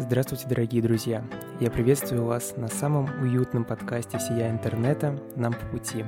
Здравствуйте, 0.00 0.46
дорогие 0.46 0.80
друзья! 0.80 1.24
Я 1.58 1.72
приветствую 1.72 2.24
вас 2.24 2.54
на 2.56 2.68
самом 2.68 3.20
уютном 3.20 3.64
подкасте 3.64 4.18
всея 4.18 4.48
интернета 4.48 5.18
«Нам 5.34 5.52
по 5.52 5.66
пути». 5.66 6.04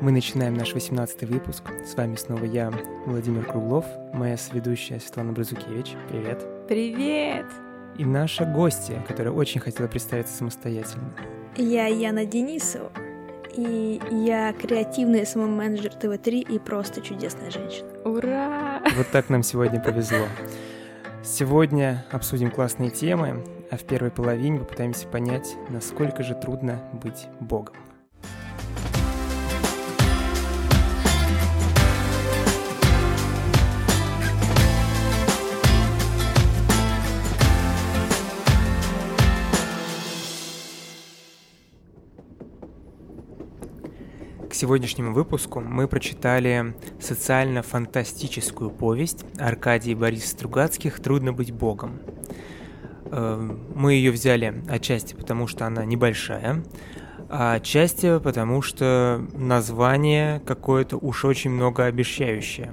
Мы 0.00 0.12
начинаем 0.12 0.54
наш 0.54 0.74
18 0.74 1.24
выпуск. 1.24 1.64
С 1.84 1.96
вами 1.96 2.14
снова 2.14 2.44
я, 2.44 2.72
Владимир 3.04 3.46
Круглов, 3.46 3.84
моя 4.12 4.36
сведущая 4.36 5.00
Светлана 5.00 5.32
Бразукевич. 5.32 5.96
Привет! 6.08 6.46
Привет! 6.68 7.46
И 7.98 8.04
наша 8.04 8.44
гостья, 8.44 9.04
которая 9.08 9.34
очень 9.34 9.60
хотела 9.60 9.88
представиться 9.88 10.36
самостоятельно. 10.36 11.12
Я 11.56 11.88
Яна 11.88 12.24
Денисова, 12.24 12.92
и 13.56 14.00
я 14.12 14.52
креативный 14.52 15.26
СММ-менеджер 15.26 15.94
ТВ-3 15.94 16.54
и 16.54 16.58
просто 16.60 17.00
чудесная 17.00 17.50
женщина. 17.50 17.88
Ура! 18.04 18.80
Вот 18.96 19.08
так 19.10 19.30
нам 19.30 19.42
сегодня 19.42 19.80
повезло. 19.80 20.26
Сегодня 21.24 22.04
обсудим 22.12 22.50
классные 22.50 22.90
темы, 22.90 23.42
а 23.70 23.78
в 23.78 23.84
первой 23.84 24.10
половине 24.10 24.58
попытаемся 24.58 25.08
понять, 25.08 25.56
насколько 25.70 26.22
же 26.22 26.34
трудно 26.34 26.78
быть 27.02 27.26
Богом. 27.40 27.74
К 44.54 44.56
сегодняшнему 44.56 45.12
выпуску 45.12 45.60
мы 45.60 45.88
прочитали 45.88 46.76
социально-фантастическую 47.00 48.70
повесть 48.70 49.24
Аркадия 49.36 49.96
Бориса 49.96 50.28
Стругацких 50.28 51.00
«Трудно 51.00 51.32
быть 51.32 51.50
богом». 51.50 51.98
Э, 53.06 53.56
мы 53.74 53.94
ее 53.94 54.12
взяли 54.12 54.62
отчасти 54.68 55.14
потому, 55.14 55.48
что 55.48 55.66
она 55.66 55.84
небольшая, 55.84 56.62
а 57.28 57.54
отчасти 57.54 58.20
потому, 58.20 58.62
что 58.62 59.26
название 59.32 60.38
какое-то 60.46 60.98
уж 60.98 61.24
очень 61.24 61.50
многообещающее. 61.50 62.72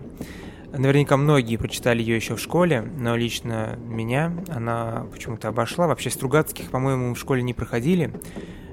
Наверняка 0.71 1.17
многие 1.17 1.57
прочитали 1.57 2.03
ее 2.03 2.15
еще 2.15 2.35
в 2.35 2.39
школе, 2.39 2.81
но 2.81 3.15
лично 3.15 3.79
меня 3.87 4.31
она 4.49 5.07
почему-то 5.11 5.47
обошла. 5.47 5.87
Вообще 5.87 6.11
Стругацких, 6.11 6.69
по-моему, 6.69 7.15
в 7.15 7.17
школе 7.17 7.41
не 7.41 7.55
проходили, 7.55 8.13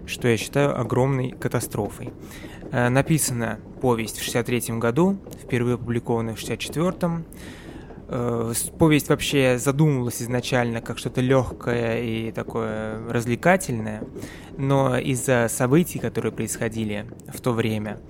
что 0.09 0.29
я 0.29 0.37
считаю 0.37 0.79
огромной 0.79 1.31
катастрофой. 1.31 2.13
Э, 2.71 2.89
написана 2.91 3.61
повесть 3.81 4.19
в 4.19 4.23
63 4.23 4.79
году, 4.79 5.19
впервые 5.43 5.77
опубликована 5.77 6.35
в 6.35 6.39
64-м. 6.39 7.25
Э, 8.09 8.53
повесть 8.79 9.09
вообще 9.09 9.59
задумывалась 9.59 10.21
изначально 10.21 10.83
как 10.83 10.99
что-то 10.99 11.23
легкое 11.23 12.03
и 12.03 12.31
такое 12.31 13.01
развлекательное, 13.09 14.03
но 14.59 14.99
из-за 14.99 15.47
событий, 15.49 15.99
которые 15.99 16.31
происходили 16.31 17.07
в 17.33 17.41
то 17.41 17.53
время, 17.53 18.01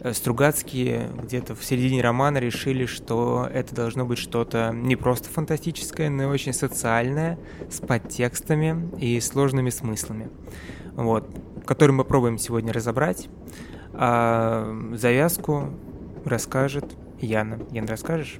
э, 0.00 0.12
Стругацкие 0.12 1.10
где-то 1.20 1.56
в 1.56 1.64
середине 1.64 2.00
романа 2.00 2.38
решили, 2.38 2.86
что 2.86 3.48
это 3.52 3.74
должно 3.74 4.04
быть 4.04 4.18
что-то 4.18 4.70
не 4.72 4.94
просто 4.94 5.28
фантастическое, 5.30 6.10
но 6.10 6.24
и 6.24 6.26
очень 6.26 6.52
социальное, 6.52 7.40
с 7.68 7.80
подтекстами 7.80 8.88
и 9.00 9.18
сложными 9.18 9.70
смыслами. 9.70 10.28
Вот, 10.94 11.28
который 11.66 11.90
мы 11.90 12.04
пробуем 12.04 12.38
сегодня 12.38 12.72
разобрать. 12.72 13.28
А 13.98 14.66
завязку 14.94 15.70
расскажет 16.24 16.84
Яна. 17.20 17.58
Яна, 17.72 17.88
расскажешь? 17.88 18.38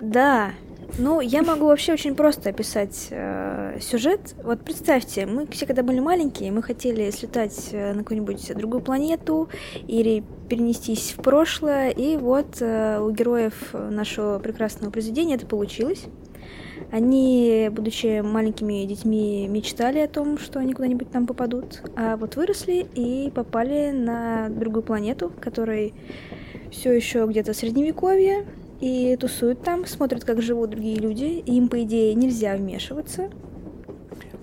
Да, 0.00 0.50
ну, 0.98 1.20
я 1.20 1.42
могу 1.42 1.66
вообще 1.66 1.92
очень 1.92 2.14
просто 2.14 2.50
описать 2.50 3.08
э, 3.10 3.78
сюжет. 3.80 4.34
Вот 4.44 4.60
представьте, 4.60 5.26
мы 5.26 5.46
все, 5.48 5.66
когда 5.66 5.82
были 5.82 5.98
маленькие, 5.98 6.52
мы 6.52 6.62
хотели 6.62 7.10
слетать 7.10 7.70
э, 7.72 7.92
на 7.92 8.00
какую-нибудь 8.00 8.54
другую 8.54 8.80
планету 8.80 9.48
или 9.88 10.22
перенестись 10.48 11.14
в 11.16 11.22
прошлое, 11.22 11.90
и 11.90 12.16
вот 12.16 12.58
э, 12.60 13.00
у 13.00 13.10
героев 13.10 13.54
нашего 13.72 14.38
прекрасного 14.38 14.90
произведения 14.90 15.34
это 15.34 15.46
получилось. 15.46 16.06
Они, 16.90 17.68
будучи 17.72 18.20
маленькими 18.20 18.84
детьми, 18.84 19.48
мечтали 19.48 19.98
о 19.98 20.08
том, 20.08 20.38
что 20.38 20.60
они 20.60 20.74
куда-нибудь 20.74 21.10
там 21.10 21.26
попадут, 21.26 21.82
а 21.96 22.16
вот 22.16 22.36
выросли 22.36 22.86
и 22.94 23.30
попали 23.34 23.90
на 23.90 24.48
другую 24.48 24.82
планету, 24.82 25.32
которой 25.40 25.92
все 26.70 26.92
еще 26.92 27.26
где-то 27.26 27.52
средневековье, 27.52 28.46
и 28.80 29.16
тусуют 29.16 29.62
там, 29.62 29.86
смотрят, 29.86 30.24
как 30.24 30.42
живут 30.42 30.70
другие 30.70 30.96
люди, 30.96 31.24
и 31.24 31.56
им, 31.56 31.68
по 31.68 31.82
идее, 31.82 32.14
нельзя 32.14 32.56
вмешиваться. 32.56 33.30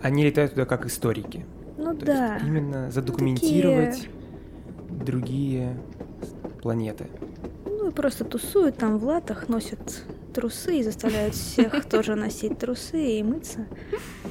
Они 0.02 0.24
летают 0.26 0.52
туда 0.52 0.66
как 0.66 0.86
историки. 0.86 1.46
Ну 1.78 1.96
То 1.96 2.06
да. 2.06 2.34
Есть 2.36 2.46
именно 2.46 2.92
задокументировать 2.92 3.96
Такие... 3.96 5.06
другие 5.06 5.78
планеты. 6.62 7.08
Ну 7.66 7.90
и 7.90 7.92
просто 7.92 8.24
тусуют 8.24 8.78
там 8.78 8.98
в 8.98 9.06
латах, 9.06 9.48
носят 9.48 10.04
трусы 10.34 10.80
и 10.80 10.84
заставляют 10.84 11.36
всех 11.36 11.86
тоже 11.90 12.16
носить 12.16 12.58
трусы 12.58 13.20
и 13.20 13.24
мыться. 13.24 13.68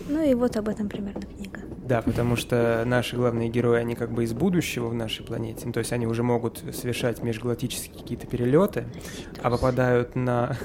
Ну 0.09 0.23
и 0.23 0.35
вот 0.35 0.57
об 0.57 0.69
этом 0.69 0.89
примерно 0.89 1.23
книга. 1.23 1.61
Да, 1.91 2.03
потому 2.03 2.37
что 2.37 2.85
наши 2.87 3.17
главные 3.17 3.49
герои, 3.49 3.81
они 3.81 3.97
как 3.97 4.13
бы 4.13 4.23
из 4.23 4.33
будущего 4.33 4.87
в 4.87 4.95
нашей 4.95 5.25
планете, 5.25 5.63
ну, 5.67 5.73
то 5.73 5.81
есть 5.81 5.93
они 5.93 6.07
уже 6.07 6.23
могут 6.23 6.63
совершать 6.73 7.21
межгалактические 7.21 8.01
какие-то 8.01 8.29
перелеты, 8.29 8.85
а 9.43 9.51
попадают 9.51 10.15
на, 10.15 10.57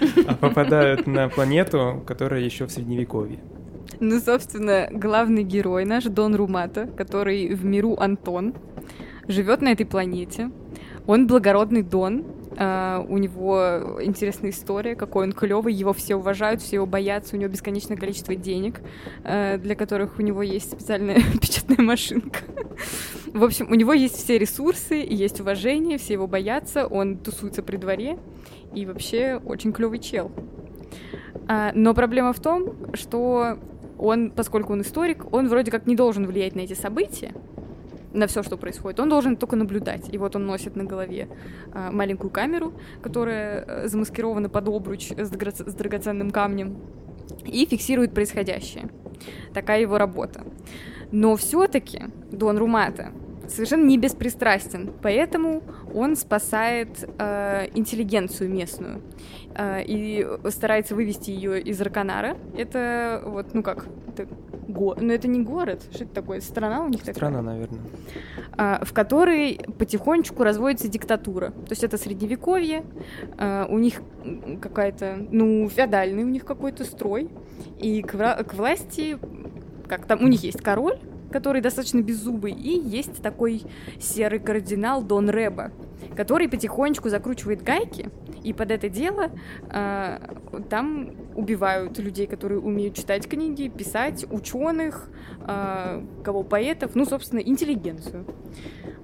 а 0.26 0.34
попадают 0.34 1.06
на 1.06 1.28
планету, 1.28 2.02
которая 2.06 2.40
еще 2.40 2.66
в 2.66 2.72
средневековье. 2.72 3.38
Ну, 4.00 4.18
собственно, 4.20 4.88
главный 4.90 5.42
герой 5.42 5.84
наш, 5.84 6.04
Дон 6.04 6.34
Румата, 6.34 6.88
который 6.96 7.54
в 7.54 7.64
миру 7.64 7.96
Антон, 7.98 8.54
живет 9.28 9.60
на 9.60 9.72
этой 9.72 9.86
планете. 9.86 10.50
Он 11.06 11.26
благородный 11.26 11.82
Дон, 11.82 12.24
у 12.56 13.18
него 13.18 13.98
интересная 14.00 14.50
история, 14.50 14.94
какой 14.94 15.26
он 15.26 15.32
клевый, 15.32 15.74
его 15.74 15.92
все 15.92 16.16
уважают, 16.16 16.62
все 16.62 16.76
его 16.76 16.86
боятся, 16.86 17.36
у 17.36 17.38
него 17.38 17.50
бесконечное 17.50 17.96
количество 17.96 18.34
денег, 18.34 18.80
uh, 19.24 19.58
для 19.58 19.74
которых 19.74 20.18
у 20.18 20.22
него 20.22 20.42
есть 20.42 20.72
специальная 20.72 21.20
печатная 21.40 21.84
машинка. 21.84 22.40
В 23.26 23.44
общем, 23.44 23.70
у 23.70 23.74
него 23.74 23.92
есть 23.92 24.16
все 24.16 24.38
ресурсы, 24.38 24.94
есть 24.94 25.40
уважение, 25.40 25.98
все 25.98 26.14
его 26.14 26.26
боятся, 26.26 26.86
он 26.86 27.18
тусуется 27.18 27.62
при 27.62 27.76
дворе 27.76 28.18
и 28.74 28.86
вообще 28.86 29.40
очень 29.44 29.72
клевый 29.72 29.98
чел. 29.98 30.32
Uh, 31.46 31.72
но 31.74 31.92
проблема 31.94 32.32
в 32.32 32.40
том, 32.40 32.94
что 32.94 33.58
он, 33.98 34.30
поскольку 34.30 34.72
он 34.72 34.82
историк, 34.82 35.32
он 35.32 35.48
вроде 35.48 35.70
как 35.70 35.86
не 35.86 35.94
должен 35.94 36.26
влиять 36.26 36.54
на 36.54 36.60
эти 36.60 36.74
события, 36.74 37.34
на 38.16 38.26
все, 38.26 38.42
что 38.42 38.56
происходит. 38.56 38.98
Он 39.00 39.08
должен 39.08 39.36
только 39.36 39.56
наблюдать. 39.56 40.08
И 40.12 40.18
вот 40.18 40.36
он 40.36 40.46
носит 40.46 40.76
на 40.76 40.84
голове 40.84 41.28
э, 41.72 41.90
маленькую 41.90 42.30
камеру, 42.30 42.72
которая 43.02 43.64
э, 43.66 43.88
замаскирована 43.88 44.48
под 44.48 44.68
обруч 44.68 45.12
с 45.12 45.30
драгоценным 45.30 46.30
камнем 46.30 46.78
и 47.44 47.66
фиксирует 47.66 48.14
происходящее. 48.14 48.88
Такая 49.52 49.80
его 49.80 49.98
работа. 49.98 50.44
Но 51.12 51.36
все-таки 51.36 52.04
Дон 52.32 52.58
Румата 52.58 53.12
совершенно 53.48 53.84
не 53.84 53.98
беспристрастен, 53.98 54.92
поэтому 55.02 55.62
он 55.94 56.16
спасает 56.16 57.08
э, 57.18 57.68
интеллигенцию 57.74 58.50
местную 58.50 59.02
э, 59.54 59.82
и 59.84 60.26
старается 60.50 60.94
вывести 60.94 61.30
ее 61.30 61.60
из 61.60 61.80
Раканара. 61.80 62.36
Это 62.56 63.22
вот, 63.24 63.54
ну 63.54 63.62
как, 63.62 63.86
это 64.08 64.26
го... 64.68 64.96
ну 65.00 65.12
это 65.12 65.28
не 65.28 65.40
город, 65.40 65.82
что 65.92 66.04
это 66.04 66.14
такое, 66.14 66.40
страна 66.40 66.84
у 66.84 66.88
них 66.88 67.00
Страна, 67.02 67.38
такая? 67.38 67.42
наверное. 67.42 67.80
А, 68.56 68.84
в 68.84 68.92
которой 68.92 69.60
потихонечку 69.78 70.42
разводится 70.42 70.88
диктатура. 70.88 71.50
То 71.50 71.70
есть 71.70 71.84
это 71.84 71.98
средневековье, 71.98 72.84
а, 73.38 73.66
у 73.68 73.78
них 73.78 74.02
какая-то, 74.60 75.26
ну, 75.30 75.68
феодальный 75.68 76.24
у 76.24 76.28
них 76.28 76.44
какой-то 76.44 76.84
строй, 76.84 77.28
и 77.78 78.02
к, 78.02 78.14
вра- 78.14 78.42
к 78.44 78.54
власти, 78.54 79.18
как 79.86 80.06
там, 80.06 80.22
у 80.22 80.28
них 80.28 80.42
есть 80.42 80.62
король, 80.62 80.98
который 81.36 81.60
достаточно 81.60 82.00
беззубый, 82.00 82.52
и 82.52 82.70
есть 82.70 83.22
такой 83.22 83.62
серый 84.00 84.38
кардинал 84.38 85.02
Дон 85.02 85.28
Реба, 85.28 85.70
который 86.16 86.48
потихонечку 86.48 87.10
закручивает 87.10 87.62
гайки, 87.62 88.08
и 88.42 88.54
под 88.54 88.70
это 88.70 88.88
дело 88.88 89.30
э, 89.70 90.18
там 90.70 91.10
убивают 91.34 91.98
людей, 91.98 92.26
которые 92.26 92.58
умеют 92.58 92.94
читать 92.94 93.28
книги, 93.28 93.68
писать, 93.68 94.24
ученых, 94.30 95.10
э, 95.46 96.02
кого 96.24 96.42
поэтов, 96.42 96.94
ну, 96.94 97.04
собственно, 97.04 97.40
интеллигенцию. 97.40 98.24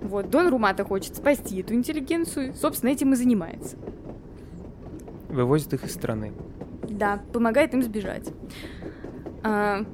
Вот, 0.01 0.31
Дон 0.31 0.49
Румата 0.49 0.85
хочет 0.85 1.15
спасти 1.15 1.61
эту 1.61 1.75
интеллигенцию, 1.75 2.55
собственно, 2.55 2.89
этим 2.89 3.13
и 3.13 3.17
занимается. 3.17 3.77
Вывозит 5.29 5.75
их 5.75 5.85
из 5.85 5.93
страны. 5.93 6.33
Да, 6.89 7.21
помогает 7.35 7.75
им 7.75 7.83
сбежать. 7.83 8.33
А, 9.43 9.85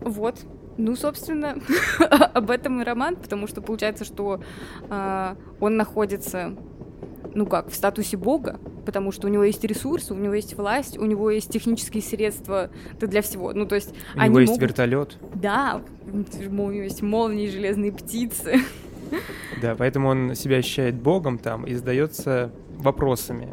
вот. 0.00 0.44
Ну, 0.78 0.94
собственно, 0.96 1.58
об 2.34 2.50
этом 2.50 2.80
и 2.82 2.84
роман, 2.84 3.16
потому 3.16 3.46
что 3.46 3.62
получается, 3.62 4.04
что 4.04 4.40
а, 4.90 5.36
он 5.60 5.76
находится 5.76 6.54
ну 7.36 7.46
как, 7.46 7.70
в 7.70 7.74
статусе 7.74 8.16
бога, 8.16 8.58
потому 8.86 9.12
что 9.12 9.26
у 9.26 9.30
него 9.30 9.44
есть 9.44 9.62
ресурсы, 9.62 10.14
у 10.14 10.16
него 10.16 10.34
есть 10.34 10.56
власть, 10.56 10.96
у 10.96 11.04
него 11.04 11.30
есть 11.30 11.50
технические 11.50 12.02
средства 12.02 12.70
для 12.98 13.20
всего. 13.20 13.52
Ну, 13.52 13.66
то 13.66 13.74
есть 13.74 13.94
у 14.14 14.20
него 14.20 14.40
есть 14.40 14.52
могут... 14.52 14.62
вертолет. 14.62 15.18
Да, 15.34 15.82
у 16.10 16.16
него 16.16 16.72
есть 16.72 17.02
молнии, 17.02 17.48
железные 17.48 17.92
птицы. 17.92 18.60
Да, 19.62 19.76
поэтому 19.76 20.08
он 20.08 20.34
себя 20.34 20.56
ощущает 20.56 20.96
богом 20.96 21.38
там 21.38 21.64
и 21.64 21.72
задается 21.74 22.50
вопросами. 22.76 23.48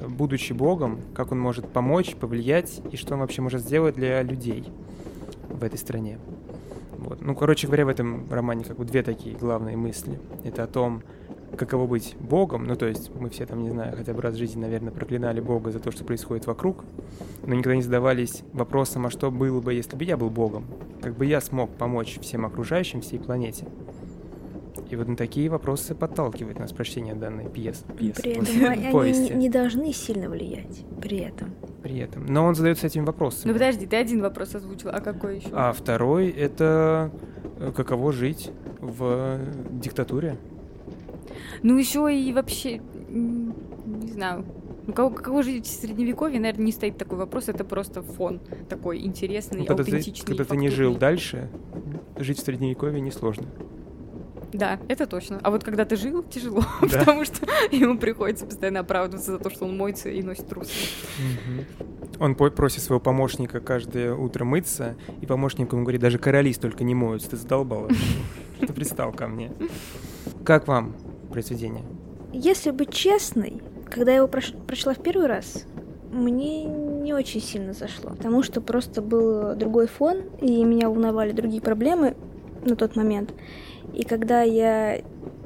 Будучи 0.00 0.52
богом, 0.52 1.00
как 1.12 1.32
он 1.32 1.40
может 1.40 1.68
помочь, 1.68 2.14
повлиять 2.14 2.80
и 2.92 2.96
что 2.96 3.14
он 3.14 3.20
вообще 3.20 3.42
может 3.42 3.62
сделать 3.62 3.96
для 3.96 4.22
людей 4.22 4.64
в 5.50 5.64
этой 5.64 5.76
стране. 5.76 6.18
Вот. 7.06 7.20
Ну, 7.20 7.36
короче 7.36 7.68
говоря, 7.68 7.86
в 7.86 7.88
этом 7.88 8.26
романе 8.28 8.64
как 8.64 8.76
бы 8.76 8.84
две 8.84 9.04
такие 9.04 9.36
главные 9.36 9.76
мысли. 9.76 10.18
Это 10.42 10.64
о 10.64 10.66
том, 10.66 11.02
каково 11.56 11.86
быть 11.86 12.16
Богом, 12.18 12.66
ну 12.66 12.74
то 12.74 12.86
есть 12.86 13.14
мы 13.14 13.30
все 13.30 13.46
там, 13.46 13.62
не 13.62 13.70
знаю, 13.70 13.96
хотя 13.96 14.12
бы 14.12 14.20
раз 14.20 14.34
в 14.34 14.38
жизни, 14.38 14.60
наверное, 14.60 14.92
проклинали 14.92 15.40
Бога 15.40 15.70
за 15.70 15.78
то, 15.78 15.92
что 15.92 16.04
происходит 16.04 16.46
вокруг, 16.46 16.84
но 17.46 17.54
никогда 17.54 17.76
не 17.76 17.82
задавались 17.82 18.42
вопросом, 18.52 19.06
а 19.06 19.10
что 19.10 19.30
было 19.30 19.60
бы, 19.60 19.72
если 19.72 19.96
бы 19.96 20.02
я 20.02 20.16
был 20.16 20.30
Богом? 20.30 20.66
Как 21.00 21.16
бы 21.16 21.24
я 21.24 21.40
смог 21.40 21.70
помочь 21.70 22.18
всем 22.20 22.44
окружающим, 22.44 23.00
всей 23.00 23.20
планете? 23.20 23.66
И 24.90 24.96
вот 24.96 25.08
на 25.08 25.16
такие 25.16 25.48
вопросы 25.48 25.94
подталкивает 25.94 26.58
нас 26.58 26.72
прочтение 26.72 27.14
данной 27.14 27.48
пьесы. 27.48 27.84
пьесы 27.96 28.22
при 28.22 28.32
этом 28.32 28.70
они 28.70 28.92
повести. 28.92 29.32
не 29.32 29.48
должны 29.48 29.92
сильно 29.92 30.28
влиять 30.28 30.84
при 31.00 31.18
этом. 31.18 31.54
При 31.82 31.98
этом. 31.98 32.26
Но 32.26 32.44
он 32.44 32.54
задается 32.54 32.86
этими 32.86 33.04
вопросами. 33.04 33.52
Ну 33.52 33.58
подожди, 33.58 33.86
ты 33.86 33.96
один 33.96 34.20
вопрос 34.20 34.54
озвучил, 34.54 34.90
а 34.90 35.00
какой 35.00 35.38
еще? 35.38 35.48
А 35.52 35.72
второй 35.72 36.30
это 36.30 37.10
э, 37.58 37.72
каково 37.74 38.12
жить 38.12 38.50
в 38.80 39.40
диктатуре? 39.70 40.36
Ну 41.62 41.76
еще 41.76 42.12
и 42.14 42.32
вообще, 42.32 42.80
не 43.08 44.12
знаю, 44.12 44.44
ну, 44.86 44.92
кого, 44.92 45.10
кого 45.10 45.42
жить 45.42 45.66
в 45.66 45.70
средневековье, 45.70 46.38
наверное, 46.38 46.66
не 46.66 46.72
стоит 46.72 46.96
такой 46.96 47.18
вопрос, 47.18 47.48
это 47.48 47.64
просто 47.64 48.02
фон 48.02 48.40
такой 48.68 49.04
интересный, 49.04 49.60
ну, 49.60 49.66
когда 49.66 49.82
аутентичный. 49.82 50.26
Ты, 50.26 50.26
когда 50.26 50.44
ты 50.44 50.56
не 50.56 50.68
жил 50.68 50.96
дальше, 50.96 51.48
жить 52.16 52.38
в 52.38 52.44
средневековье 52.44 53.00
несложно. 53.00 53.46
Да, 54.52 54.78
это 54.88 55.06
точно. 55.06 55.40
А 55.42 55.50
вот 55.50 55.64
когда 55.64 55.84
ты 55.84 55.96
жил, 55.96 56.22
тяжело, 56.22 56.62
да. 56.82 56.98
потому 56.98 57.24
что 57.24 57.46
ему 57.70 57.98
приходится 57.98 58.46
постоянно 58.46 58.80
оправдываться 58.80 59.32
за 59.32 59.38
то, 59.38 59.50
что 59.50 59.64
он 59.64 59.76
моется 59.76 60.08
и 60.08 60.22
носит 60.22 60.48
трусы. 60.48 60.72
Угу. 61.18 62.24
Он 62.24 62.34
просит 62.34 62.82
своего 62.82 63.00
помощника 63.00 63.60
каждое 63.60 64.14
утро 64.14 64.44
мыться, 64.44 64.96
и 65.20 65.26
помощник 65.26 65.72
ему 65.72 65.82
говорит, 65.82 66.00
даже 66.00 66.18
короли 66.18 66.52
столько 66.52 66.84
не 66.84 66.94
моются, 66.94 67.30
ты 67.30 67.36
задолбал, 67.36 67.88
ты 68.60 68.72
пристал 68.72 69.12
ко 69.12 69.28
мне. 69.28 69.52
Как 70.44 70.68
вам 70.68 70.94
произведение? 71.30 71.84
Если 72.32 72.70
быть 72.70 72.92
честной, 72.92 73.60
когда 73.90 74.12
я 74.12 74.18
его 74.18 74.26
прош- 74.26 74.56
прочла 74.66 74.94
в 74.94 75.02
первый 75.02 75.26
раз, 75.26 75.66
мне 76.10 76.64
не 76.64 77.12
очень 77.12 77.42
сильно 77.42 77.72
зашло, 77.72 78.10
потому 78.10 78.42
что 78.42 78.60
просто 78.60 79.02
был 79.02 79.54
другой 79.54 79.86
фон, 79.86 80.22
и 80.40 80.64
меня 80.64 80.88
волновали 80.88 81.32
другие 81.32 81.60
проблемы 81.60 82.16
на 82.64 82.76
тот 82.76 82.96
момент. 82.96 83.32
И 83.94 84.04
когда 84.04 84.42
я 84.42 85.00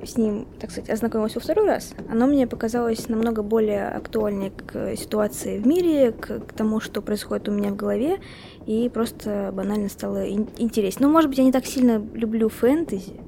с 0.04 0.16
ним, 0.16 0.46
так 0.58 0.70
сказать, 0.70 0.90
ознакомилась 0.90 1.34
во 1.34 1.40
второй 1.40 1.66
раз, 1.66 1.94
оно 2.10 2.26
мне 2.26 2.46
показалось 2.46 3.08
намного 3.08 3.42
более 3.42 3.88
актуальнее 3.88 4.50
к 4.50 4.96
ситуации 4.96 5.58
в 5.58 5.66
мире, 5.66 6.12
к, 6.12 6.40
к 6.40 6.52
тому, 6.52 6.80
что 6.80 7.02
происходит 7.02 7.48
у 7.48 7.52
меня 7.52 7.70
в 7.70 7.76
голове, 7.76 8.18
и 8.66 8.88
просто 8.88 9.52
банально 9.54 9.88
стало 9.88 10.26
ин- 10.26 10.48
интереснее. 10.56 11.06
Ну, 11.06 11.12
может 11.12 11.28
быть, 11.28 11.38
я 11.38 11.44
не 11.44 11.52
так 11.52 11.66
сильно 11.66 12.02
люблю 12.14 12.48
фэнтези, 12.48 13.20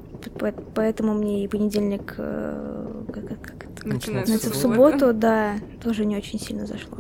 поэтому 0.75 1.15
мне 1.15 1.45
и 1.45 1.49
понедельник 1.49 2.15
э, 2.19 3.05
как, 3.13 3.41
как 3.41 3.65
это? 3.65 3.89
начинается 3.89 4.51
в 4.51 4.55
субботу, 4.55 5.13
да, 5.13 5.55
тоже 5.83 6.05
не 6.05 6.17
очень 6.17 6.39
сильно 6.39 6.67
зашло. 6.67 6.99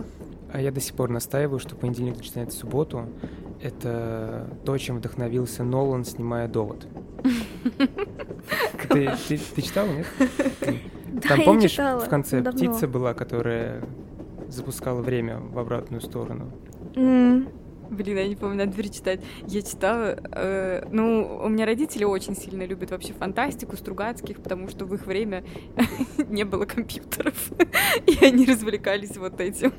А 0.52 0.60
я 0.60 0.70
до 0.70 0.80
сих 0.80 0.94
пор 0.94 1.08
настаиваю, 1.08 1.58
что 1.58 1.76
понедельник 1.76 2.18
начинается 2.18 2.58
в 2.58 2.60
субботу. 2.60 3.06
Это 3.62 4.48
то, 4.64 4.76
чем 4.76 4.98
вдохновился 4.98 5.64
Нолан, 5.64 6.04
снимая 6.04 6.48
«Довод». 6.48 6.86
Ты, 8.88 9.12
ты, 9.28 9.38
ты 9.38 9.62
читал, 9.62 9.86
нет? 9.86 10.06
Там, 11.28 11.42
помнишь, 11.44 11.78
в 11.78 12.08
конце 12.08 12.42
птица 12.42 12.88
была, 12.88 13.14
которая 13.14 13.82
запускала 14.48 15.00
время 15.02 15.38
в 15.38 15.58
обратную 15.58 16.00
сторону? 16.00 16.52
Блин, 17.92 18.16
я 18.16 18.26
не 18.26 18.36
помню, 18.36 18.56
надо 18.56 18.72
перечитать. 18.72 19.20
Я 19.46 19.60
читала... 19.60 20.18
Э, 20.32 20.86
ну, 20.90 21.40
у 21.44 21.48
меня 21.50 21.66
родители 21.66 22.04
очень 22.04 22.34
сильно 22.34 22.62
любят 22.64 22.90
вообще 22.90 23.12
фантастику, 23.12 23.76
Стругацких, 23.76 24.38
потому 24.38 24.68
что 24.68 24.86
в 24.86 24.94
их 24.94 25.06
время 25.06 25.44
не 26.28 26.44
было 26.44 26.64
компьютеров. 26.64 27.50
И 28.06 28.24
они 28.24 28.46
развлекались 28.46 29.18
вот 29.18 29.38
этим. 29.42 29.74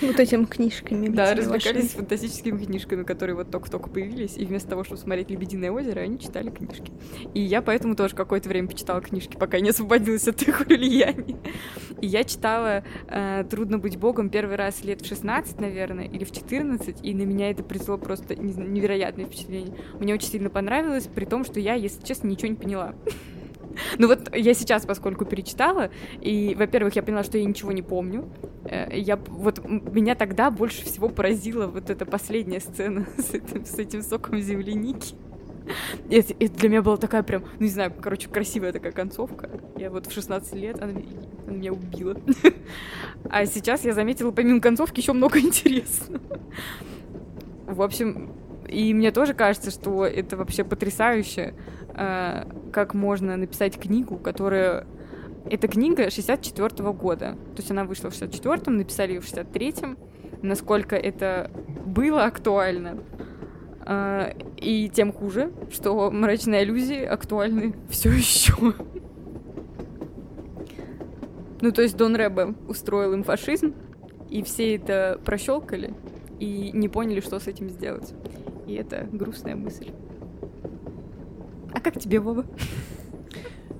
Вот 0.00 0.18
этим 0.18 0.46
книжками. 0.46 1.08
Да, 1.08 1.34
развлекались 1.34 1.90
фантастическими 1.90 2.64
книжками, 2.64 3.02
которые 3.02 3.36
вот 3.36 3.50
только-только 3.50 3.90
появились. 3.90 4.36
И 4.36 4.44
вместо 4.44 4.70
того, 4.70 4.84
чтобы 4.84 5.00
смотреть 5.00 5.30
«Лебединое 5.30 5.70
озеро», 5.70 6.00
они 6.00 6.18
читали 6.18 6.50
книжки. 6.50 6.92
И 7.34 7.40
я 7.40 7.62
поэтому 7.62 7.94
тоже 7.94 8.14
какое-то 8.14 8.48
время 8.48 8.68
почитала 8.68 9.00
книжки, 9.00 9.36
пока 9.36 9.60
не 9.60 9.70
освободилась 9.70 10.26
от 10.28 10.42
их 10.42 10.66
влияния. 10.66 11.36
И 12.00 12.06
я 12.06 12.24
читала 12.24 12.84
э, 13.08 13.44
«Трудно 13.50 13.78
быть 13.78 13.96
богом» 13.96 14.30
первый 14.30 14.56
раз 14.56 14.82
лет 14.84 15.02
в 15.02 15.06
16, 15.06 15.60
наверное, 15.60 16.06
или 16.06 16.24
в 16.24 16.32
14, 16.32 16.96
и 17.02 17.14
на 17.14 17.22
меня 17.22 17.50
это 17.50 17.62
произвело 17.62 17.98
просто 17.98 18.34
невероятное 18.34 19.26
впечатление. 19.26 19.76
Мне 20.00 20.14
очень 20.14 20.28
сильно 20.28 20.50
понравилось, 20.50 21.08
при 21.12 21.24
том, 21.24 21.44
что 21.44 21.60
я, 21.60 21.74
если 21.74 22.02
честно, 22.04 22.28
ничего 22.28 22.48
не 22.48 22.56
поняла. 22.56 22.94
Ну 23.98 24.08
вот 24.08 24.34
я 24.34 24.54
сейчас, 24.54 24.86
поскольку 24.86 25.24
перечитала, 25.24 25.90
и, 26.20 26.54
во-первых, 26.58 26.96
я 26.96 27.02
поняла, 27.02 27.22
что 27.22 27.38
я 27.38 27.44
ничего 27.44 27.72
не 27.72 27.82
помню. 27.82 28.28
Э, 28.64 28.88
я, 28.92 29.16
вот 29.16 29.64
меня 29.66 30.14
тогда 30.14 30.50
больше 30.50 30.84
всего 30.84 31.08
поразила 31.08 31.66
вот 31.66 31.90
эта 31.90 32.06
последняя 32.06 32.60
сцена 32.60 33.06
с 33.18 33.34
этим, 33.34 33.64
с 33.64 33.78
этим 33.78 34.02
соком 34.02 34.40
земляники. 34.40 35.14
Это, 36.10 36.34
это 36.40 36.58
для 36.58 36.68
меня 36.68 36.82
была 36.82 36.96
такая 36.96 37.22
прям, 37.22 37.42
ну 37.42 37.64
не 37.64 37.70
знаю, 37.70 37.92
короче, 38.00 38.28
красивая 38.28 38.72
такая 38.72 38.92
концовка. 38.92 39.48
Я 39.76 39.90
вот 39.90 40.06
в 40.06 40.12
16 40.12 40.54
лет, 40.54 40.82
она, 40.82 40.92
она 41.46 41.56
меня 41.56 41.72
убила. 41.72 42.16
А 43.30 43.46
сейчас 43.46 43.84
я 43.84 43.92
заметила, 43.92 44.32
помимо 44.32 44.60
концовки, 44.60 45.00
еще 45.00 45.12
много 45.12 45.38
интересного. 45.38 46.20
В 47.66 47.80
общем, 47.80 48.32
и 48.72 48.94
мне 48.94 49.12
тоже 49.12 49.34
кажется, 49.34 49.70
что 49.70 50.06
это 50.06 50.36
вообще 50.36 50.64
потрясающе, 50.64 51.54
э, 51.94 52.44
как 52.72 52.94
можно 52.94 53.36
написать 53.36 53.78
книгу, 53.78 54.16
которая... 54.16 54.86
Эта 55.50 55.68
книга 55.68 56.08
64 56.08 56.68
-го 56.68 56.92
года. 56.94 57.36
То 57.54 57.58
есть 57.58 57.70
она 57.70 57.84
вышла 57.84 58.10
в 58.10 58.14
64-м, 58.14 58.76
написали 58.76 59.14
ее 59.14 59.20
в 59.20 59.24
63-м. 59.24 59.98
Насколько 60.40 60.96
это 60.96 61.50
было 61.84 62.24
актуально. 62.24 62.98
Э, 63.84 64.32
и 64.56 64.88
тем 64.88 65.12
хуже, 65.12 65.52
что 65.70 66.10
мрачные 66.10 66.64
иллюзии 66.64 67.04
актуальны 67.04 67.74
все 67.90 68.10
еще. 68.10 68.54
Ну, 71.60 71.70
то 71.70 71.82
есть 71.82 71.96
Дон 71.96 72.16
Рэбе 72.16 72.54
устроил 72.68 73.12
им 73.12 73.22
фашизм, 73.22 73.74
и 74.30 74.42
все 74.42 74.74
это 74.76 75.20
прощелкали, 75.24 75.94
и 76.40 76.70
не 76.72 76.88
поняли, 76.88 77.20
что 77.20 77.38
с 77.38 77.46
этим 77.46 77.68
сделать. 77.68 78.14
И 78.72 78.74
это 78.74 79.06
грустная 79.12 79.54
мысль. 79.54 79.90
А 81.74 81.80
как 81.80 82.00
тебе, 82.00 82.20
Вова? 82.20 82.46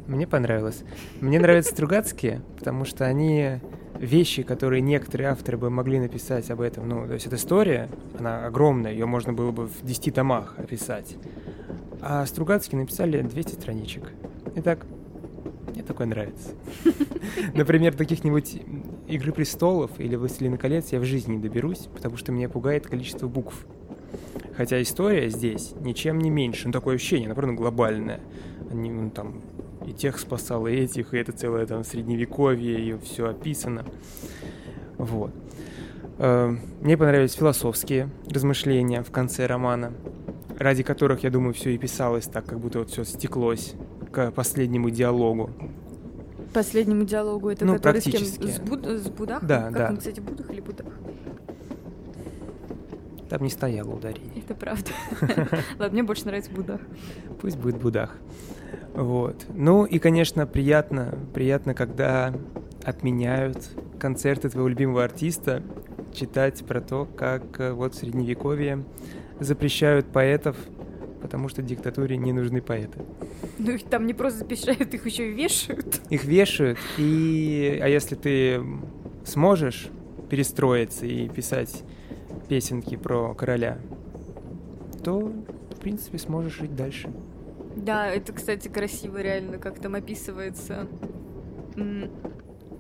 Мне 0.07 0.27
понравилось. 0.27 0.85
Мне 1.23 1.41
нравятся 1.41 1.73
Стругацкие, 1.73 2.43
потому 2.59 2.85
что 2.85 3.07
они 3.07 3.61
вещи, 3.99 4.43
которые 4.43 4.83
некоторые 4.83 5.31
авторы 5.31 5.57
бы 5.57 5.71
могли 5.71 5.99
написать 5.99 6.51
об 6.51 6.61
этом. 6.61 6.87
Ну, 6.87 7.07
то 7.07 7.15
есть 7.15 7.27
эта 7.27 7.37
история, 7.37 7.89
она 8.19 8.45
огромная, 8.45 8.93
ее 8.93 9.07
можно 9.07 9.33
было 9.33 9.51
бы 9.51 9.67
в 9.67 9.83
10 9.83 10.15
томах 10.15 10.59
описать. 10.59 11.17
А 12.03 12.27
Стругацкие 12.27 12.79
написали 12.79 13.23
200 13.23 13.55
страничек. 13.55 14.13
Итак, 14.57 14.85
мне 15.73 15.83
такое 15.83 16.07
нравится. 16.07 16.51
Например, 17.55 17.97
каких-нибудь 17.97 18.61
Игры 19.13 19.33
престолов 19.33 19.91
или 19.99 20.17
Властелина 20.17 20.57
колец 20.57 20.91
я 20.93 20.99
в 20.99 21.05
жизни 21.05 21.33
не 21.33 21.39
доберусь, 21.39 21.89
потому 21.93 22.17
что 22.17 22.33
меня 22.33 22.49
пугает 22.49 22.87
количество 22.87 23.29
букв. 23.29 23.67
Хотя 24.57 24.81
история 24.83 25.29
здесь 25.31 25.75
ничем 25.81 26.19
не 26.19 26.31
меньше, 26.31 26.67
ну 26.67 26.73
такое 26.73 26.97
ощущение, 26.97 27.29
наверное, 27.29 27.55
глобальное. 27.55 28.21
Они, 28.71 28.91
ну, 28.91 29.11
там, 29.11 29.41
и 29.87 29.93
тех 29.93 30.19
спасал, 30.19 30.67
и 30.67 30.73
этих, 30.73 31.15
и 31.15 31.19
это 31.19 31.33
целое 31.33 31.67
там 31.67 31.85
средневековье, 31.85 32.81
и 32.81 32.99
все 32.99 33.29
описано. 33.29 33.85
Вот. 34.99 35.33
Э, 36.19 36.55
мне 36.81 36.97
понравились 36.97 37.33
философские 37.33 38.11
размышления 38.31 39.03
в 39.03 39.11
конце 39.11 39.47
романа, 39.47 39.93
ради 40.59 40.83
которых, 40.83 41.25
я 41.25 41.31
думаю, 41.31 41.55
все 41.55 41.71
и 41.71 41.79
писалось 41.79 42.27
так, 42.27 42.45
как 42.45 42.61
будто 42.61 42.81
вот 42.81 42.91
все 42.91 43.05
стеклось 43.05 43.75
к 44.13 44.31
последнему 44.33 44.91
диалогу, 44.91 45.51
Последнему 46.53 47.05
диалогу 47.05 47.49
это 47.49 47.65
ну, 47.65 47.75
который 47.75 48.03
с 48.03 48.05
кем? 48.05 48.23
С, 48.23 48.61
Буд... 48.61 48.85
с 48.85 49.09
Будах? 49.09 49.43
Да, 49.45 49.65
как 49.65 49.73
да. 49.73 49.89
он, 49.91 49.97
кстати, 49.97 50.21
Будах 50.21 50.51
или 50.51 50.61
Будах? 50.61 50.87
Там 53.33 53.45
не 53.45 53.49
стояло 53.49 53.95
ударение. 53.95 54.43
Это 54.45 54.55
правда. 54.55 54.91
Ладно, 55.79 55.89
мне 55.89 56.03
больше 56.03 56.27
нравится 56.27 56.51
Будах. 56.51 56.83
Пусть 57.41 57.57
будет 57.57 57.79
Будах. 57.79 58.15
Вот. 58.93 59.47
Ну 59.55 59.87
и, 59.87 59.99
конечно, 59.99 60.47
приятно, 60.47 61.19
приятно, 61.33 61.73
когда 61.73 62.35
отменяют 62.85 63.71
концерты 63.99 64.51
твоего 64.51 64.69
любимого 64.69 65.03
артиста, 65.03 65.63
читать 66.13 66.63
про 66.67 66.83
то, 66.83 67.07
как 67.07 67.59
э, 67.59 67.73
вот 67.73 67.95
в 67.95 67.97
Средневековье 67.97 68.85
запрещают 69.41 70.09
поэтов, 70.09 70.59
потому 71.23 71.49
что 71.49 71.63
диктатуре 71.63 72.19
не 72.19 72.35
нужны 72.35 72.61
поэты. 72.61 73.01
Ну 73.59 73.71
их 73.71 73.85
там 73.85 74.07
не 74.07 74.13
просто 74.13 74.41
запрещают, 74.41 74.93
их 74.93 75.07
еще 75.07 75.31
и 75.31 75.33
вешают. 75.33 76.03
Их 76.11 76.25
вешают, 76.27 76.79
и... 76.99 77.81
А 77.83 77.89
если 77.89 78.15
ты 78.15 78.63
сможешь 79.25 79.89
перестроиться 80.29 81.07
и 81.07 81.31
писать 81.31 81.83
песенки 82.49 82.97
про 82.97 83.35
короля, 83.35 83.79
то, 85.03 85.33
в 85.71 85.81
принципе, 85.81 86.19
сможешь 86.19 86.59
жить 86.59 86.75
дальше. 86.77 87.13
Да, 87.77 88.09
это, 88.09 88.33
кстати, 88.33 88.69
красиво 88.69 89.21
реально, 89.21 89.59
как 89.59 89.79
там 89.79 89.95
описывается 89.95 90.87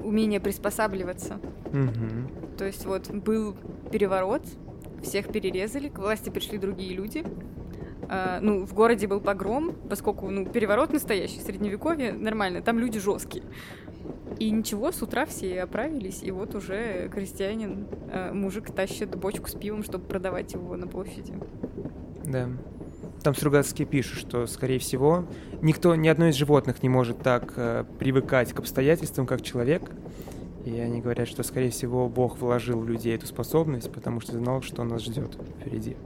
умение 0.01 0.41
приспосабливаться. 0.41 1.41
Угу. 1.67 2.57
То 2.59 2.67
есть 2.67 2.85
вот 2.85 3.11
был 3.11 3.57
переворот, 3.91 4.43
всех 5.03 5.29
перерезали, 5.29 5.89
к 5.89 5.99
власти 5.99 6.31
пришли 6.31 6.59
другие 6.59 6.95
люди. 6.95 7.25
А, 8.09 8.41
ну, 8.41 8.67
в 8.67 8.75
городе 8.75 9.07
был 9.07 9.21
погром, 9.21 9.73
поскольку, 9.89 10.29
ну, 10.29 10.45
переворот 10.45 10.93
настоящий, 10.93 11.41
средневековье, 11.41 12.13
нормально, 12.13 12.61
там 12.61 12.79
люди 12.79 12.99
жесткие. 12.99 13.45
И 14.39 14.51
ничего, 14.51 14.93
с 14.93 15.03
утра 15.03 15.27
все 15.27 15.63
оправились, 15.63 16.23
и 16.23 16.31
вот 16.31 16.55
уже 16.55 17.09
крестьянин, 17.13 17.87
э, 18.11 18.33
мужик 18.33 18.71
тащит 18.73 19.15
бочку 19.17 19.49
с 19.49 19.55
пивом, 19.55 19.85
чтобы 19.85 20.05
продавать 20.05 20.53
его 20.53 20.77
на 20.77 20.87
площади. 20.87 21.35
Да. 22.25 22.49
Там 23.23 23.35
Стругацкий 23.37 23.85
пишет, 23.85 24.19
что, 24.19 24.47
скорее 24.47 24.81
всего, 24.81 25.27
никто, 25.61 25.95
ни 25.95 26.09
одно 26.09 26.27
из 26.27 26.35
животных 26.35 26.83
не 26.83 26.89
может 26.89 27.19
так 27.23 27.53
э, 27.57 27.85
привыкать 27.99 28.53
к 28.53 28.59
обстоятельствам, 28.59 29.27
как 29.27 29.43
человек. 29.43 29.83
И 30.65 30.79
они 30.79 31.01
говорят, 31.01 31.29
что, 31.29 31.43
скорее 31.43 31.71
всего, 31.71 32.09
Бог 32.09 32.39
вложил 32.39 32.81
в 32.81 32.89
людей 32.89 33.15
эту 33.15 33.27
способность, 33.27 33.93
потому 33.93 34.21
что 34.21 34.33
знал, 34.33 34.63
что 34.63 34.83
нас 34.85 35.03
ждет 35.03 35.37
впереди. 35.61 35.97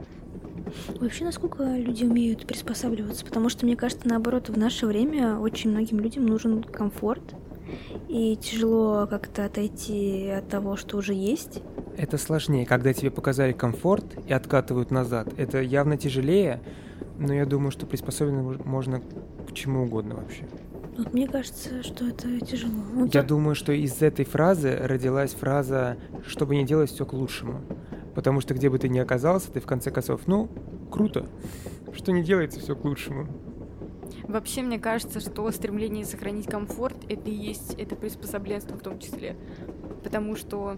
Вообще, 0.99 1.25
насколько 1.25 1.63
люди 1.63 2.03
умеют 2.03 2.45
приспосабливаться? 2.45 3.25
Потому 3.25 3.49
что, 3.49 3.65
мне 3.65 3.75
кажется, 3.75 4.07
наоборот, 4.07 4.49
в 4.49 4.57
наше 4.57 4.85
время 4.85 5.37
очень 5.37 5.71
многим 5.71 5.99
людям 5.99 6.25
нужен 6.25 6.63
комфорт, 6.63 7.35
и 8.07 8.35
тяжело 8.35 9.07
как-то 9.07 9.45
отойти 9.45 10.27
от 10.29 10.47
того, 10.49 10.75
что 10.77 10.97
уже 10.97 11.13
есть. 11.13 11.61
Это 11.97 12.17
сложнее, 12.17 12.65
когда 12.65 12.93
тебе 12.93 13.11
показали 13.11 13.53
комфорт 13.53 14.05
и 14.27 14.33
откатывают 14.33 14.91
назад. 14.91 15.33
Это 15.37 15.61
явно 15.61 15.97
тяжелее, 15.97 16.61
но 17.17 17.33
я 17.33 17.45
думаю, 17.45 17.71
что 17.71 17.85
приспособлено 17.85 18.55
можно 18.63 19.01
к 19.47 19.53
чему 19.53 19.83
угодно 19.83 20.15
вообще. 20.15 20.47
Вот 20.97 21.13
мне 21.13 21.27
кажется, 21.27 21.83
что 21.83 22.07
это 22.07 22.39
тяжело. 22.39 22.73
Ну, 22.93 23.05
Я 23.05 23.11
так- 23.11 23.27
думаю, 23.27 23.55
что 23.55 23.71
из 23.71 24.01
этой 24.01 24.25
фразы 24.25 24.75
родилась 24.75 25.33
фраза 25.33 25.97
«чтобы 26.25 26.55
не 26.55 26.65
делать 26.65 26.89
все 26.91 27.05
к 27.05 27.13
лучшему». 27.13 27.61
Потому 28.15 28.41
что 28.41 28.55
где 28.55 28.67
бы 28.69 28.79
ты 28.79 28.89
ни 28.89 28.97
оказался, 28.97 29.51
ты 29.51 29.59
в 29.59 29.67
конце 29.67 29.91
концов, 29.91 30.21
ну, 30.25 30.49
круто, 30.91 31.27
что 31.93 32.11
не 32.11 32.23
делается 32.23 32.59
все 32.59 32.75
к 32.75 32.83
лучшему. 32.83 33.27
Вообще, 34.27 34.61
мне 34.61 34.77
кажется, 34.77 35.19
что 35.19 35.49
стремление 35.51 36.05
сохранить 36.05 36.47
комфорт— 36.47 36.97
это 37.09 37.29
и 37.29 37.33
есть 37.33 37.73
это 37.75 37.95
приспособленство 37.95 38.77
в 38.77 38.81
том 38.81 38.99
числе. 38.99 39.35
Потому 40.03 40.35
что, 40.35 40.77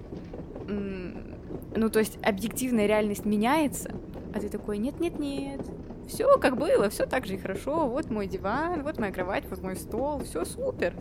ну, 0.68 1.90
то 1.90 2.00
есть 2.00 2.20
объективная 2.24 2.86
реальность 2.86 3.26
меняется, 3.26 3.92
а 4.36 4.40
ты 4.40 4.50
такой, 4.50 4.78
нет-нет-нет, 4.78 5.62
все 6.08 6.38
как 6.38 6.58
было, 6.58 6.90
все 6.90 7.06
так 7.06 7.26
же 7.26 7.36
и 7.36 7.38
хорошо, 7.38 7.88
вот 7.88 8.10
мой 8.10 8.28
диван, 8.28 8.84
вот 8.84 9.00
моя 9.00 9.12
кровать, 9.12 9.46
вот 9.50 9.62
мой 9.62 9.76
стол, 9.76 10.24
все 10.24 10.46
супер. 10.46 10.94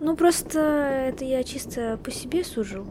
Ну, 0.00 0.16
просто 0.16 0.60
это 0.60 1.24
я 1.24 1.42
чисто 1.44 1.98
по 2.02 2.10
себе 2.10 2.44
сужу. 2.44 2.86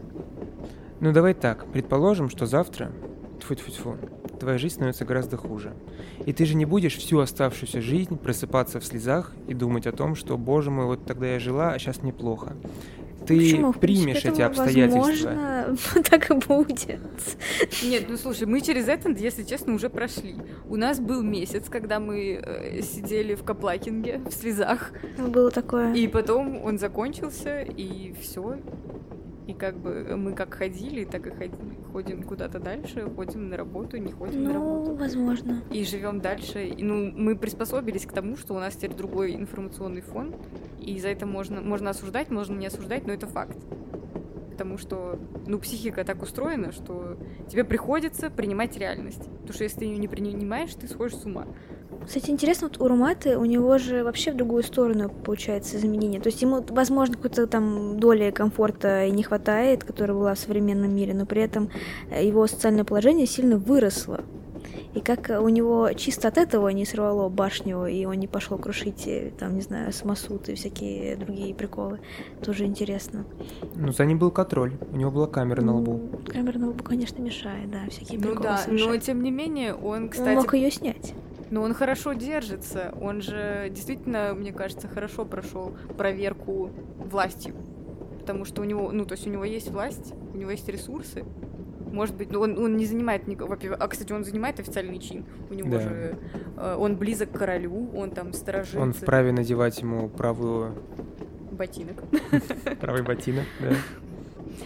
Ну 1.00 1.12
давай 1.12 1.34
так, 1.34 1.66
предположим, 1.66 2.30
что 2.30 2.46
завтра, 2.46 2.92
тьфу 3.40 3.54
тьфу 3.54 3.70
тьфу 3.70 3.96
твоя 4.38 4.58
жизнь 4.58 4.74
становится 4.74 5.04
гораздо 5.04 5.36
хуже. 5.36 5.72
И 6.24 6.32
ты 6.32 6.44
же 6.44 6.54
не 6.54 6.64
будешь 6.64 6.96
всю 6.96 7.18
оставшуюся 7.18 7.80
жизнь 7.80 8.16
просыпаться 8.16 8.80
в 8.80 8.84
слезах 8.84 9.32
и 9.48 9.54
думать 9.54 9.86
о 9.86 9.92
том, 9.92 10.14
что, 10.14 10.36
боже 10.36 10.70
мой, 10.70 10.86
вот 10.86 11.04
тогда 11.04 11.26
я 11.26 11.38
жила, 11.38 11.72
а 11.72 11.78
сейчас 11.78 12.02
мне 12.02 12.12
плохо. 12.12 12.54
Ты 13.26 13.38
Почему? 13.38 13.72
Примешь 13.72 14.24
эти 14.24 14.40
обстоятельства. 14.40 15.00
Возможно, 15.00 15.76
так 16.10 16.30
и 16.30 16.34
будет. 16.34 17.00
Нет, 17.82 18.04
ну 18.08 18.16
слушай, 18.16 18.46
мы 18.46 18.60
через 18.60 18.86
это, 18.86 19.10
если 19.10 19.42
честно, 19.42 19.74
уже 19.74 19.90
прошли. 19.90 20.36
У 20.68 20.76
нас 20.76 21.00
был 21.00 21.22
месяц, 21.22 21.64
когда 21.68 21.98
мы 21.98 22.40
э, 22.40 22.82
сидели 22.82 23.34
в 23.34 23.42
Каплакинге 23.42 24.20
в 24.24 24.30
слезах, 24.32 24.92
Было 25.18 25.50
такое. 25.50 25.92
и 25.92 26.06
потом 26.06 26.62
он 26.62 26.78
закончился, 26.78 27.62
и 27.62 28.14
все. 28.20 28.58
И 29.46 29.52
как 29.54 29.76
бы 29.78 30.16
мы 30.16 30.32
как 30.32 30.54
ходили, 30.54 31.04
так 31.04 31.26
и 31.26 31.30
ходили. 31.30 31.76
ходим 31.92 32.22
куда-то 32.24 32.58
дальше, 32.58 33.08
ходим 33.14 33.48
на 33.48 33.56
работу, 33.56 33.96
не 33.96 34.10
ходим 34.12 34.42
на 34.44 34.52
Ну, 34.52 34.54
работу. 34.54 34.96
возможно. 34.96 35.62
И 35.70 35.84
живем 35.84 36.20
дальше. 36.20 36.66
И, 36.66 36.82
ну, 36.82 37.12
мы 37.12 37.36
приспособились 37.36 38.04
к 38.06 38.12
тому, 38.12 38.36
что 38.36 38.54
у 38.54 38.58
нас 38.58 38.74
теперь 38.74 38.94
другой 38.96 39.34
информационный 39.36 40.00
фон. 40.02 40.34
И 40.80 40.98
за 40.98 41.08
это 41.08 41.26
можно, 41.26 41.60
можно 41.60 41.90
осуждать, 41.90 42.28
можно 42.30 42.58
не 42.58 42.66
осуждать, 42.66 43.06
но 43.06 43.12
это 43.12 43.26
факт. 43.28 43.56
Потому 44.50 44.78
что, 44.78 45.18
ну, 45.46 45.58
психика 45.58 46.02
так 46.04 46.22
устроена, 46.22 46.72
что 46.72 47.16
тебе 47.48 47.62
приходится 47.62 48.30
принимать 48.30 48.76
реальность. 48.76 49.22
Потому 49.24 49.52
что 49.52 49.64
если 49.64 49.78
ты 49.80 49.84
ее 49.84 49.98
не 49.98 50.08
принимаешь, 50.08 50.74
ты 50.74 50.88
сходишь 50.88 51.16
с 51.16 51.24
ума. 51.24 51.46
Кстати, 52.06 52.30
интересно, 52.30 52.68
вот 52.68 52.80
у 52.80 52.86
Руматы, 52.86 53.36
у 53.36 53.44
него 53.44 53.78
же 53.78 54.04
вообще 54.04 54.32
в 54.32 54.36
другую 54.36 54.62
сторону 54.62 55.08
получается 55.08 55.76
изменение. 55.76 56.20
То 56.20 56.28
есть 56.28 56.40
ему, 56.40 56.64
возможно, 56.68 57.16
какой-то 57.16 57.46
там 57.48 57.98
доли 57.98 58.30
комфорта 58.30 59.06
и 59.06 59.10
не 59.10 59.24
хватает, 59.24 59.82
которая 59.82 60.16
была 60.16 60.34
в 60.34 60.38
современном 60.38 60.94
мире, 60.94 61.14
но 61.14 61.26
при 61.26 61.42
этом 61.42 61.68
э, 62.10 62.24
его 62.24 62.46
социальное 62.46 62.84
положение 62.84 63.26
сильно 63.26 63.56
выросло. 63.58 64.20
И 64.94 65.00
как 65.00 65.30
у 65.42 65.48
него 65.48 65.90
чисто 65.94 66.28
от 66.28 66.38
этого 66.38 66.68
не 66.68 66.86
сорвало 66.86 67.28
башню, 67.28 67.86
и 67.86 68.04
он 68.06 68.14
не 68.14 68.28
пошел 68.28 68.56
крушить, 68.56 69.06
э, 69.06 69.32
там, 69.38 69.54
не 69.56 69.60
знаю, 69.60 69.92
самосуд 69.92 70.48
и 70.48 70.54
всякие 70.54 71.16
другие 71.16 71.54
приколы, 71.54 71.98
тоже 72.42 72.64
интересно. 72.64 73.24
Ну, 73.74 73.92
за 73.92 74.04
ним 74.06 74.18
был 74.18 74.30
контроль, 74.30 74.72
у 74.92 74.96
него 74.96 75.10
была 75.10 75.26
камера 75.26 75.60
на 75.60 75.76
лбу. 75.76 76.00
Ну, 76.12 76.32
камера 76.32 76.58
на 76.58 76.68
лбу, 76.70 76.84
конечно, 76.84 77.20
мешает, 77.20 77.70
да, 77.70 77.80
всякие 77.90 78.18
Ну 78.20 78.28
приколы 78.28 78.42
да, 78.44 78.52
но 78.68 78.78
совершать. 78.78 79.02
тем 79.02 79.22
не 79.22 79.30
менее, 79.30 79.74
он, 79.74 80.04
Он 80.04 80.08
кстати, 80.08 80.36
мог 80.36 80.54
ее 80.54 80.70
снять. 80.70 81.14
Но 81.50 81.62
он 81.62 81.74
хорошо 81.74 82.12
держится. 82.14 82.92
Он 83.00 83.20
же 83.22 83.68
действительно, 83.70 84.34
мне 84.34 84.52
кажется, 84.52 84.88
хорошо 84.88 85.24
прошел 85.24 85.76
проверку 85.96 86.70
властью. 86.98 87.54
Потому 88.18 88.44
что 88.44 88.62
у 88.62 88.64
него, 88.64 88.90
ну, 88.90 89.04
то 89.04 89.12
есть 89.14 89.26
у 89.26 89.30
него 89.30 89.44
есть 89.44 89.70
власть, 89.70 90.12
у 90.34 90.36
него 90.36 90.50
есть 90.50 90.68
ресурсы. 90.68 91.24
Может 91.92 92.16
быть, 92.16 92.30
ну, 92.32 92.40
он, 92.40 92.58
он 92.58 92.76
не 92.76 92.84
занимает 92.84 93.28
никакого... 93.28 93.56
А, 93.78 93.88
кстати, 93.88 94.12
он 94.12 94.24
занимает 94.24 94.58
официальный 94.58 94.98
чин. 94.98 95.24
У 95.48 95.54
него 95.54 95.70
Да. 95.70 95.80
же... 95.80 96.18
э, 96.56 96.76
он 96.76 96.96
близок 96.96 97.30
к 97.30 97.38
королю, 97.38 97.90
он 97.94 98.10
там 98.10 98.32
сторожит 98.32 98.74
Он 98.74 98.92
вправе 98.92 99.30
надевать 99.32 99.80
ему 99.80 100.08
правую, 100.08 100.74
ботинок. 101.52 102.02
правый 102.80 103.02
ботинок, 103.02 103.44
да. 103.60 103.76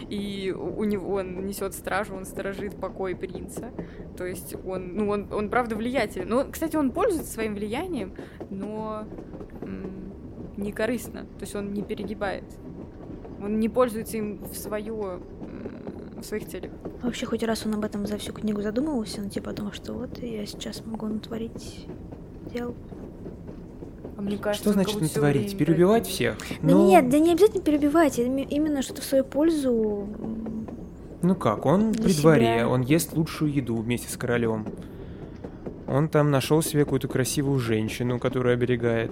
И 0.09 0.51
у 0.51 0.83
него 0.83 1.15
он 1.15 1.45
несет 1.45 1.73
стражу, 1.73 2.15
он 2.15 2.25
сторожит 2.25 2.75
покой 2.75 3.15
принца. 3.15 3.71
То 4.17 4.25
есть 4.25 4.55
он, 4.65 4.95
ну, 4.95 5.09
он, 5.09 5.31
он 5.31 5.49
правда 5.49 5.75
влиятелен. 5.75 6.27
Ну, 6.29 6.51
кстати, 6.51 6.75
он 6.75 6.91
пользуется 6.91 7.31
своим 7.31 7.55
влиянием, 7.55 8.13
но 8.49 9.05
не 10.57 10.71
корыстно. 10.71 11.21
То 11.21 11.41
есть 11.41 11.55
он 11.55 11.73
не 11.73 11.81
перегибает. 11.81 12.45
Он 13.41 13.59
не 13.59 13.69
пользуется 13.69 14.17
им 14.17 14.43
в 14.43 14.55
свое 14.55 15.19
в 16.21 16.23
своих 16.23 16.47
целях. 16.47 16.71
Вообще, 17.01 17.25
хоть 17.25 17.43
раз 17.43 17.65
он 17.65 17.73
об 17.73 17.83
этом 17.83 18.05
за 18.05 18.17
всю 18.17 18.31
книгу 18.31 18.61
задумывался, 18.61 19.21
ну, 19.21 19.29
типа 19.29 19.51
о 19.51 19.53
том, 19.53 19.71
что 19.71 19.93
вот 19.93 20.19
я 20.19 20.45
сейчас 20.45 20.85
могу 20.85 21.07
натворить 21.07 21.87
дел. 22.53 22.75
Мне 24.21 24.37
кажется, 24.37 24.63
Что 24.69 24.73
значит 24.73 25.01
натворить? 25.01 25.57
Переубивать 25.57 26.07
всех? 26.07 26.37
Да 26.61 26.69
Ну, 26.73 26.87
нет, 26.87 27.09
да 27.09 27.19
не 27.19 27.31
обязательно 27.33 27.61
перебивать, 27.63 28.19
ими- 28.19 28.47
именно 28.49 28.81
что-то 28.81 29.01
в 29.01 29.05
свою 29.05 29.23
пользу. 29.23 30.07
Ну 31.23 31.35
как, 31.35 31.65
он 31.65 31.91
Для 31.91 32.03
при 32.05 32.13
дворе, 32.13 32.45
себя. 32.57 32.67
он 32.69 32.81
ест 32.81 33.13
лучшую 33.13 33.53
еду 33.53 33.75
вместе 33.75 34.09
с 34.09 34.17
королем. 34.17 34.65
Он 35.87 36.07
там 36.07 36.31
нашел 36.31 36.61
себе 36.61 36.83
какую-то 36.83 37.07
красивую 37.07 37.59
женщину, 37.59 38.19
которую 38.19 38.53
оберегает. 38.53 39.11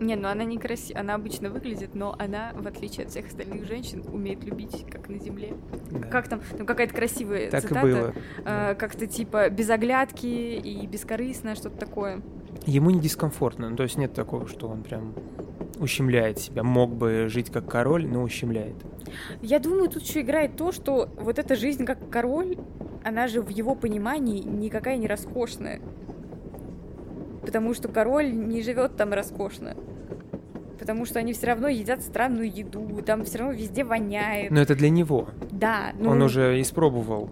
Не, 0.00 0.16
ну 0.16 0.28
она 0.28 0.44
не 0.44 0.58
красивая, 0.58 1.00
она 1.02 1.14
обычно 1.14 1.50
выглядит, 1.50 1.94
но 1.94 2.14
она, 2.18 2.52
в 2.54 2.66
отличие 2.66 3.04
от 3.06 3.10
всех 3.12 3.26
остальных 3.26 3.64
женщин, 3.66 4.02
умеет 4.12 4.42
любить, 4.44 4.84
как 4.90 5.08
на 5.08 5.18
земле. 5.18 5.54
Да. 5.90 6.08
Как 6.08 6.28
там, 6.28 6.40
там 6.56 6.66
какая-то 6.66 6.94
красивая 6.94 7.48
Так 7.50 7.62
цитата. 7.62 7.86
и 7.86 7.92
было. 7.92 8.12
э, 8.44 8.74
как-то 8.76 9.06
типа 9.06 9.48
без 9.50 9.70
оглядки 9.70 10.26
и 10.26 10.86
бескорыстное, 10.86 11.54
что-то 11.54 11.76
такое. 11.78 12.20
Ему 12.66 12.90
не 12.90 13.00
дискомфортно, 13.00 13.70
ну, 13.70 13.76
то 13.76 13.82
есть 13.82 13.98
нет 13.98 14.14
такого, 14.14 14.48
что 14.48 14.68
он 14.68 14.82
прям 14.82 15.14
ущемляет 15.78 16.38
себя. 16.38 16.62
Мог 16.62 16.94
бы 16.94 17.26
жить 17.28 17.50
как 17.50 17.66
король, 17.66 18.06
но 18.06 18.22
ущемляет. 18.22 18.76
Я 19.42 19.58
думаю, 19.58 19.90
тут 19.90 20.02
еще 20.02 20.22
играет 20.22 20.56
то, 20.56 20.72
что 20.72 21.08
вот 21.16 21.38
эта 21.38 21.56
жизнь 21.56 21.84
как 21.84 22.08
король, 22.10 22.56
она 23.04 23.28
же 23.28 23.42
в 23.42 23.48
его 23.50 23.74
понимании 23.74 24.40
никакая 24.40 24.96
не 24.96 25.06
роскошная. 25.06 25.80
Потому 27.42 27.74
что 27.74 27.88
король 27.88 28.32
не 28.32 28.62
живет 28.62 28.96
там 28.96 29.12
роскошно. 29.12 29.76
потому 30.78 31.06
что 31.06 31.18
они 31.18 31.32
все 31.32 31.46
равно 31.46 31.68
едят 31.68 32.02
странную 32.02 32.54
еду, 32.54 33.02
там 33.06 33.24
все 33.24 33.38
равно 33.38 33.54
везде 33.54 33.84
воняет. 33.84 34.50
Но 34.50 34.60
это 34.60 34.74
для 34.74 34.90
него. 34.90 35.28
Да, 35.50 35.92
ну... 35.98 36.10
Он 36.10 36.20
уже 36.20 36.60
испробовал 36.60 37.30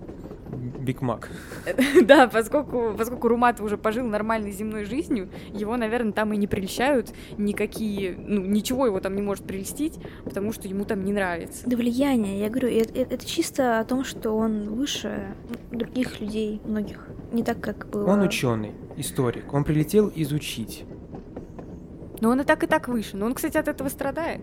Биг 0.83 1.01
Мак. 1.01 1.31
да, 2.05 2.27
поскольку, 2.29 2.95
поскольку 2.97 3.29
Румат 3.29 3.61
уже 3.61 3.79
пожил 3.79 4.07
нормальной 4.07 4.53
земной 4.53 4.85
жизнью, 4.85 5.29
его, 5.53 5.77
наверное, 5.77 6.13
там 6.13 6.33
и 6.33 6.37
не 6.37 6.47
прельщают 6.47 7.13
никакие, 7.39 8.15
ну, 8.19 8.43
ничего 8.43 8.87
его 8.87 9.01
там 9.01 9.15
не 9.15 9.23
может 9.23 9.45
прельстить, 9.45 9.99
потому 10.25 10.53
что 10.53 10.69
ему 10.69 10.85
там 10.85 11.05
не 11.05 11.13
нравится. 11.13 11.63
Да 11.67 11.77
влияние, 11.77 12.41
я 12.41 12.51
говорю, 12.51 12.69
это, 12.69 12.99
это 12.99 13.27
чисто 13.27 13.81
о 13.81 13.85
том, 13.85 14.05
что 14.05 14.33
он 14.33 14.71
выше 14.71 15.35
других 15.71 16.21
людей, 16.21 16.61
многих. 16.65 17.07
Не 17.33 17.43
так, 17.43 17.61
как 17.61 17.89
было... 17.89 18.11
Он 18.11 18.21
ученый, 18.23 18.73
историк. 18.97 19.53
Он 19.55 19.65
прилетел 19.65 20.13
изучить. 20.15 20.85
Но 22.23 22.31
он 22.31 22.41
и 22.41 22.45
так, 22.45 22.63
и 22.63 22.69
так 22.69 22.87
выше. 22.87 23.17
Но 23.17 23.27
он, 23.27 23.35
кстати, 23.35 23.59
от 23.59 23.67
этого 23.67 23.89
страдает, 23.89 24.43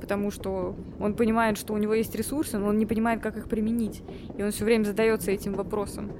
потому 0.00 0.30
что 0.30 0.74
он 0.98 1.12
понимает, 1.12 1.58
что 1.58 1.74
у 1.74 1.76
него 1.76 1.92
есть 1.92 2.14
ресурсы, 2.14 2.56
но 2.56 2.68
он 2.68 2.78
не 2.78 2.86
понимает, 2.86 3.20
как 3.20 3.36
их 3.36 3.50
применить. 3.50 4.02
И 4.38 4.42
он 4.42 4.50
все 4.50 4.64
время 4.64 4.84
задается 4.84 5.30
этим 5.30 5.52
вопросом. 5.52 6.10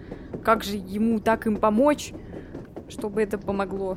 Как 0.45 0.62
же 0.65 0.77
ему 0.77 1.19
так 1.19 1.47
им 1.47 1.57
помочь, 1.57 2.12
чтобы 2.91 3.23
это 3.23 3.38
помогло? 3.38 3.97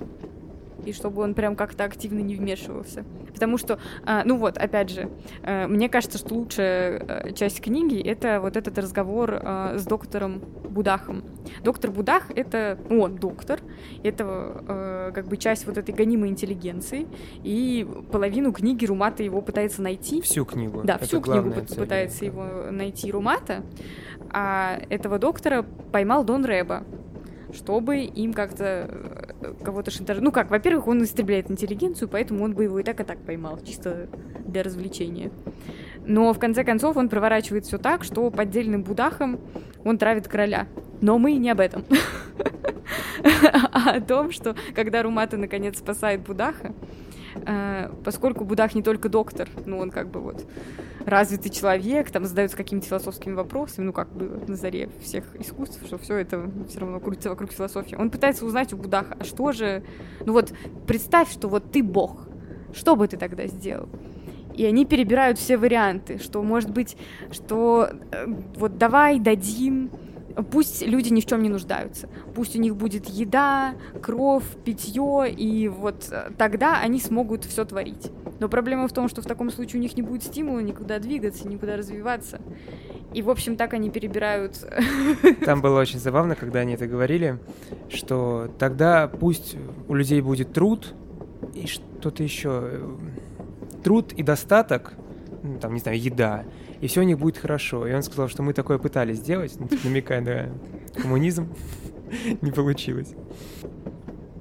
И 0.86 0.94
чтобы 0.94 1.22
он 1.22 1.34
прям 1.34 1.56
как-то 1.56 1.84
активно 1.84 2.20
не 2.20 2.36
вмешивался. 2.36 3.04
Потому 3.34 3.58
что, 3.58 3.80
а, 4.06 4.24
ну 4.26 4.38
вот, 4.38 4.58
опять 4.58 4.90
же, 4.90 5.10
а, 5.44 5.68
мне 5.68 5.90
кажется, 5.90 6.18
что 6.18 6.36
лучшая 6.36 7.00
а, 7.00 7.32
часть 7.32 7.62
книги— 7.62 8.00
это 8.04 8.40
вот 8.40 8.58
этот 8.58 8.78
разговор 8.78 9.40
а, 9.42 9.78
с 9.78 9.86
доктором 9.86 10.42
Будахом. 10.70 11.24
Доктор 11.64 11.92
Будах— 11.92 12.32
это, 12.36 12.78
ну, 12.90 13.02
он 13.02 13.16
доктор, 13.16 13.60
это 14.04 14.26
а, 14.26 15.12
как 15.12 15.28
бы 15.28 15.38
часть 15.38 15.66
вот 15.66 15.78
этой 15.78 15.94
гонимой 15.94 16.30
интеллигенции, 16.30 17.08
и 17.44 17.88
половину 18.12 18.52
книги 18.54 18.86
Румата 18.86 19.24
его 19.24 19.42
пытается 19.42 19.82
найти. 19.82 20.22
Всю 20.22 20.46
книгу. 20.46 20.82
Да, 20.84 20.96
это 20.96 21.06
всю 21.06 21.22
книгу 21.22 21.54
цель, 21.68 21.78
пытается 21.78 22.20
да. 22.20 22.26
его 22.26 22.72
найти 22.72 23.12
Румата, 23.12 23.64
а 24.30 24.80
этого 24.90 25.20
доктора 25.20 25.66
поймал 25.92 26.24
Дон 26.24 26.46
Рэба, 26.46 26.84
чтобы 27.54 28.00
им 28.00 28.34
как-то 28.34 28.88
э, 29.42 29.54
кого-то 29.64 29.92
шантажировать. 29.92 30.24
Ну 30.24 30.32
как, 30.32 30.50
во-первых, 30.50 30.88
он 30.88 31.04
истребляет 31.04 31.50
интеллигенцию, 31.50 32.10
поэтому 32.10 32.44
он 32.44 32.54
бы 32.54 32.64
его 32.64 32.80
и 32.80 32.84
так 32.84 33.00
и 33.00 33.04
так 33.04 33.20
поймал, 33.20 33.60
чисто 33.64 34.08
для 34.46 34.64
развлечения. 34.64 35.32
Но 36.06 36.34
в 36.34 36.40
конце 36.40 36.64
концов 36.64 36.98
он 36.98 37.10
проворачивает 37.10 37.66
все 37.66 37.78
так, 37.78 38.04
что 38.04 38.30
поддельным 38.32 38.84
будахом 38.84 39.40
он 39.84 39.98
травит 39.98 40.28
короля. 40.28 40.68
Но 41.02 41.18
мы 41.18 41.34
не 41.34 41.50
об 41.50 41.60
этом. 41.60 41.86
А 43.72 43.92
о 43.92 44.02
том, 44.02 44.32
что 44.32 44.56
когда 44.76 45.04
Румата 45.04 45.38
наконец 45.38 45.78
спасает 45.78 46.22
Будаха, 46.22 46.74
поскольку 48.04 48.46
Будах 48.46 48.76
не 48.76 48.84
только 48.84 49.10
доктор, 49.10 49.50
ну 49.66 49.80
он 49.80 49.92
как 49.92 50.10
бы 50.10 50.20
вот 50.20 50.46
развитый 51.06 51.52
человек, 51.52 52.12
там 52.12 52.26
задается 52.26 52.58
какими-то 52.58 52.88
философскими 52.88 53.34
вопросами, 53.34 53.86
ну 53.86 53.94
как 53.94 54.12
было 54.12 54.40
на 54.48 54.56
заре 54.56 54.90
всех 55.02 55.24
искусств, 55.40 55.82
что 55.86 55.98
все 55.98 56.18
это 56.18 56.50
все 56.68 56.80
равно 56.80 57.00
крутится 57.00 57.30
вокруг 57.30 57.52
философии. 57.52 57.96
Он 57.96 58.10
пытается 58.10 58.46
узнать 58.46 58.74
у 58.74 58.78
Будаха, 58.78 59.18
а 59.20 59.24
что 59.24 59.52
же, 59.52 59.84
ну 60.26 60.34
вот 60.34 60.54
представь, 60.88 61.32
что 61.32 61.48
вот 61.48 61.72
ты 61.72 61.84
бог, 61.84 62.28
что 62.74 62.96
бы 62.96 63.08
ты 63.08 63.18
тогда 63.18 63.48
сделал? 63.48 63.90
И 64.56 64.66
они 64.66 64.86
перебирают 64.86 65.40
все 65.40 65.58
варианты, 65.58 66.20
что 66.20 66.44
может 66.44 66.72
быть, 66.72 66.98
что 67.32 67.90
э, 68.12 68.26
вот 68.58 68.78
давай 68.78 69.20
дадим 69.20 69.90
Пусть 70.52 70.82
люди 70.82 71.10
ни 71.10 71.22
в 71.22 71.26
чем 71.26 71.42
не 71.44 71.50
нуждаются. 71.50 72.10
Пусть 72.34 72.56
у 72.56 72.60
них 72.60 72.76
будет 72.76 73.08
еда, 73.08 73.76
кровь, 74.02 74.46
питье, 74.64 75.32
и 75.32 75.68
вот 75.68 76.08
э, 76.12 76.32
тогда 76.38 76.80
они 76.80 77.00
смогут 77.00 77.46
все 77.46 77.66
творить. 77.66 78.12
Но 78.40 78.50
проблема 78.50 78.88
в 78.88 78.94
том, 78.94 79.08
что 79.10 79.22
в 79.22 79.26
таком 79.26 79.52
случае 79.52 79.80
у 79.80 79.82
них 79.82 79.96
не 79.96 80.02
будет 80.02 80.24
стимула 80.24 80.60
никуда 80.60 81.00
двигаться, 81.00 81.48
никуда 81.48 81.78
развиваться. 81.78 82.42
И, 83.14 83.22
в 83.22 83.30
общем, 83.30 83.58
так 83.58 83.74
они 83.74 83.90
перебирают. 83.90 84.58
Там 85.46 85.62
было 85.62 85.80
очень 85.80 86.00
забавно, 86.00 86.36
когда 86.36 86.60
они 86.60 86.74
это 86.74 86.88
говорили, 86.88 87.40
что 87.90 88.50
тогда 88.58 89.08
пусть 89.08 89.58
у 89.88 89.94
людей 89.94 90.22
будет 90.22 90.54
труд 90.54 90.94
и 91.54 91.68
что-то 91.68 92.24
еще. 92.24 92.82
Труд 93.84 94.14
и 94.14 94.24
достаток, 94.24 94.94
ну, 95.44 95.58
там, 95.60 95.74
не 95.74 95.80
знаю, 95.80 96.00
еда, 96.00 96.46
и 96.82 96.88
все 96.88 97.02
у 97.02 97.04
них 97.04 97.20
будет 97.20 97.38
хорошо. 97.38 97.88
И 97.88 97.94
он 97.94 98.04
сказал, 98.04 98.28
что 98.28 98.44
мы 98.44 98.54
такое 98.54 98.78
пытались 98.78 99.18
сделать, 99.18 99.56
ну, 99.60 99.68
типа, 99.68 99.88
намекая 99.88 100.22
на 100.22 101.02
коммунизм. 101.02 101.48
Не 102.42 102.52
получилось. 102.52 103.14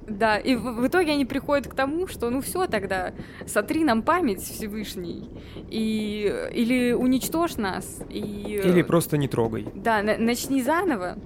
Да, 0.09 0.37
и 0.39 0.57
в, 0.57 0.63
в 0.63 0.87
итоге 0.87 1.13
они 1.13 1.25
приходят 1.25 1.69
к 1.69 1.75
тому, 1.75 2.07
что 2.09 2.31
ну 2.31 2.41
все 2.41 2.67
тогда, 2.67 3.15
сотри 3.47 3.85
нам 3.85 4.03
память 4.03 4.43
Всевышний, 4.43 5.31
и, 5.71 6.49
или 6.53 6.93
уничтожь 6.93 7.57
нас, 7.57 8.03
и... 8.11 8.61
Или 8.65 8.83
просто 8.83 9.17
не 9.17 9.29
трогай. 9.29 9.69
Да, 9.75 10.03
на, 10.03 10.19
начни 10.19 10.63
заново, 10.63 11.17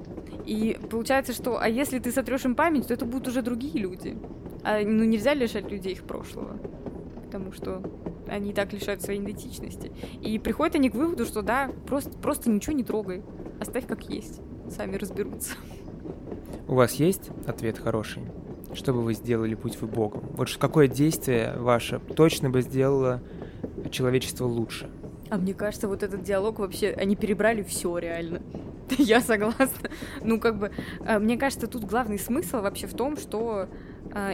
и 0.45 0.79
получается, 0.91 1.33
что, 1.33 1.59
а 1.59 1.69
если 1.69 1.99
ты 1.99 2.13
сотрешь 2.13 2.45
им 2.45 2.55
память, 2.55 2.89
то 2.89 2.95
это 2.95 3.07
будут 3.07 3.29
уже 3.29 3.41
другие 3.41 3.79
люди. 3.79 4.17
А, 4.63 4.81
ну 4.81 5.05
нельзя 5.05 5.35
лишать 5.35 5.71
людей 5.71 5.95
их 5.95 6.05
прошлого, 6.05 6.59
потому 7.35 7.53
что 7.53 7.83
они 8.29 8.53
так 8.53 8.73
лишают 8.73 9.03
своей 9.03 9.21
идентичности. 9.21 9.91
И 10.23 10.39
приходят 10.39 10.77
они 10.77 10.89
к 10.89 10.95
выводу, 10.95 11.25
что 11.27 11.43
да, 11.43 11.69
просто, 11.85 12.11
просто 12.11 12.49
ничего 12.49 12.77
не 12.77 12.85
трогай, 12.85 13.23
оставь 13.61 13.89
как 13.89 14.09
есть, 14.09 14.41
сами 14.71 14.95
разберутся. 14.95 15.57
У 16.69 16.75
вас 16.77 16.95
есть 16.95 17.31
ответ 17.45 17.77
хороший? 17.77 18.23
Что 18.73 18.93
бы 18.93 19.03
вы 19.03 19.15
сделали, 19.15 19.57
будь 19.57 19.81
вы 19.81 19.89
Богом? 19.89 20.23
Вот 20.37 20.49
какое 20.57 20.87
действие 20.87 21.55
ваше 21.59 21.99
точно 21.99 22.51
бы 22.51 22.63
сделало 22.63 23.21
человечество 23.91 24.45
лучше? 24.47 24.89
А 25.29 25.37
мне 25.37 25.55
кажется, 25.55 25.89
вот 25.89 26.05
этот 26.05 26.23
диалог 26.23 26.61
вообще, 26.61 26.93
они 26.93 27.17
перебрали 27.17 27.65
все 27.65 27.99
реально. 27.99 28.43
Я 28.99 29.21
согласна. 29.21 29.91
Ну, 30.23 30.39
как 30.39 30.57
бы, 30.57 30.71
э, 31.01 31.19
мне 31.19 31.37
кажется, 31.37 31.67
тут 31.67 31.85
главный 31.85 32.19
смысл 32.19 32.61
вообще 32.61 32.87
в 32.87 32.95
том, 32.95 33.17
что 33.17 33.69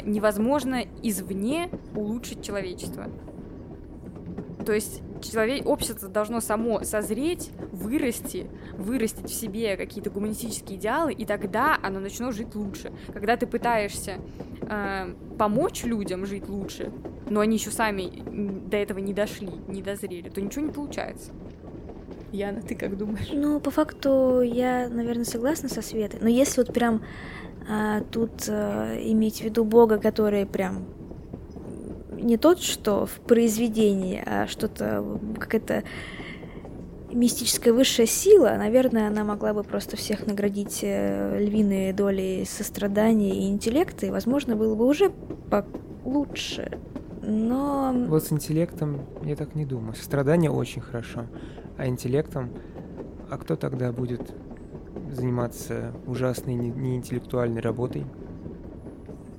невозможно 0.04 0.84
извне 1.02 1.70
улучшить 1.94 2.44
человечество. 2.44 3.06
То 4.64 4.72
есть 4.72 5.02
человек, 5.22 5.66
общество 5.66 6.08
должно 6.08 6.40
само 6.40 6.82
созреть, 6.84 7.50
вырасти, 7.72 8.48
вырастить 8.76 9.30
в 9.30 9.34
себе 9.34 9.76
какие-то 9.76 10.10
гуманистические 10.10 10.78
идеалы, 10.78 11.12
и 11.12 11.24
тогда 11.24 11.78
оно 11.82 12.00
начнет 12.00 12.34
жить 12.34 12.54
лучше. 12.54 12.92
Когда 13.12 13.36
ты 13.36 13.46
пытаешься 13.46 14.18
э, 14.62 15.14
помочь 15.38 15.84
людям 15.84 16.26
жить 16.26 16.48
лучше, 16.48 16.92
но 17.28 17.40
они 17.40 17.56
еще 17.56 17.70
сами 17.70 18.10
до 18.68 18.76
этого 18.76 18.98
не 18.98 19.14
дошли, 19.14 19.50
не 19.68 19.82
дозрели, 19.82 20.28
то 20.28 20.40
ничего 20.40 20.66
не 20.66 20.72
получается. 20.72 21.32
Яна, 22.32 22.62
ты 22.62 22.74
как 22.74 22.96
думаешь? 22.96 23.28
Ну, 23.32 23.60
по 23.60 23.70
факту 23.70 24.40
я, 24.40 24.88
наверное, 24.88 25.24
согласна 25.24 25.68
со 25.68 25.82
Светой. 25.82 26.20
Но 26.22 26.28
если 26.28 26.62
вот 26.62 26.72
прям 26.72 27.02
а, 27.68 28.02
тут 28.10 28.48
а, 28.48 28.96
иметь 29.02 29.40
в 29.40 29.44
виду 29.44 29.64
Бога, 29.64 29.98
который 29.98 30.46
прям 30.46 30.84
не 32.12 32.36
тот, 32.36 32.60
что 32.60 33.06
в 33.06 33.20
произведении, 33.20 34.22
а 34.24 34.46
что-то, 34.46 35.18
какая-то 35.38 35.84
мистическая 37.12 37.72
высшая 37.72 38.06
сила, 38.06 38.54
наверное, 38.56 39.08
она 39.08 39.24
могла 39.24 39.52
бы 39.52 39.62
просто 39.62 39.96
всех 39.96 40.26
наградить 40.26 40.80
э, 40.82 41.38
львиной 41.40 41.92
долей 41.92 42.44
сострадания 42.44 43.34
и 43.34 43.48
интеллекта, 43.48 44.06
и, 44.06 44.10
возможно, 44.10 44.54
было 44.54 44.74
бы 44.74 44.86
уже 44.86 45.12
лучше. 46.04 46.78
Но... 47.22 47.92
Вот 48.08 48.24
с 48.24 48.32
интеллектом 48.32 49.00
я 49.24 49.36
так 49.36 49.54
не 49.54 49.64
думаю. 49.64 49.94
Сострадание 49.94 50.50
очень 50.50 50.80
хорошо, 50.80 51.26
а 51.80 51.86
интеллектом... 51.86 52.50
А 53.30 53.38
кто 53.38 53.54
тогда 53.56 53.92
будет 53.92 54.34
заниматься 55.12 55.94
ужасной 56.06 56.54
неинтеллектуальной 56.54 57.60
работой? 57.60 58.04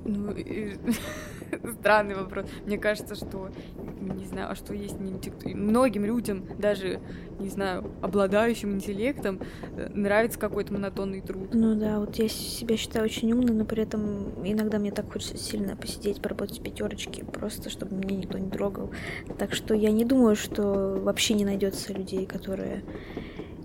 Ну, 0.04 0.32
странный 1.80 2.14
вопрос. 2.14 2.46
Мне 2.66 2.78
кажется, 2.78 3.14
что, 3.14 3.50
не 4.00 4.24
знаю, 4.24 4.50
а 4.50 4.54
что 4.54 4.74
есть 4.74 4.98
не 4.98 5.12
Многим 5.54 6.04
людям, 6.04 6.44
даже, 6.58 7.00
не 7.38 7.48
знаю, 7.48 7.90
обладающим 8.02 8.72
интеллектом, 8.72 9.40
э, 9.76 9.88
нравится 9.94 10.38
какой-то 10.38 10.72
монотонный 10.72 11.20
труд. 11.20 11.50
Ну 11.52 11.74
да, 11.74 12.00
вот 12.00 12.16
я 12.16 12.28
себя 12.28 12.76
считаю 12.76 13.04
очень 13.04 13.32
умной, 13.32 13.54
но 13.54 13.64
при 13.64 13.82
этом 13.82 14.44
иногда 14.44 14.78
мне 14.78 14.90
так 14.90 15.12
хочется 15.12 15.36
сильно 15.36 15.76
посидеть, 15.76 16.20
поработать 16.20 16.60
в 16.60 16.62
пятерочке, 16.62 17.24
просто 17.24 17.70
чтобы 17.70 17.94
меня 17.94 18.16
никто 18.16 18.38
не 18.38 18.50
трогал. 18.50 18.90
Так 19.38 19.54
что 19.54 19.74
я 19.74 19.90
не 19.90 20.04
думаю, 20.04 20.36
что 20.36 20.98
вообще 21.02 21.34
не 21.34 21.44
найдется 21.44 21.92
людей, 21.92 22.26
которые 22.26 22.82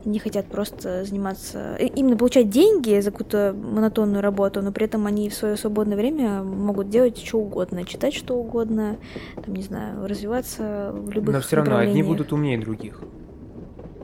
не 0.07 0.19
хотят 0.19 0.47
просто 0.47 1.03
заниматься, 1.03 1.75
э, 1.79 1.87
именно 1.87 2.17
получать 2.17 2.49
деньги 2.49 2.99
за 2.99 3.11
какую-то 3.11 3.53
монотонную 3.53 4.21
работу, 4.21 4.61
но 4.61 4.71
при 4.71 4.85
этом 4.85 5.05
они 5.05 5.29
в 5.29 5.33
свое 5.33 5.57
свободное 5.57 5.97
время 5.97 6.43
могут 6.43 6.89
делать 6.89 7.17
что 7.17 7.39
угодно, 7.39 7.83
читать 7.83 8.13
что 8.13 8.35
угодно, 8.35 8.97
там, 9.43 9.53
не 9.53 9.63
знаю, 9.63 10.07
развиваться 10.07 10.91
в 10.93 11.11
любых 11.11 11.35
Но 11.35 11.41
все 11.41 11.57
равно 11.57 11.77
одни 11.77 12.03
будут 12.03 12.31
умнее 12.31 12.57
других. 12.57 13.01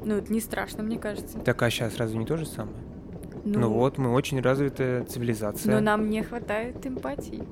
Ну, 0.06 0.18
это 0.18 0.32
не 0.34 0.42
страшно, 0.42 0.84
мне 0.84 1.00
кажется. 1.00 1.40
Так, 1.40 1.62
а 1.62 1.70
сейчас 1.70 1.96
разве 1.98 2.20
не 2.20 2.26
то 2.26 2.36
же 2.36 2.46
самое? 2.46 2.76
Ну, 3.46 3.60
ну 3.60 3.70
вот, 3.70 3.98
мы 3.98 4.12
очень 4.12 4.42
развитая 4.42 5.06
цивилизация. 5.06 5.74
Но 5.74 5.80
нам 5.80 6.10
не 6.10 6.22
хватает 6.24 6.86
эмпатии. 6.86 7.44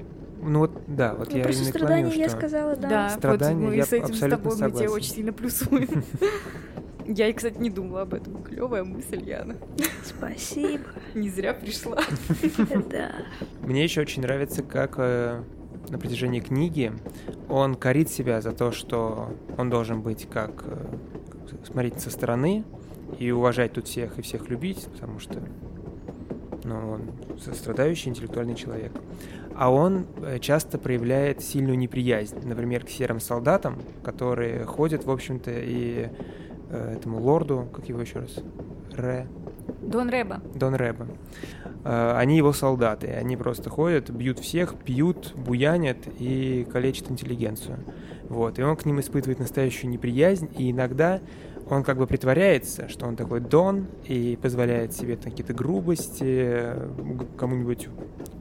Ну 0.43 0.59
вот, 0.59 0.71
да, 0.87 1.13
вот 1.13 1.29
Ну, 1.31 1.37
я 1.37 1.43
про 1.43 1.51
именно 1.51 1.65
сострадание 1.65 2.05
клоню, 2.05 2.19
я 2.19 2.29
что... 2.29 2.37
сказала, 2.37 2.75
да. 2.75 2.89
Да, 2.89 3.09
Страдания, 3.09 3.61
вот 3.61 3.69
мы 3.69 3.75
я 3.75 3.85
с 3.85 3.93
этим 3.93 4.13
с 4.13 4.19
тобой 4.19 4.55
мы 4.57 4.71
тебе 4.71 4.89
очень 4.89 5.11
сильно 5.11 5.33
плюсуем. 5.33 6.03
Я, 7.05 7.27
и, 7.27 7.33
кстати, 7.33 7.57
не 7.57 7.69
думала 7.69 8.03
об 8.03 8.13
этом. 8.13 8.43
Клевая 8.43 8.83
мысль, 8.83 9.23
Яна. 9.27 9.57
Спасибо. 10.03 10.83
Не 11.15 11.29
зря 11.29 11.53
пришла. 11.53 11.99
Да. 12.89 13.11
Мне 13.61 13.83
еще 13.83 14.01
очень 14.01 14.21
нравится, 14.21 14.63
как 14.63 14.95
э, 14.97 15.43
на 15.89 15.97
протяжении 15.97 16.39
книги 16.39 16.91
он 17.49 17.75
корит 17.75 18.09
себя 18.09 18.41
за 18.41 18.51
то, 18.51 18.71
что 18.71 19.33
он 19.57 19.69
должен 19.69 20.01
быть 20.01 20.27
как 20.29 20.63
э, 20.65 20.85
как 21.49 21.65
смотреть 21.65 21.99
со 21.99 22.09
стороны 22.09 22.63
и 23.19 23.31
уважать 23.31 23.73
тут 23.73 23.87
всех 23.87 24.19
и 24.19 24.21
всех 24.21 24.49
любить, 24.49 24.87
потому 24.93 25.19
что 25.19 25.41
ну, 26.63 26.91
он 26.91 27.39
сострадающий 27.39 28.09
интеллектуальный 28.09 28.55
человек. 28.55 28.91
А 29.55 29.71
он 29.71 30.05
э, 30.21 30.39
часто 30.39 30.77
проявляет 30.77 31.41
сильную 31.41 31.77
неприязнь, 31.77 32.39
например, 32.47 32.85
к 32.85 32.89
серым 32.89 33.19
солдатам, 33.19 33.81
которые 34.03 34.65
ходят, 34.65 35.05
в 35.05 35.11
общем-то, 35.11 35.51
и 35.53 36.09
э, 36.71 36.95
этому 36.97 37.19
лорду, 37.19 37.67
как 37.73 37.87
его 37.89 38.01
еще 38.01 38.19
раз, 38.19 38.35
Ре, 38.95 39.27
Дон 39.81 40.09
Рэба. 40.09 40.41
Дон 40.55 40.75
Рэба. 40.75 41.07
Э, 41.83 42.13
Они 42.17 42.37
его 42.37 42.53
солдаты, 42.53 43.07
они 43.07 43.37
просто 43.37 43.69
ходят, 43.69 44.09
бьют 44.09 44.39
всех, 44.39 44.75
пьют, 44.75 45.33
буянят 45.35 45.97
и 46.19 46.67
калечат 46.71 47.11
интеллигенцию. 47.11 47.77
Вот. 48.29 48.59
И 48.59 48.63
он 48.63 48.75
к 48.77 48.85
ним 48.85 48.99
испытывает 48.99 49.39
настоящую 49.39 49.91
неприязнь, 49.91 50.49
и 50.57 50.71
иногда 50.71 51.19
он 51.69 51.83
как 51.83 51.97
бы 51.97 52.07
притворяется, 52.07 52.89
что 52.89 53.05
он 53.05 53.15
такой 53.15 53.39
Дон, 53.39 53.87
и 54.05 54.37
позволяет 54.41 54.93
себе 54.93 55.15
какие-то 55.17 55.53
грубости, 55.53 56.65
кому-нибудь 57.37 57.87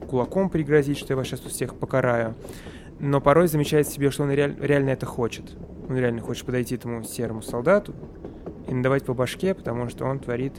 кулаком 0.09 0.49
пригрозить, 0.49 0.97
что 0.97 1.13
я 1.13 1.17
вас 1.17 1.27
сейчас 1.27 1.39
тут 1.41 1.51
всех 1.51 1.75
покараю. 1.75 2.35
Но 2.99 3.19
порой 3.21 3.47
замечает 3.47 3.87
себе, 3.87 4.11
что 4.11 4.23
он 4.23 4.31
реаль- 4.31 4.57
реально 4.59 4.89
это 4.91 5.05
хочет. 5.05 5.55
Он 5.91 5.97
реально 5.97 6.21
хочет 6.21 6.45
подойти 6.45 6.75
этому 6.75 7.03
серому 7.03 7.41
солдату 7.41 7.93
и 8.69 8.73
надавать 8.73 9.03
по 9.03 9.13
башке, 9.13 9.53
потому 9.53 9.89
что 9.89 10.05
он 10.05 10.19
творит 10.19 10.53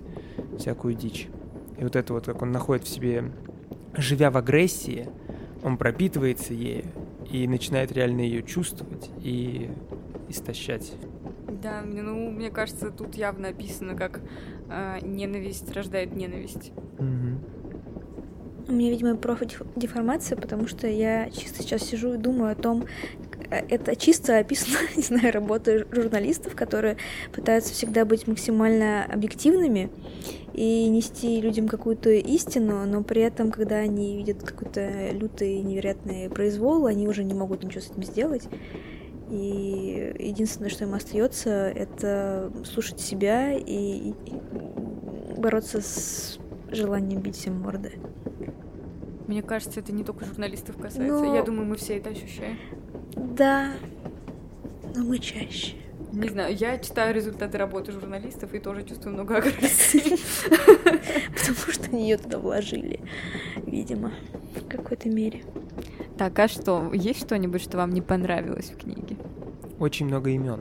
всякую 0.59 0.93
дичь. 0.93 1.29
И 1.79 1.85
вот 1.85 1.97
это 1.97 2.13
вот, 2.13 2.27
как 2.27 2.43
он 2.43 2.53
находит 2.53 2.85
в 2.85 2.89
себе, 2.89 3.33
живя 3.95 4.31
в 4.31 4.37
агрессии, 4.37 5.09
он 5.63 5.79
пропитывается 5.79 6.53
ею 6.53 6.85
и 7.31 7.49
начинает 7.49 7.93
реально 7.93 8.21
ее 8.21 8.43
чувствовать 8.43 9.09
и 9.23 9.71
истощать. 10.29 10.93
Да, 11.49 11.81
ну, 11.83 12.31
мне 12.31 12.51
кажется, 12.51 12.91
тут 12.91 13.15
явно 13.15 13.49
описано, 13.49 13.97
как 13.97 14.21
э, 14.69 14.99
ненависть 15.01 15.73
рождает 15.73 16.15
ненависть. 16.15 16.73
У 18.73 18.75
меня, 18.75 18.89
видимо, 18.89 19.17
профдеформация, 19.17 20.35
потому 20.35 20.67
что 20.67 20.87
я 20.87 21.29
чисто 21.29 21.63
сейчас 21.63 21.83
сижу 21.83 22.15
и 22.15 22.17
думаю 22.17 22.53
о 22.53 22.55
том, 22.55 22.87
э, 23.51 23.57
это 23.69 23.95
чисто 23.97 24.39
описано, 24.39 24.79
не 24.97 25.03
знаю, 25.03 25.31
работа 25.31 25.85
журналистов, 25.95 26.57
которые 26.57 26.97
пытаются 27.35 27.75
всегда 27.75 28.07
быть 28.07 28.27
максимально 28.27 29.05
объективными 29.05 29.91
и 30.55 30.89
нести 30.89 31.43
людям 31.43 31.69
какую-то 31.69 32.09
истину, 32.13 32.87
но 32.87 33.03
при 33.03 33.21
этом, 33.21 33.51
когда 33.51 33.77
они 33.77 34.17
видят 34.17 34.43
какой-то 34.43 35.11
лютый 35.11 35.61
невероятный 35.61 36.31
произвол, 36.31 36.87
они 36.87 37.07
уже 37.09 37.25
не 37.25 37.35
могут 37.35 37.65
ничего 37.65 37.83
с 37.83 37.91
этим 37.91 38.03
сделать. 38.05 38.45
И 39.31 40.15
единственное, 40.19 40.71
что 40.71 40.85
им 40.85 40.95
остается, 40.95 41.51
это 41.51 42.51
слушать 42.65 43.01
себя 43.01 43.53
и 43.53 44.15
бороться 45.37 45.83
с 45.83 46.39
желанием 46.71 47.21
бить 47.21 47.37
всем 47.37 47.61
морды. 47.61 47.93
Мне 49.27 49.43
кажется, 49.43 49.81
это 49.81 49.93
не 49.93 50.05
только 50.05 50.25
журналистов 50.25 50.77
касается. 50.77 51.23
Но- 51.25 51.35
Я 51.35 51.43
думаю, 51.43 51.67
мы 51.67 51.77
все 51.77 51.97
это 51.99 52.11
ощущаем. 52.11 52.59
Да, 53.17 53.73
но 54.95 55.05
мы 55.05 55.19
чаще. 55.19 55.77
Не 56.13 56.29
знаю, 56.29 56.55
я 56.55 56.79
читаю 56.79 57.15
результаты 57.15 57.57
работы 57.57 57.93
журналистов 57.93 58.53
и 58.53 58.59
тоже 58.59 58.83
чувствую 58.85 59.15
много 59.15 59.37
агрессии. 59.39 60.19
Потому 60.49 61.73
что 61.73 61.85
они 61.91 62.03
ее 62.03 62.19
туда 62.19 62.39
вложили, 62.39 63.01
видимо, 63.67 64.13
в 64.55 64.69
какой-то 64.69 65.09
мере. 65.09 65.43
Так, 66.19 66.39
а 66.39 66.49
что? 66.49 66.91
Есть 66.93 67.21
что-нибудь, 67.21 67.63
что 67.63 67.79
вам 67.79 67.91
не 67.93 68.03
понравилось 68.03 68.71
в 68.71 68.77
книге? 68.77 69.17
Очень 69.79 70.07
много 70.07 70.29
имен. 70.31 70.61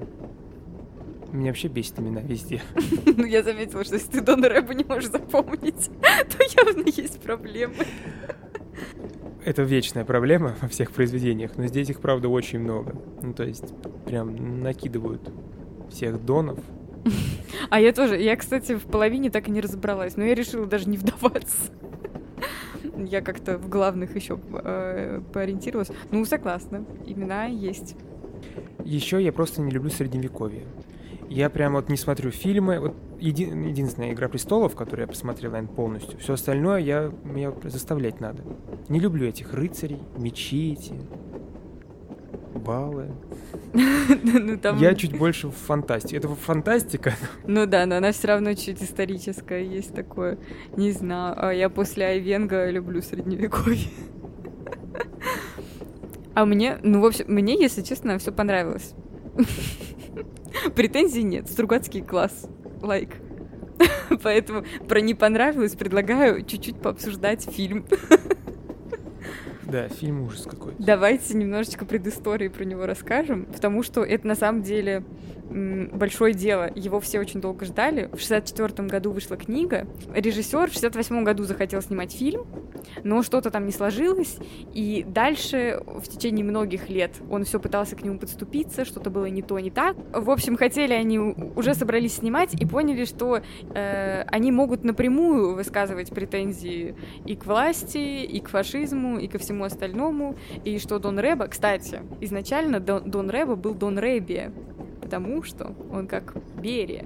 Меня 1.33 1.47
вообще 1.47 1.67
бесит 1.67 1.99
имена 1.99 2.21
везде. 2.21 2.61
Ну, 3.05 3.25
я 3.25 3.43
заметила, 3.43 3.83
что 3.83 3.95
если 3.95 4.09
ты 4.09 4.21
Дон 4.21 4.43
Рэба 4.43 4.73
не 4.73 4.83
можешь 4.85 5.09
запомнить, 5.11 5.89
то 6.01 6.65
явно 6.65 6.87
есть 6.87 7.19
проблемы. 7.21 7.75
Это 9.51 9.63
вечная 9.63 10.05
проблема 10.05 10.55
во 10.61 10.69
всех 10.69 10.93
произведениях, 10.93 11.57
но 11.57 11.67
здесь 11.67 11.89
их, 11.89 11.99
правда, 11.99 12.29
очень 12.29 12.59
много. 12.59 12.95
Ну, 13.21 13.33
то 13.33 13.43
есть, 13.43 13.73
прям 14.05 14.63
накидывают 14.63 15.29
всех 15.89 16.23
донов. 16.23 16.57
А 17.69 17.81
я 17.81 17.91
тоже, 17.91 18.17
я, 18.17 18.37
кстати, 18.37 18.77
в 18.77 18.83
половине 18.83 19.29
так 19.29 19.49
и 19.49 19.51
не 19.51 19.59
разобралась, 19.59 20.15
но 20.15 20.23
я 20.23 20.35
решила 20.35 20.65
даже 20.65 20.87
не 20.87 20.95
вдаваться. 20.95 21.69
Я 22.95 23.19
как-то 23.19 23.57
в 23.57 23.67
главных 23.67 24.15
еще 24.15 24.37
поориентировалась. 24.37 25.91
Ну, 26.11 26.23
согласна, 26.23 26.85
имена 27.05 27.47
есть. 27.47 27.97
Еще 28.85 29.21
я 29.21 29.33
просто 29.33 29.61
не 29.61 29.69
люблю 29.69 29.89
средневековье. 29.89 30.63
Я 31.31 31.49
прям 31.49 31.73
вот 31.73 31.87
не 31.87 31.95
смотрю 31.95 32.29
фильмы. 32.29 32.81
Вот 32.81 32.93
еди- 33.21 33.45
единственная 33.45 34.11
«Игра 34.11 34.27
престолов», 34.27 34.75
которую 34.75 35.03
я 35.03 35.07
посмотрел, 35.07 35.51
наверное, 35.51 35.73
полностью. 35.73 36.19
Все 36.19 36.33
остальное 36.33 36.79
я, 36.81 37.09
меня 37.23 37.53
заставлять 37.63 38.19
надо. 38.19 38.43
Не 38.89 38.99
люблю 38.99 39.25
этих 39.25 39.53
рыцарей, 39.53 39.99
мечи 40.17 40.73
эти, 40.73 40.93
баллы. 42.53 43.11
Ну. 44.23 44.59
Я 44.77 44.93
чуть 44.93 45.17
больше 45.17 45.47
в 45.47 45.53
фантастике. 45.53 46.17
Это 46.17 46.27
фантастика. 46.27 47.13
Ну 47.47 47.65
да, 47.65 47.85
но 47.85 47.95
она 47.95 48.11
все 48.11 48.27
равно 48.27 48.53
чуть 48.53 48.83
историческая, 48.83 49.63
есть 49.63 49.95
такое. 49.95 50.37
Не 50.75 50.91
знаю, 50.91 51.35
а 51.37 51.53
я 51.53 51.69
после 51.69 52.07
Айвенга 52.07 52.69
люблю 52.69 53.01
средневековье. 53.01 53.87
А 56.33 56.45
мне, 56.45 56.77
ну, 56.81 57.01
в 57.01 57.05
общем, 57.05 57.25
мне, 57.27 57.59
если 57.59 57.81
честно, 57.81 58.17
все 58.17 58.31
понравилось. 58.31 58.93
Претензий 60.75 61.23
нет. 61.23 61.49
Стругацкий 61.49 62.01
класс. 62.01 62.47
Лайк. 62.81 63.09
Поэтому 64.23 64.65
про 64.87 65.01
не 65.01 65.13
понравилось 65.13 65.75
предлагаю 65.75 66.43
чуть-чуть 66.45 66.81
пообсуждать 66.81 67.43
фильм. 67.49 67.85
Да, 69.63 69.87
фильм 69.87 70.23
ужас 70.23 70.43
какой-то. 70.43 70.83
Давайте 70.83 71.33
немножечко 71.33 71.85
предыстории 71.85 72.49
про 72.49 72.65
него 72.65 72.85
расскажем, 72.85 73.45
потому 73.45 73.83
что 73.83 74.03
это 74.03 74.27
на 74.27 74.35
самом 74.35 74.63
деле 74.63 75.05
большое 75.49 76.33
дело. 76.33 76.69
Его 76.75 76.99
все 76.99 77.21
очень 77.21 77.39
долго 77.39 77.63
ждали. 77.63 78.09
В 78.11 78.19
64 78.19 78.89
году 78.89 79.11
вышла 79.11 79.37
книга. 79.37 79.87
Режиссер 80.13 80.69
в 80.69 80.73
68 80.73 81.23
году 81.23 81.43
захотел 81.43 81.81
снимать 81.81 82.11
фильм, 82.11 82.45
но 83.03 83.23
что-то 83.23 83.51
там 83.51 83.65
не 83.65 83.71
сложилось. 83.71 84.37
И 84.73 85.05
дальше 85.07 85.81
в 85.85 86.07
течение 86.07 86.45
многих 86.45 86.89
лет 86.89 87.15
он 87.29 87.43
все 87.43 87.59
пытался 87.59 87.95
к 87.95 88.03
нему 88.03 88.19
подступиться, 88.19 88.85
что-то 88.85 89.09
было 89.09 89.25
не 89.25 89.41
то, 89.41 89.59
не 89.59 89.71
так. 89.71 89.95
В 90.13 90.29
общем, 90.29 90.57
хотели 90.57 90.93
они, 90.93 91.19
уже 91.19 91.73
собрались 91.73 92.15
снимать 92.15 92.53
и 92.53 92.65
поняли, 92.65 93.05
что 93.05 93.41
э, 93.73 94.23
они 94.27 94.51
могут 94.51 94.83
напрямую 94.83 95.55
высказывать 95.55 96.09
претензии 96.09 96.95
и 97.25 97.35
к 97.35 97.45
власти, 97.45 98.23
и 98.23 98.39
к 98.39 98.49
фашизму, 98.49 99.17
и 99.19 99.27
ко 99.27 99.37
всему 99.37 99.63
остальному, 99.63 100.35
и 100.63 100.79
что 100.79 100.99
Дон 100.99 101.19
Рэба, 101.19 101.47
кстати, 101.47 102.01
изначально 102.21 102.79
Дон, 102.79 103.09
Дон 103.09 103.29
Рэба 103.29 103.55
был 103.55 103.73
Дон 103.73 103.97
Рэбия, 103.97 104.51
потому 105.01 105.43
что 105.43 105.75
он 105.91 106.07
как 106.07 106.35
Берия. 106.61 107.05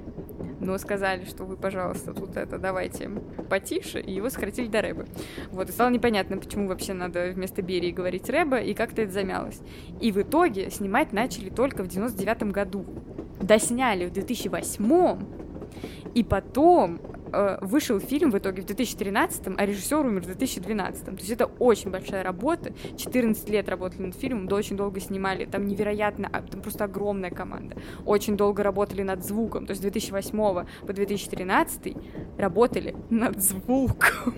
Но 0.59 0.77
сказали, 0.77 1.25
что 1.25 1.43
вы, 1.43 1.57
пожалуйста, 1.57 2.13
тут 2.13 2.37
это 2.37 2.57
давайте 2.57 3.09
потише, 3.49 3.99
и 3.99 4.11
его 4.13 4.29
сократили 4.29 4.67
до 4.67 4.81
Рэбы. 4.81 5.05
Вот, 5.51 5.69
и 5.69 5.71
стало 5.71 5.89
непонятно, 5.89 6.37
почему 6.37 6.67
вообще 6.67 6.93
надо 6.93 7.31
вместо 7.33 7.61
Берии 7.61 7.91
говорить 7.91 8.29
Рэба, 8.29 8.57
и 8.57 8.73
как-то 8.73 9.01
это 9.01 9.11
замялось. 9.11 9.59
И 9.99 10.11
в 10.11 10.21
итоге 10.21 10.69
снимать 10.69 11.13
начали 11.13 11.49
только 11.49 11.83
в 11.83 11.87
99 11.87 12.51
году. 12.51 12.85
Досняли 13.41 14.05
в 14.05 14.13
2008 14.13 15.19
и 16.13 16.23
потом 16.23 16.99
э, 17.31 17.57
вышел 17.61 17.99
фильм 17.99 18.31
в 18.31 18.37
итоге 18.37 18.61
в 18.61 18.65
2013, 18.65 19.43
а 19.57 19.65
режиссер 19.65 20.05
умер 20.05 20.21
в 20.21 20.25
2012. 20.25 21.05
То 21.05 21.11
есть 21.11 21.29
это 21.29 21.45
очень 21.59 21.91
большая 21.91 22.23
работа. 22.23 22.73
14 22.97 23.49
лет 23.49 23.69
работали 23.69 24.03
над 24.03 24.15
фильмом, 24.15 24.47
да 24.47 24.55
очень 24.55 24.77
долго 24.77 24.99
снимали. 24.99 25.45
Там 25.45 25.67
невероятно, 25.67 26.29
а, 26.31 26.41
там 26.41 26.61
просто 26.61 26.85
огромная 26.85 27.31
команда. 27.31 27.77
Очень 28.05 28.37
долго 28.37 28.63
работали 28.63 29.03
над 29.03 29.25
звуком. 29.25 29.65
То 29.65 29.71
есть 29.71 29.81
с 29.81 29.83
2008 29.83 30.65
по 30.85 30.93
2013 30.93 31.97
работали 32.37 32.95
над 33.09 33.41
звуком. 33.41 34.35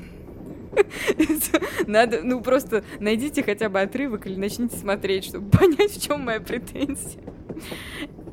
Надо, 1.88 2.22
ну 2.24 2.42
просто 2.42 2.84
найдите 3.00 3.44
хотя 3.44 3.70
бы 3.70 3.82
отрывок 3.82 4.28
или 4.28 4.36
начните 4.36 4.78
смотреть, 4.78 5.26
чтобы 5.26 5.50
понять, 5.50 5.92
в 5.92 6.02
чем 6.02 6.22
моя 6.22 6.40
претензия. 6.40 7.22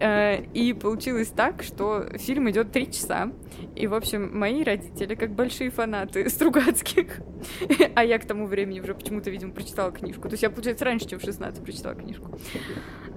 Э, 0.04 0.42
и 0.52 0.74
получилось 0.74 1.28
так, 1.28 1.62
что 1.62 2.06
фильм 2.18 2.50
идет 2.50 2.72
три 2.72 2.92
часа. 2.92 3.32
И, 3.74 3.86
в 3.86 3.94
общем, 3.94 4.38
мои 4.38 4.62
родители, 4.62 5.14
как 5.14 5.34
большие 5.34 5.70
фанаты 5.70 6.28
Стругацких, 6.28 7.20
а 7.94 8.04
я 8.04 8.18
к 8.18 8.26
тому 8.26 8.46
времени 8.46 8.80
уже 8.80 8.94
почему-то, 8.94 9.30
видимо, 9.30 9.52
прочитала 9.52 9.90
книжку. 9.92 10.28
То 10.28 10.34
есть 10.34 10.42
я, 10.42 10.50
получается, 10.50 10.84
раньше, 10.84 11.08
чем 11.08 11.20
в 11.20 11.22
16 11.22 11.64
прочитала 11.64 11.94
книжку. 11.94 12.38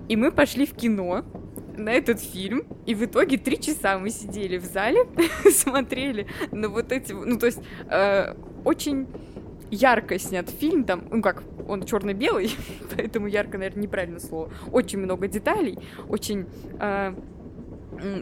И 0.07 0.15
мы 0.15 0.31
пошли 0.31 0.65
в 0.65 0.75
кино 0.75 1.25
на 1.75 1.91
этот 1.91 2.21
фильм, 2.21 2.63
и 2.85 2.95
в 2.95 3.03
итоге 3.03 3.37
три 3.37 3.59
часа 3.59 3.99
мы 3.99 4.09
сидели 4.09 4.57
в 4.57 4.63
зале, 4.63 5.05
смотрели 5.51 6.27
на 6.53 6.69
вот 6.69 6.93
эти, 6.93 7.11
ну, 7.11 7.37
то 7.37 7.47
есть 7.47 7.59
э, 7.89 8.33
очень 8.63 9.07
ярко 9.71 10.17
снят 10.19 10.49
фильм, 10.49 10.83
там, 10.83 11.03
ну 11.11 11.21
как, 11.21 11.43
он 11.67 11.83
черно-белый, 11.83 12.51
поэтому 12.95 13.27
ярко, 13.27 13.57
наверное, 13.57 13.83
неправильное 13.83 14.19
слово. 14.19 14.51
Очень 14.71 14.99
много 14.99 15.27
деталей, 15.27 15.77
очень 16.07 16.45
э, 16.79 17.13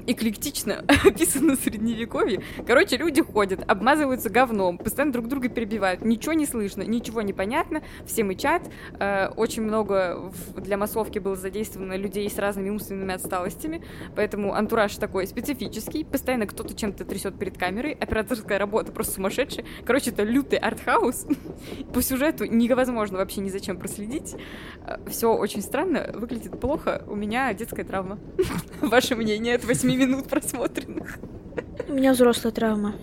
эклектично 0.07 0.83
описано 1.05 1.55
средневековье. 1.55 2.41
Короче, 2.65 2.97
люди 2.97 3.21
ходят, 3.21 3.63
обмазываются 3.69 4.29
говном, 4.29 4.77
постоянно 4.77 5.13
друг 5.13 5.27
друга 5.27 5.49
перебивают, 5.49 6.03
ничего 6.03 6.33
не 6.33 6.45
слышно, 6.45 6.83
ничего 6.83 7.21
не 7.21 7.33
понятно, 7.33 7.83
все 8.05 8.23
мычат. 8.23 8.63
Э, 8.99 9.27
очень 9.35 9.63
много 9.63 10.31
для 10.55 10.77
массовки 10.77 11.19
было 11.19 11.35
задействовано 11.35 11.95
людей 11.97 12.29
с 12.29 12.37
разными 12.37 12.69
умственными 12.69 13.13
отсталостями, 13.13 13.83
поэтому 14.15 14.53
антураж 14.53 14.95
такой 14.95 15.27
специфический, 15.27 16.03
постоянно 16.03 16.47
кто-то 16.47 16.73
чем-то 16.73 17.05
трясет 17.05 17.37
перед 17.37 17.57
камерой, 17.57 17.91
операторская 17.93 18.59
работа 18.59 18.91
просто 18.91 19.13
сумасшедшая. 19.13 19.65
Короче, 19.85 20.11
это 20.11 20.23
лютый 20.23 20.59
артхаус. 20.59 21.27
По 21.93 22.01
сюжету 22.01 22.45
невозможно 22.45 23.17
вообще 23.17 23.41
ни 23.41 23.49
зачем 23.49 23.77
проследить. 23.77 24.35
Э, 24.85 24.97
все 25.09 25.33
очень 25.33 25.61
странно, 25.61 26.11
выглядит 26.13 26.59
плохо. 26.59 27.03
У 27.07 27.15
меня 27.15 27.53
детская 27.53 27.83
травма. 27.83 28.19
Ваше 28.81 29.15
мнение? 29.15 29.57
8 29.65 29.89
минут 29.95 30.27
просмотренных. 30.27 31.17
У 31.89 31.93
меня 31.93 32.13
взрослая 32.13 32.51
травма. 32.51 32.95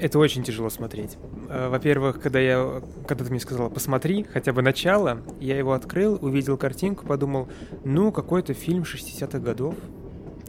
Это 0.00 0.18
очень 0.18 0.42
тяжело 0.42 0.68
смотреть. 0.68 1.16
Э, 1.48 1.68
во-первых, 1.68 2.20
когда 2.20 2.40
я, 2.40 2.82
когда 3.06 3.24
ты 3.24 3.30
мне 3.30 3.40
сказала, 3.40 3.68
посмотри 3.68 4.24
хотя 4.24 4.52
бы 4.52 4.60
начало, 4.62 5.22
я 5.40 5.56
его 5.56 5.72
открыл, 5.72 6.18
увидел 6.20 6.56
картинку, 6.56 7.06
подумал, 7.06 7.48
ну, 7.84 8.10
какой-то 8.10 8.54
фильм 8.54 8.82
60-х 8.82 9.38
годов. 9.38 9.74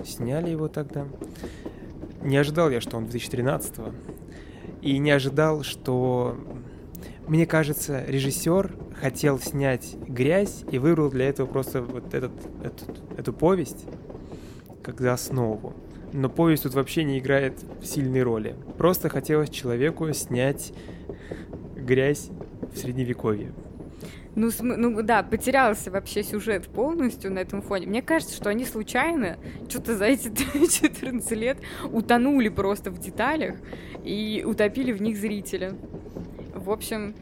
Сняли 0.04 0.50
его 0.50 0.68
тогда. 0.68 1.06
Не 2.24 2.38
ожидал 2.38 2.70
я, 2.70 2.82
что 2.82 2.98
он 2.98 3.06
2013-го. 3.06 3.94
И 4.82 4.98
не 4.98 5.12
ожидал, 5.12 5.64
что... 5.64 6.36
Мне 7.28 7.46
кажется, 7.46 8.04
режиссер 8.06 8.76
хотел 9.00 9.40
снять 9.40 9.96
грязь 10.08 10.64
и 10.70 10.78
выбрал 10.78 11.10
для 11.10 11.30
этого 11.30 11.48
просто 11.48 11.82
вот 11.82 12.14
этот, 12.14 12.32
этот, 12.64 12.90
эту 13.18 13.34
повесть 13.34 13.86
как 14.84 15.00
за 15.00 15.14
основу. 15.14 15.74
Но 16.12 16.30
повесть 16.30 16.64
тут 16.64 16.76
вообще 16.76 17.04
не 17.04 17.18
играет 17.18 17.54
сильной 17.82 18.22
роли. 18.22 18.56
Просто 18.78 19.10
хотелось 19.10 19.50
человеку 19.50 20.12
снять 20.14 20.74
грязь 21.76 22.30
в 22.72 22.78
средневековье. 22.78 23.52
Ну, 24.36 24.50
ну 24.62 25.02
да, 25.04 25.22
потерялся 25.22 25.92
вообще 25.92 26.24
сюжет 26.24 26.68
полностью 26.68 27.32
на 27.32 27.40
этом 27.40 27.62
фоне. 27.62 27.88
Мне 27.88 28.02
кажется, 28.02 28.36
что 28.36 28.50
они 28.50 28.66
случайно 28.66 29.38
что-то 29.70 29.96
за 29.96 30.06
эти 30.06 30.30
14 30.82 31.32
лет 31.32 31.58
утонули 31.92 32.50
просто 32.50 32.90
в 32.90 32.98
деталях 33.00 33.58
и 34.04 34.44
утопили 34.46 34.92
в 34.92 35.02
них 35.02 35.18
зрителя. 35.18 35.74
В 36.56 36.72
общем, 36.72 37.14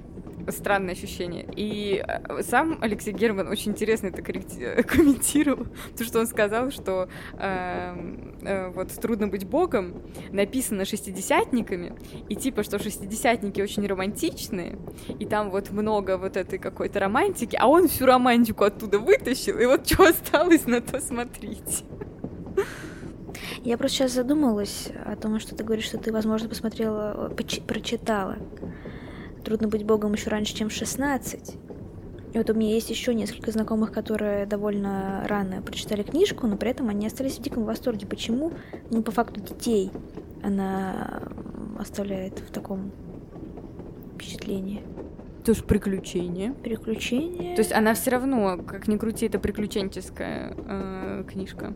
странное 0.50 0.94
ощущение. 0.94 1.48
И 1.56 2.04
э, 2.06 2.42
сам 2.44 2.78
Алексей 2.82 3.14
Герман 3.14 3.48
очень 3.48 3.72
интересно 3.72 4.08
это 4.08 4.22
комментировал, 4.22 5.66
потому 5.92 6.08
что 6.08 6.20
он 6.20 6.28
сказал, 6.28 6.72
что 6.72 7.10
э, 7.34 8.26
э, 8.42 8.70
вот 8.70 8.90
«Трудно 8.90 9.28
быть 9.28 9.46
богом» 9.46 10.02
написано 10.32 10.86
шестидесятниками, 10.86 11.94
и 12.30 12.36
типа, 12.36 12.64
что 12.64 12.80
шестидесятники 12.80 13.62
очень 13.62 13.86
романтичные, 13.86 14.78
и 15.20 15.26
там 15.26 15.52
вот 15.52 15.72
много 15.72 16.18
вот 16.18 16.38
этой 16.38 16.60
какой-то 16.60 17.00
романтики, 17.00 17.58
а 17.60 17.68
он 17.68 17.88
всю 17.88 18.06
романтику 18.06 18.64
оттуда 18.64 19.00
вытащил, 19.00 19.60
и 19.60 19.66
вот 19.66 19.88
что 19.92 20.06
осталось, 20.06 20.66
на 20.66 20.82
то 20.82 21.00
смотрите. 21.00 21.86
Я 23.64 23.78
просто 23.78 23.98
сейчас 23.98 24.14
задумалась 24.14 24.90
о 25.06 25.16
том, 25.16 25.40
что 25.40 25.56
ты 25.56 25.64
говоришь, 25.64 25.86
что 25.86 25.98
ты, 25.98 26.12
возможно, 26.12 26.50
посмотрела, 26.50 27.32
прочитала 27.68 28.38
Трудно 29.44 29.68
быть 29.68 29.86
богом 29.86 30.14
еще 30.14 30.30
раньше, 30.30 30.56
чем 30.56 30.70
в 30.70 30.74
16. 30.74 31.56
И 32.34 32.38
вот 32.38 32.50
у 32.50 32.54
меня 32.54 32.74
есть 32.74 32.90
еще 32.90 33.14
несколько 33.14 33.52
знакомых, 33.52 33.92
которые 33.92 34.46
довольно 34.46 35.26
рано 35.28 35.62
прочитали 35.62 36.04
книжку, 36.04 36.48
но 36.48 36.56
при 36.56 36.70
этом 36.72 36.88
они 36.88 37.06
остались 37.06 37.38
в 37.38 37.42
диком 37.42 37.66
восторге. 37.66 38.08
Почему? 38.08 38.54
Ну, 38.90 39.04
по 39.04 39.12
факту 39.12 39.42
детей 39.42 39.92
она 40.42 41.24
оставляет 41.78 42.40
в 42.40 42.52
таком 42.52 42.92
впечатлении. 44.16 44.82
Тоже 45.44 45.64
приключение. 45.64 46.54
Приключение. 46.54 47.56
То 47.56 47.62
есть 47.62 47.74
она 47.74 47.96
все 47.96 48.12
равно, 48.12 48.58
как 48.58 48.88
ни 48.88 48.98
крути, 48.98 49.26
это 49.26 49.40
приключенческая 49.40 50.56
э, 50.56 51.24
книжка. 51.28 51.74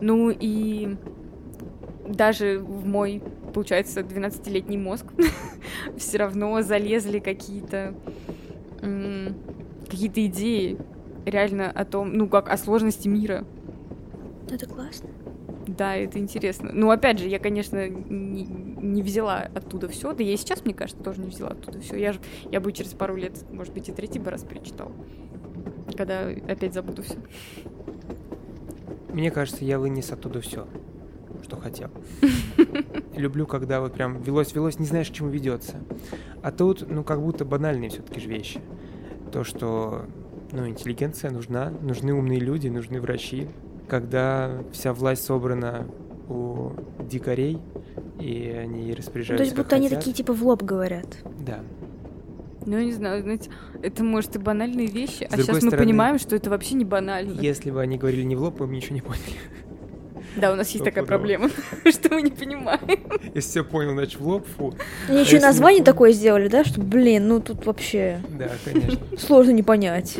Ну 0.00 0.30
и 0.30 0.96
даже 2.06 2.58
в 2.58 2.86
мой, 2.86 3.22
получается, 3.54 4.00
12-летний 4.00 4.78
мозг 4.78 5.06
все 5.96 6.18
равно 6.18 6.62
залезли 6.62 7.18
какие-то 7.18 7.94
какие-то 9.88 10.26
идеи 10.26 10.76
реально 11.24 11.70
о 11.70 11.84
том, 11.84 12.12
ну 12.14 12.26
как 12.26 12.48
о 12.48 12.56
сложности 12.56 13.06
мира. 13.06 13.44
Это 14.50 14.66
классно. 14.66 15.08
Да, 15.68 15.94
это 15.94 16.18
интересно. 16.18 16.70
Ну, 16.72 16.90
опять 16.90 17.20
же, 17.20 17.28
я, 17.28 17.38
конечно, 17.38 17.88
не, 17.88 18.42
не 18.42 19.02
взяла 19.02 19.48
оттуда 19.54 19.88
все. 19.88 20.12
Да 20.12 20.24
я 20.24 20.32
и 20.32 20.36
сейчас, 20.36 20.64
мне 20.64 20.74
кажется, 20.74 21.02
тоже 21.02 21.20
не 21.20 21.28
взяла 21.28 21.50
оттуда 21.50 21.80
все. 21.80 21.96
Я, 21.96 22.12
же, 22.12 22.20
я 22.50 22.60
бы 22.60 22.72
через 22.72 22.92
пару 22.92 23.14
лет, 23.14 23.38
может 23.52 23.72
быть, 23.72 23.88
и 23.88 23.92
третий 23.92 24.18
бы 24.18 24.30
раз 24.30 24.42
перечитал. 24.42 24.90
Когда 25.96 26.26
опять 26.26 26.74
забуду 26.74 27.02
все. 27.02 27.16
Мне 29.12 29.30
кажется, 29.30 29.64
я 29.64 29.78
вынес 29.78 30.10
оттуда 30.10 30.40
все 30.40 30.66
что 31.42 31.56
хотел. 31.56 31.90
Люблю, 33.16 33.46
когда 33.46 33.80
вот 33.80 33.94
прям 33.94 34.22
велось-велось, 34.22 34.78
не 34.78 34.86
знаешь, 34.86 35.10
к 35.10 35.12
чему 35.12 35.28
ведется. 35.28 35.76
А 36.42 36.50
тут, 36.50 36.88
ну, 36.88 37.04
как 37.04 37.20
будто 37.20 37.44
банальные 37.44 37.90
все-таки 37.90 38.20
же 38.20 38.28
вещи. 38.28 38.60
То, 39.32 39.44
что, 39.44 40.06
ну, 40.52 40.68
интеллигенция 40.68 41.30
нужна, 41.30 41.70
нужны 41.82 42.14
умные 42.14 42.38
люди, 42.38 42.68
нужны 42.68 43.00
врачи. 43.00 43.48
Когда 43.88 44.62
вся 44.72 44.92
власть 44.92 45.24
собрана 45.24 45.86
у 46.28 46.70
дикарей, 47.00 47.58
и 48.18 48.48
они 48.50 48.94
распоряжаются. 48.94 49.36
То 49.36 49.44
есть, 49.44 49.56
будто 49.56 49.76
они 49.76 49.88
такие 49.88 50.14
типа 50.14 50.32
в 50.32 50.42
лоб 50.44 50.62
говорят. 50.62 51.06
Да. 51.40 51.60
Ну, 52.64 52.78
я 52.78 52.84
не 52.84 52.92
знаю, 52.92 53.22
знаете, 53.22 53.50
это 53.82 54.04
может 54.04 54.36
и 54.36 54.38
банальные 54.38 54.86
вещи, 54.86 55.26
С 55.28 55.32
а 55.32 55.36
сейчас 55.36 55.62
мы 55.62 55.70
понимаем, 55.72 56.18
что 56.18 56.36
это 56.36 56.50
вообще 56.50 56.74
не 56.74 56.84
банально. 56.84 57.40
Если 57.40 57.70
бы 57.70 57.80
они 57.80 57.98
говорили 57.98 58.22
не 58.22 58.36
в 58.36 58.42
лоб, 58.42 58.60
мы 58.60 58.66
бы 58.66 58.74
ничего 58.74 58.94
не 58.94 59.00
поняли. 59.00 59.22
Да, 60.36 60.52
у 60.52 60.56
нас 60.56 60.70
есть 60.70 60.84
такая 60.84 61.04
проблема, 61.04 61.50
что 61.90 62.14
мы 62.14 62.22
не 62.22 62.30
понимаем. 62.30 62.80
Если 63.34 63.50
все 63.50 63.64
понял, 63.64 63.92
значит 63.92 64.20
в 64.20 64.26
лоб, 64.26 64.46
фу. 64.46 64.74
Они 65.08 65.20
еще 65.20 65.36
и 65.36 65.40
название 65.40 65.84
такое 65.84 66.12
сделали, 66.12 66.48
да, 66.48 66.64
что, 66.64 66.80
блин, 66.80 67.28
ну 67.28 67.40
тут 67.40 67.66
вообще... 67.66 68.20
Да, 68.30 68.50
конечно. 68.64 68.98
Сложно 69.18 69.50
не 69.52 69.62
понять. 69.62 70.18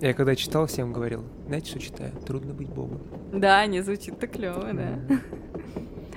Я 0.00 0.14
когда 0.14 0.34
читал, 0.34 0.66
всем 0.66 0.92
говорил, 0.92 1.24
знаете, 1.46 1.70
что 1.70 1.78
читаю? 1.78 2.12
Трудно 2.26 2.54
быть 2.54 2.68
богом. 2.68 3.00
Да, 3.32 3.66
не 3.66 3.82
звучит 3.82 4.18
так 4.18 4.32
клево, 4.32 4.68
да. 4.72 4.98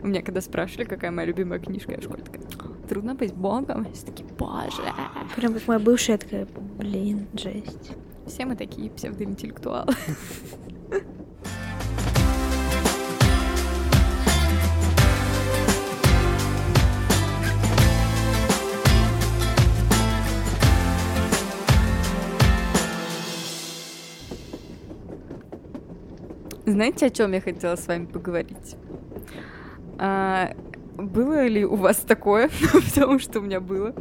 У 0.02 0.08
меня 0.08 0.22
когда 0.22 0.42
спрашивали, 0.42 0.86
какая 0.86 1.12
моя 1.12 1.28
любимая 1.28 1.60
книжка, 1.60 1.92
я 1.92 1.98
в 2.00 2.04
школе 2.04 2.24
такая, 2.24 2.42
трудно 2.88 3.16
быть 3.16 3.34
богом. 3.34 3.88
Все 3.94 4.06
таки 4.06 4.24
боже. 4.38 4.82
Прям 5.36 5.54
как 5.54 5.68
моя 5.68 5.80
бывшая 5.80 6.18
такая, 6.18 6.48
блин, 6.78 7.28
жесть. 7.34 7.92
Все 8.26 8.46
мы 8.46 8.56
такие 8.56 8.90
псевдоинтеллектуалы. 8.90 9.94
Знаете, 26.66 27.08
о 27.08 27.10
чем 27.10 27.34
я 27.34 27.42
хотела 27.42 27.76
с 27.76 27.88
вами 27.88 28.06
поговорить? 28.06 28.78
А, 30.00 30.54
было 30.96 31.46
ли 31.46 31.66
у 31.66 31.76
вас 31.76 31.98
такое, 31.98 32.50
потому 32.74 33.20
что 33.20 33.40
у 33.40 33.42
меня 33.44 33.60
было, 33.60 33.94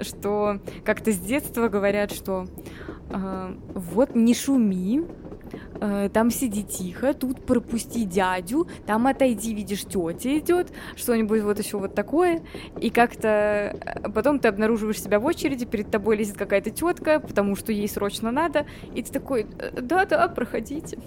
что 0.00 0.60
как-то 0.84 1.10
с 1.10 1.18
детства 1.18 1.68
говорят, 1.68 2.12
что 2.12 2.46
а, 3.10 3.56
вот 3.74 4.14
не 4.14 4.32
шуми, 4.32 5.04
а, 5.80 6.08
там 6.08 6.30
сиди 6.30 6.62
тихо, 6.62 7.14
тут 7.14 7.44
пропусти 7.44 8.04
дядю, 8.04 8.68
там 8.86 9.08
отойди, 9.08 9.52
видишь, 9.52 9.82
тетя 9.82 10.38
идет, 10.38 10.72
что-нибудь 10.94 11.42
вот 11.42 11.58
еще 11.58 11.78
вот 11.78 11.96
такое, 11.96 12.42
и 12.80 12.90
как-то 12.90 13.76
а, 13.80 14.10
потом 14.10 14.38
ты 14.38 14.46
обнаруживаешь 14.46 15.02
себя 15.02 15.18
в 15.18 15.26
очереди, 15.26 15.64
перед 15.64 15.90
тобой 15.90 16.16
лезет 16.16 16.36
какая-то 16.36 16.70
тетка, 16.70 17.18
потому 17.18 17.56
что 17.56 17.72
ей 17.72 17.88
срочно 17.88 18.30
надо, 18.30 18.66
и 18.94 19.02
ты 19.02 19.12
такой, 19.12 19.46
да-да, 19.72 20.28
проходите. 20.28 20.98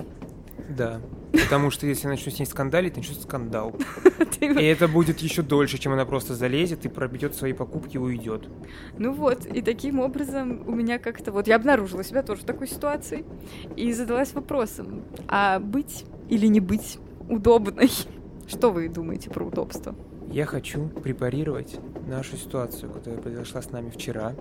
Да. 0.70 1.02
Потому 1.32 1.70
что 1.70 1.86
если 1.88 2.06
я 2.06 2.10
начну 2.10 2.32
с 2.32 2.40
ней 2.40 2.46
скандалить, 2.46 2.96
начнется 2.96 3.24
скандал. 3.24 3.76
И 4.42 4.64
это 4.64 4.88
будет 4.88 5.20
еще 5.20 5.42
дольше, 5.42 5.78
чем 5.78 5.94
она 5.94 6.06
просто 6.06 6.36
залезет 6.36 6.86
и 6.86 6.90
пробьет 6.90 7.36
свои 7.36 7.54
покупки 7.54 7.96
и 7.96 8.00
уйдет. 8.00 8.48
Ну 8.98 9.14
вот, 9.14 9.46
и 9.46 9.62
таким 9.62 10.00
образом 10.00 10.64
у 10.68 10.72
меня 10.72 11.00
как-то 11.00 11.32
вот 11.32 11.48
я 11.48 11.56
обнаружила 11.56 12.04
себя 12.04 12.24
тоже 12.24 12.42
в 12.42 12.46
такой 12.46 12.68
ситуации 12.68 13.26
и 13.76 13.92
задалась 13.94 14.34
вопросом, 14.34 15.04
а 15.28 15.60
быть 15.60 16.06
или 16.30 16.48
не 16.48 16.60
быть 16.60 17.00
удобной? 17.30 17.92
Что 18.48 18.72
вы 18.72 18.90
думаете 18.90 19.30
про 19.30 19.46
удобство? 19.46 19.96
Я 20.32 20.46
хочу 20.46 20.88
препарировать 20.88 21.80
нашу 22.08 22.38
ситуацию, 22.38 22.92
которая 22.92 23.22
произошла 23.22 23.62
с 23.62 23.72
нами 23.72 23.90
вчера. 23.90 24.34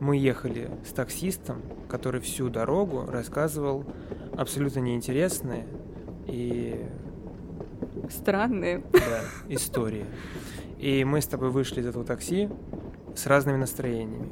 Мы 0.00 0.16
ехали 0.16 0.70
с 0.84 0.92
таксистом, 0.92 1.62
который 1.88 2.20
всю 2.20 2.48
дорогу 2.48 3.04
рассказывал 3.06 3.84
абсолютно 4.36 4.80
неинтересные 4.80 5.66
и 6.26 6.86
странные 8.10 8.82
да, 8.92 9.22
истории. 9.48 10.04
И 10.78 11.04
мы 11.04 11.20
с 11.20 11.26
тобой 11.26 11.50
вышли 11.50 11.80
из 11.80 11.86
этого 11.86 12.04
такси 12.04 12.48
с 13.14 13.26
разными 13.26 13.56
настроениями. 13.56 14.28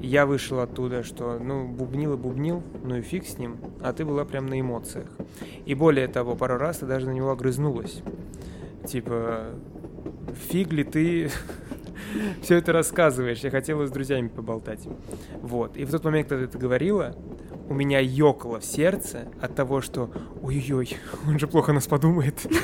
я 0.00 0.26
вышел 0.26 0.60
оттуда, 0.60 1.02
что, 1.02 1.38
ну, 1.38 1.66
бубнил 1.66 2.12
и 2.12 2.16
бубнил, 2.16 2.62
ну 2.84 2.96
и 2.96 3.00
фиг 3.00 3.26
с 3.26 3.38
ним, 3.38 3.56
а 3.82 3.94
ты 3.94 4.04
была 4.04 4.26
прям 4.26 4.46
на 4.46 4.60
эмоциях. 4.60 5.08
И 5.64 5.74
более 5.74 6.08
того, 6.08 6.36
пару 6.36 6.58
раз 6.58 6.78
ты 6.78 6.86
даже 6.86 7.06
на 7.06 7.12
него 7.12 7.30
огрызнулась. 7.30 8.02
Типа, 8.86 9.46
фиг 10.50 10.72
ли 10.72 10.84
ты 10.84 11.30
все 12.42 12.56
это 12.56 12.72
рассказываешь, 12.72 13.38
я 13.38 13.50
хотела 13.50 13.86
с 13.86 13.90
друзьями 13.90 14.28
поболтать. 14.28 14.86
Вот. 15.40 15.76
И 15.76 15.84
в 15.84 15.90
тот 15.90 16.04
момент, 16.04 16.28
когда 16.28 16.44
ты 16.44 16.50
это 16.50 16.58
говорила, 16.58 17.16
у 17.68 17.74
меня 17.74 18.00
ёкало 18.00 18.60
в 18.60 18.64
сердце 18.64 19.28
от 19.40 19.54
того, 19.54 19.80
что 19.80 20.10
ой-ой-ой, 20.42 20.96
он 21.26 21.38
же 21.38 21.46
плохо 21.46 21.72
нас 21.72 21.86
подумает. 21.86 22.46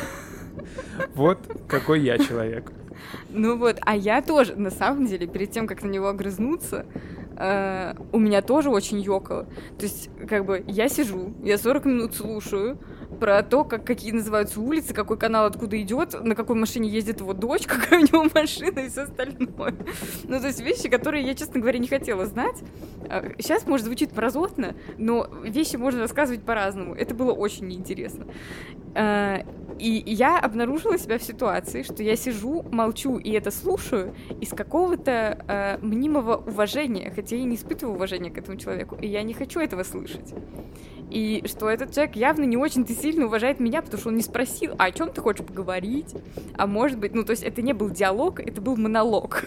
Вот 1.14 1.38
какой 1.68 2.01
я 2.01 2.18
человек. 2.18 2.72
Ну 3.31 3.57
вот, 3.57 3.79
а 3.83 3.96
я 3.96 4.22
тоже, 4.22 4.57
на 4.57 4.70
самом 4.70 5.07
деле, 5.07 5.27
перед 5.27 5.51
тем, 5.51 5.66
как 5.66 5.83
на 5.83 5.88
него 5.88 6.09
огрызнуться, 6.09 6.87
э, 7.37 7.94
у 8.12 8.18
меня 8.18 8.42
тоже 8.42 8.70
очень 8.70 9.01
ёкало. 9.01 9.44
То 9.79 9.85
есть, 9.85 10.11
как 10.29 10.44
бы, 10.44 10.64
я 10.66 10.88
сижу, 10.88 11.33
я 11.42 11.59
40 11.59 11.85
минут 11.85 12.14
слушаю, 12.14 12.79
про 13.20 13.42
то, 13.42 13.64
как, 13.64 13.84
какие 13.84 14.12
называются 14.12 14.60
улицы, 14.60 14.94
какой 14.94 15.18
канал 15.18 15.46
откуда 15.46 15.80
идет, 15.80 16.22
на 16.22 16.34
какой 16.34 16.56
машине 16.56 16.88
ездит 16.88 17.20
его 17.20 17.32
дочь, 17.32 17.62
какая 17.66 18.00
у 18.00 18.02
него 18.02 18.30
машина 18.34 18.80
и 18.80 18.88
все 18.88 19.02
остальное. 19.02 19.74
Ну, 20.24 20.40
то 20.40 20.46
есть 20.46 20.60
вещи, 20.60 20.88
которые 20.88 21.24
я, 21.24 21.34
честно 21.34 21.60
говоря, 21.60 21.78
не 21.78 21.88
хотела 21.88 22.26
знать. 22.26 22.56
Сейчас, 23.38 23.66
может, 23.66 23.86
звучит 23.86 24.14
мразотно, 24.14 24.74
но 24.98 25.28
вещи 25.42 25.76
можно 25.76 26.00
рассказывать 26.00 26.42
по-разному. 26.42 26.94
Это 26.94 27.14
было 27.14 27.32
очень 27.32 27.66
неинтересно. 27.66 28.26
А, 28.94 29.44
и 29.78 30.02
я 30.06 30.38
обнаружила 30.38 30.98
себя 30.98 31.18
в 31.18 31.22
ситуации, 31.22 31.82
что 31.82 32.02
я 32.02 32.16
сижу, 32.16 32.64
молчу 32.70 33.18
и 33.18 33.30
это 33.30 33.50
слушаю 33.50 34.14
из 34.40 34.50
какого-то 34.50 35.44
э, 35.46 35.78
мнимого 35.80 36.36
уважения, 36.36 37.12
хотя 37.14 37.36
я 37.36 37.44
не 37.44 37.54
испытываю 37.54 37.94
уважения 37.94 38.30
к 38.30 38.38
этому 38.38 38.58
человеку, 38.58 38.96
и 39.00 39.06
я 39.06 39.22
не 39.22 39.34
хочу 39.34 39.60
этого 39.60 39.84
слышать. 39.84 40.34
И 41.10 41.44
что 41.46 41.70
этот 41.70 41.94
человек 41.94 42.16
явно 42.16 42.44
не 42.44 42.56
очень-то 42.56 42.92
сильно 43.00 43.26
уважает 43.26 43.61
меня, 43.61 43.82
потому 43.82 44.00
что 44.00 44.08
он 44.08 44.16
не 44.16 44.22
спросил, 44.22 44.74
а 44.78 44.84
о 44.84 44.92
чем 44.92 45.11
ты 45.11 45.20
хочешь 45.20 45.44
поговорить? 45.44 46.14
А 46.56 46.66
может 46.66 46.98
быть, 46.98 47.14
ну, 47.14 47.24
то 47.24 47.30
есть 47.30 47.42
это 47.42 47.62
не 47.62 47.72
был 47.72 47.90
диалог, 47.90 48.40
это 48.40 48.61
был 48.61 48.76
монолог. 48.76 49.44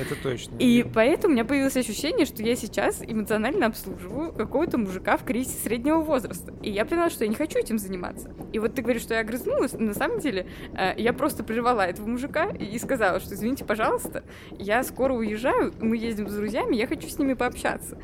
Это 0.00 0.14
точно. 0.22 0.56
И 0.58 0.86
поэтому 0.94 1.32
у 1.32 1.34
меня 1.34 1.44
появилось 1.44 1.76
ощущение, 1.76 2.24
что 2.24 2.42
я 2.42 2.56
сейчас 2.56 3.02
эмоционально 3.06 3.66
обслуживаю 3.66 4.32
какого-то 4.32 4.78
мужика 4.78 5.16
в 5.16 5.24
кризисе 5.24 5.58
среднего 5.62 5.98
возраста. 5.98 6.54
И 6.62 6.70
я 6.70 6.84
поняла, 6.84 7.10
что 7.10 7.24
я 7.24 7.28
не 7.28 7.34
хочу 7.34 7.58
этим 7.58 7.78
заниматься. 7.78 8.30
И 8.52 8.58
вот 8.58 8.74
ты 8.74 8.82
говоришь, 8.82 9.02
что 9.02 9.14
я 9.14 9.20
огрызнулась, 9.20 9.72
но 9.72 9.86
на 9.86 9.94
самом 9.94 10.20
деле 10.20 10.46
э, 10.74 10.94
я 10.96 11.12
просто 11.12 11.44
прервала 11.44 11.82
этого 11.82 12.06
мужика 12.06 12.50
и 12.50 12.78
сказала, 12.78 13.20
что 13.20 13.34
извините, 13.34 13.64
пожалуйста, 13.64 14.24
я 14.58 14.82
скоро 14.84 15.14
уезжаю, 15.14 15.74
мы 15.80 15.96
ездим 15.96 16.28
с 16.28 16.34
друзьями, 16.34 16.76
я 16.76 16.86
хочу 16.86 17.08
с 17.08 17.18
ними 17.18 17.34
пообщаться. 17.34 17.98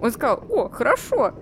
Он 0.00 0.10
сказал, 0.10 0.44
о, 0.48 0.68
хорошо, 0.68 1.34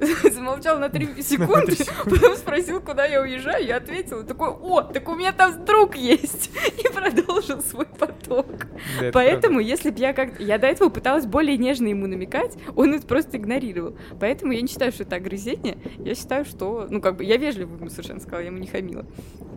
замолчал 0.32 0.78
на 0.78 0.88
три 0.90 1.22
секунды, 1.22 1.76
потом 2.04 2.36
спросил, 2.36 2.80
куда 2.80 3.04
я 3.06 3.20
уезжаю, 3.20 3.64
я 3.64 3.76
ответила, 3.76 4.22
такой, 4.22 4.48
о, 4.48 4.82
так 4.82 5.08
у 5.08 5.14
меня 5.14 5.32
там 5.32 5.64
друг 5.64 5.96
есть, 5.96 6.50
и 6.78 6.92
продолжил 6.92 7.62
свой 7.62 7.86
поток. 7.86 8.66
Да, 9.00 9.10
Поэтому, 9.12 9.60
если 9.60 9.90
бы 9.90 9.98
я 9.98 10.12
как 10.12 10.40
я 10.40 10.58
до 10.58 10.66
этого 10.66 10.88
пыталась 10.88 11.26
более 11.26 11.56
нежно 11.56 11.88
ему 11.88 12.06
намекать, 12.06 12.56
он 12.74 12.94
это 12.94 13.06
просто 13.06 13.36
игнорировал. 13.36 13.96
Поэтому 14.20 14.52
я 14.52 14.60
не 14.60 14.68
считаю, 14.68 14.92
что 14.92 15.04
это 15.04 15.16
огрызение, 15.16 15.78
я 15.98 16.14
считаю, 16.14 16.44
что, 16.44 16.86
ну, 16.90 17.00
как 17.00 17.16
бы, 17.16 17.24
я 17.24 17.36
вежливо 17.36 17.76
ему 17.76 17.88
совершенно 17.88 18.20
сказала, 18.20 18.40
я 18.40 18.48
ему 18.48 18.58
не 18.58 18.66
хамила. 18.66 19.06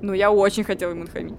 Но 0.02 0.14
я 0.14 0.32
очень 0.32 0.64
хотела 0.64 0.92
ему 0.92 1.04
нахамить. 1.06 1.36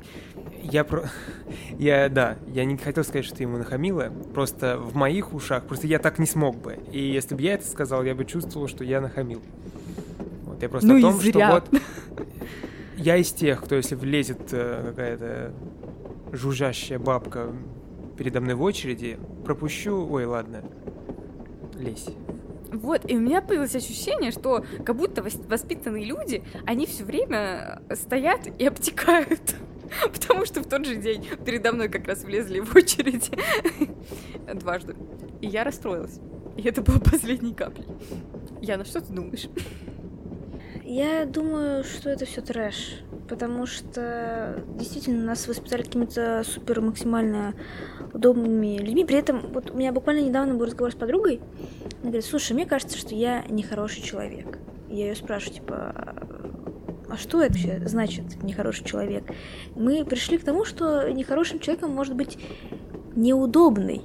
Я 0.62 0.84
про... 0.84 1.08
Я, 1.78 2.08
да, 2.08 2.36
я 2.48 2.64
не 2.64 2.76
хотел 2.76 3.04
сказать, 3.04 3.24
что 3.24 3.36
ты 3.36 3.44
ему 3.44 3.58
нахамила, 3.58 4.12
просто 4.34 4.78
в 4.78 4.94
моих 4.96 5.32
ушах, 5.32 5.64
просто 5.64 5.86
я 5.86 5.98
так 5.98 6.18
не 6.18 6.26
смог 6.26 6.56
бы. 6.56 6.78
И 6.90 7.00
если 7.00 7.34
бы 7.34 7.42
я 7.42 7.54
это 7.54 7.66
сказал, 7.66 8.02
я 8.02 8.14
бы 8.14 8.24
чувствовал, 8.24 8.66
что 8.66 8.82
я 8.82 9.00
нахамил. 9.00 9.40
Вот, 10.44 10.60
я 10.60 10.68
просто 10.68 10.88
ну 10.88 10.98
о 10.98 11.00
том, 11.00 11.20
что 11.20 11.46
вот... 11.46 11.68
Я 12.96 13.16
из 13.16 13.30
тех, 13.30 13.62
кто 13.62 13.76
если 13.76 13.94
влезет 13.94 14.52
э, 14.52 14.86
какая-то 14.88 15.52
жужжащая 16.32 16.98
бабка 16.98 17.54
передо 18.16 18.40
мной 18.40 18.56
в 18.56 18.62
очереди, 18.62 19.20
пропущу... 19.44 20.04
Ой, 20.10 20.24
ладно, 20.24 20.64
лезь. 21.78 22.08
Вот, 22.72 23.08
и 23.08 23.16
у 23.16 23.20
меня 23.20 23.40
появилось 23.40 23.76
ощущение, 23.76 24.32
что 24.32 24.64
как 24.84 24.96
будто 24.96 25.22
воспитанные 25.22 26.04
люди, 26.04 26.42
они 26.66 26.86
все 26.86 27.04
время 27.04 27.80
стоят 27.94 28.48
и 28.58 28.66
обтекают. 28.66 29.54
Потому 30.12 30.44
что 30.44 30.61
в 30.61 30.68
тот 30.68 30.85
же 30.85 30.96
день 30.96 31.27
передо 31.44 31.72
мной 31.72 31.88
как 31.88 32.07
раз 32.07 32.24
влезли 32.24 32.61
в 32.61 32.74
очередь 32.74 33.31
дважды. 34.55 34.96
И 35.40 35.46
я 35.46 35.64
расстроилась. 35.64 36.18
И 36.57 36.62
это 36.62 36.83
было 36.83 36.98
последней 36.98 37.55
каплей. 37.55 37.87
Яна, 38.61 38.85
что 38.85 39.01
ты 39.01 39.12
думаешь? 39.12 39.48
Я 40.85 41.27
думаю, 41.27 41.85
что 41.85 42.11
это 42.11 42.24
все 42.24 42.40
трэш. 42.40 43.03
Потому 43.29 43.66
что 43.66 44.64
действительно 44.79 45.22
нас 45.24 45.46
воспитали 45.46 45.83
какими-то 45.83 46.42
супер 46.46 46.81
максимально 46.81 47.55
удобными 48.14 48.79
людьми. 48.79 49.05
При 49.05 49.18
этом 49.18 49.53
вот 49.53 49.70
у 49.70 49.77
меня 49.77 49.92
буквально 49.92 50.20
недавно 50.20 50.55
был 50.55 50.64
разговор 50.64 50.92
с 50.92 50.96
подругой. 50.96 51.40
Она 52.01 52.11
говорит, 52.11 52.24
слушай, 52.24 52.53
мне 52.55 52.64
кажется, 52.64 52.96
что 52.96 53.14
я 53.14 53.44
нехороший 53.48 54.03
человек. 54.03 54.59
Я 54.88 55.09
ее 55.09 55.14
спрашиваю, 55.14 55.55
типа, 55.57 55.94
а 57.10 57.16
что 57.16 57.42
это 57.42 57.54
вообще 57.54 57.80
значит 57.86 58.42
нехороший 58.42 58.84
человек? 58.84 59.24
Мы 59.74 60.04
пришли 60.04 60.38
к 60.38 60.44
тому, 60.44 60.64
что 60.64 61.10
нехорошим 61.10 61.58
человеком 61.58 61.92
может 61.92 62.14
быть 62.14 62.38
неудобный. 63.16 64.02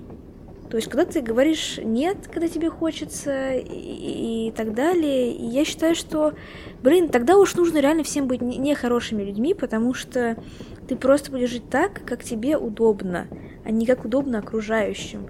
То 0.69 0.77
есть, 0.77 0.89
когда 0.89 1.05
ты 1.05 1.21
говоришь 1.21 1.79
нет, 1.83 2.17
когда 2.31 2.47
тебе 2.47 2.69
хочется, 2.69 3.51
и, 3.53 4.47
и 4.47 4.51
так 4.55 4.73
далее, 4.73 5.31
и 5.31 5.45
я 5.45 5.65
считаю, 5.65 5.93
что, 5.93 6.33
блин, 6.81 7.09
тогда 7.09 7.37
уж 7.37 7.53
нужно 7.55 7.77
реально 7.77 8.03
всем 8.03 8.27
быть 8.27 8.41
нехорошими 8.41 9.21
людьми, 9.21 9.53
потому 9.53 9.93
что 9.93 10.35
ты 10.87 10.95
просто 10.95 11.29
будешь 11.29 11.51
жить 11.51 11.69
так, 11.69 12.01
как 12.05 12.23
тебе 12.23 12.57
удобно, 12.57 13.27
а 13.63 13.69
не 13.69 13.85
как 13.85 14.03
удобно 14.03 14.39
окружающим 14.39 15.27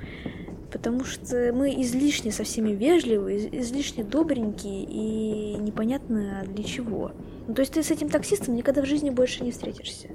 потому 0.74 1.06
что 1.06 1.54
мы 1.54 1.82
излишне 1.84 2.32
со 2.32 2.44
всеми 2.44 2.72
вежливы, 2.72 3.48
излишне 3.52 4.04
добренькие 4.04 4.84
и 4.84 5.56
непонятно 5.60 6.44
для 6.48 6.64
чего. 6.64 7.12
Ну, 7.48 7.54
то 7.54 7.62
есть 7.62 7.74
ты 7.74 7.84
с 7.84 7.92
этим 7.92 8.10
таксистом 8.10 8.56
никогда 8.56 8.82
в 8.82 8.86
жизни 8.86 9.12
больше 9.12 9.44
не 9.44 9.52
встретишься. 9.52 10.10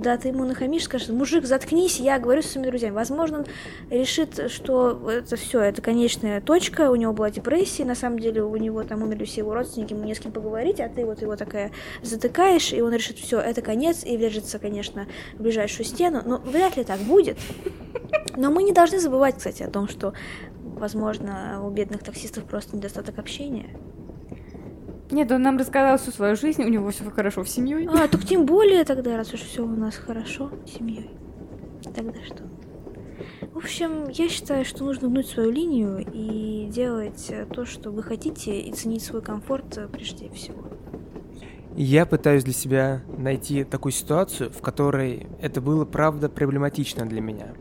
Да, 0.00 0.16
ты 0.16 0.28
ему 0.28 0.46
нахамишь, 0.46 0.84
скажешь, 0.84 1.08
мужик, 1.10 1.44
заткнись, 1.44 2.00
я 2.00 2.18
говорю 2.18 2.40
со 2.40 2.48
своими 2.48 2.70
друзьями. 2.70 2.94
Возможно, 2.94 3.40
он 3.40 3.46
решит, 3.90 4.50
что 4.50 5.10
это 5.10 5.36
все, 5.36 5.60
это 5.60 5.82
конечная 5.82 6.40
точка, 6.40 6.90
у 6.90 6.94
него 6.94 7.12
была 7.12 7.30
депрессия, 7.30 7.84
на 7.84 7.94
самом 7.94 8.18
деле 8.18 8.42
у 8.42 8.56
него 8.56 8.82
там 8.82 9.02
умерли 9.02 9.26
все 9.26 9.42
его 9.42 9.52
родственники, 9.52 9.92
ему 9.92 10.04
не 10.04 10.14
с 10.14 10.18
кем 10.18 10.32
поговорить, 10.32 10.80
а 10.80 10.88
ты 10.88 11.04
вот 11.04 11.20
его 11.20 11.36
такая 11.36 11.70
затыкаешь, 12.00 12.72
и 12.72 12.80
он 12.80 12.94
решит, 12.94 13.18
все, 13.18 13.40
это 13.40 13.60
конец, 13.60 14.02
и 14.02 14.16
врежется, 14.16 14.58
конечно, 14.58 15.06
в 15.34 15.42
ближайшую 15.42 15.84
стену. 15.84 16.22
Но 16.24 16.38
вряд 16.38 16.78
ли 16.78 16.84
так 16.84 17.00
будет. 17.00 17.36
Но 18.38 18.50
мы 18.50 18.62
не 18.62 18.72
должны 18.72 19.00
забывать, 19.00 19.36
кстати, 19.36 19.64
о 19.64 19.68
том, 19.68 19.86
что, 19.86 20.14
возможно, 20.62 21.60
у 21.62 21.68
бедных 21.68 22.02
таксистов 22.02 22.44
просто 22.44 22.74
недостаток 22.74 23.18
общения. 23.18 23.68
Нет, 25.10 25.30
он 25.32 25.42
нам 25.42 25.58
рассказал 25.58 25.98
всю 25.98 26.12
свою 26.12 26.36
жизнь, 26.36 26.62
у 26.62 26.68
него 26.68 26.90
все 26.90 27.04
хорошо 27.10 27.44
с 27.44 27.50
семьей. 27.50 27.88
А, 27.88 28.06
так 28.08 28.24
тем 28.24 28.46
более 28.46 28.84
тогда, 28.84 29.16
раз 29.16 29.32
уж 29.34 29.40
все 29.40 29.64
у 29.64 29.76
нас 29.76 29.96
хорошо 29.96 30.50
с 30.66 30.78
семьей. 30.78 31.10
Тогда 31.94 32.18
что? 32.24 32.44
В 33.52 33.56
общем, 33.56 34.08
я 34.08 34.28
считаю, 34.28 34.64
что 34.64 34.84
нужно 34.84 35.08
гнуть 35.08 35.26
свою 35.26 35.50
линию 35.50 36.04
и 36.12 36.68
делать 36.70 37.32
то, 37.52 37.64
что 37.64 37.90
вы 37.90 38.02
хотите, 38.02 38.60
и 38.60 38.72
ценить 38.72 39.02
свой 39.02 39.22
комфорт 39.22 39.78
прежде 39.92 40.30
всего. 40.30 40.64
Я 41.76 42.06
пытаюсь 42.06 42.44
для 42.44 42.52
себя 42.52 43.02
найти 43.16 43.64
такую 43.64 43.92
ситуацию, 43.92 44.50
в 44.50 44.60
которой 44.60 45.26
это 45.40 45.60
было 45.60 45.84
правда 45.84 46.28
проблематично 46.28 47.06
для 47.06 47.20
меня. 47.20 47.54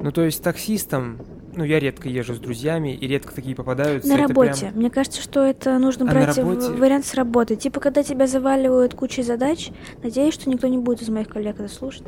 Ну, 0.00 0.12
то 0.12 0.22
есть 0.22 0.42
таксистом 0.42 1.18
ну, 1.54 1.64
я 1.64 1.78
редко 1.78 2.08
езжу 2.08 2.34
с 2.34 2.38
друзьями, 2.38 2.94
и 2.94 3.06
редко 3.06 3.34
такие 3.34 3.54
попадаются. 3.54 4.08
На 4.08 4.16
работе. 4.16 4.60
прям- 4.66 4.74
Мне 4.76 4.90
кажется, 4.90 5.20
что 5.20 5.40
это 5.44 5.78
нужно 5.78 6.08
А 6.08 6.12
брать 6.12 6.34
в- 6.34 6.38
работе? 6.38 6.68
вариант 6.70 7.04
с 7.06 7.14
работы. 7.14 7.56
Типа, 7.56 7.80
когда 7.80 8.02
тебя 8.02 8.26
заваливают 8.26 8.94
кучей 8.94 9.22
задач, 9.22 9.70
надеюсь, 10.02 10.34
что 10.34 10.48
никто 10.50 10.66
не 10.68 10.78
будет 10.78 11.02
из 11.02 11.08
моих 11.08 11.28
коллег 11.28 11.60
это 11.60 11.68
слушать. 11.68 12.04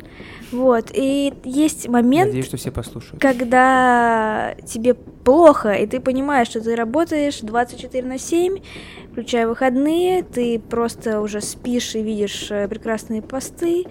Вот. 0.52 0.90
И 0.94 1.32
есть 1.44 1.88
момент, 1.88 2.28
Надеюсь, 2.28 2.46
что 2.46 2.56
все 2.56 2.70
послушают. 2.70 3.20
когда 3.20 4.54
тебе 4.66 4.94
плохо, 4.94 5.72
и 5.72 5.86
ты 5.86 6.00
понимаешь, 6.00 6.48
что 6.48 6.60
ты 6.60 6.74
работаешь 6.76 7.40
24 7.40 8.06
на 8.06 8.18
7, 8.18 8.58
включая 9.12 9.46
выходные, 9.46 10.22
ты 10.22 10.58
просто 10.58 11.20
уже 11.20 11.40
спишь 11.40 11.94
и 11.94 12.02
видишь 12.02 12.48
э, 12.50 12.68
прекрасные 12.68 13.22
посты 13.22 13.84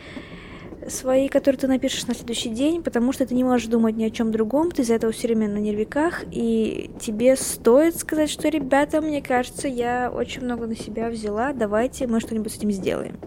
свои, 0.90 1.28
которые 1.28 1.60
ты 1.60 1.68
напишешь 1.68 2.08
на 2.08 2.14
следующий 2.14 2.50
день, 2.50 2.84
потому 2.84 3.12
что 3.12 3.26
ты 3.26 3.36
не 3.36 3.44
можешь 3.44 3.68
думать 3.68 3.96
ни 3.96 4.04
о 4.04 4.10
чем 4.10 4.32
другом, 4.32 4.72
ты 4.72 4.82
из-за 4.82 4.96
этого 4.96 5.12
все 5.12 5.28
время 5.28 5.48
на 5.48 5.58
нервиках, 5.58 6.24
и 6.32 6.92
тебе 7.00 7.36
стоит 7.36 7.98
сказать, 7.98 8.30
что, 8.30 8.50
ребята, 8.50 9.02
мне 9.02 9.22
кажется, 9.22 9.68
я 9.68 10.12
очень 10.14 10.44
много 10.44 10.68
на 10.68 10.76
себя 10.76 11.10
взяла, 11.10 11.54
давайте 11.54 12.08
мы 12.08 12.20
что-нибудь 12.20 12.52
с 12.52 12.58
этим 12.58 12.72
сделаем. 12.72 13.18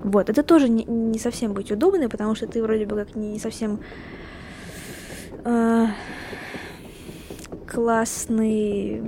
Вот, 0.00 0.30
это 0.30 0.42
тоже 0.42 0.68
не, 0.68 0.84
не 0.84 1.18
совсем 1.18 1.52
быть 1.52 1.72
удобной, 1.72 2.08
потому 2.08 2.34
что 2.34 2.46
ты 2.46 2.62
вроде 2.62 2.86
бы 2.86 2.96
как 2.96 3.16
не, 3.16 3.32
не 3.32 3.38
совсем 3.38 3.80
э, 5.44 5.86
классный 7.66 9.02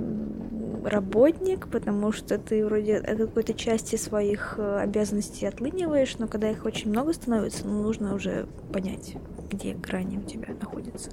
работник, 0.83 1.67
потому 1.67 2.11
что 2.11 2.37
ты 2.37 2.65
вроде 2.65 2.97
от 2.97 3.17
какой-то 3.17 3.53
части 3.53 3.95
своих 3.95 4.55
э, 4.57 4.79
обязанностей 4.79 5.45
отлыниваешь, 5.45 6.17
но 6.17 6.27
когда 6.27 6.49
их 6.49 6.65
очень 6.65 6.89
много 6.89 7.13
становится, 7.13 7.67
ну, 7.67 7.81
нужно 7.83 8.15
уже 8.15 8.47
понять, 8.73 9.15
где 9.49 9.73
грани 9.73 10.17
у 10.17 10.21
тебя 10.21 10.47
находятся. 10.59 11.11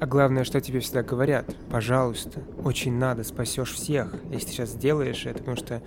А 0.00 0.06
главное, 0.06 0.44
что 0.44 0.60
тебе 0.60 0.80
всегда 0.80 1.02
говорят, 1.02 1.44
пожалуйста, 1.70 2.40
очень 2.64 2.94
надо, 2.94 3.22
спасешь 3.22 3.72
всех, 3.74 4.14
если 4.30 4.46
ты 4.46 4.52
сейчас 4.52 4.70
сделаешь 4.70 5.26
это, 5.26 5.38
потому 5.40 5.56
что 5.56 5.82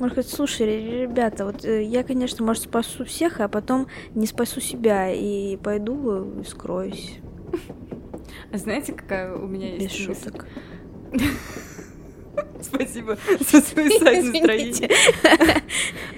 Может 0.00 0.14
сказать, 0.14 0.30
слушай, 0.32 0.66
ре- 0.66 1.02
ребята, 1.02 1.44
вот 1.44 1.64
э, 1.64 1.84
я, 1.84 2.02
конечно, 2.02 2.44
может, 2.44 2.64
спасу 2.64 3.04
всех, 3.04 3.40
а 3.40 3.48
потом 3.48 3.86
не 4.14 4.26
спасу 4.26 4.60
себя 4.60 5.10
и 5.12 5.56
пойду 5.56 6.40
и 6.40 6.44
скроюсь. 6.44 7.18
А 8.52 8.58
знаете, 8.58 8.92
какая 8.92 9.34
у 9.36 9.46
меня 9.46 9.74
Без 9.76 9.82
есть 9.92 10.08
мысль? 10.08 10.24
шуток. 10.24 10.46
Спасибо 12.60 13.16
за 13.40 13.60
свой 13.60 13.90
сайт 13.98 14.24
настроения. 14.24 14.90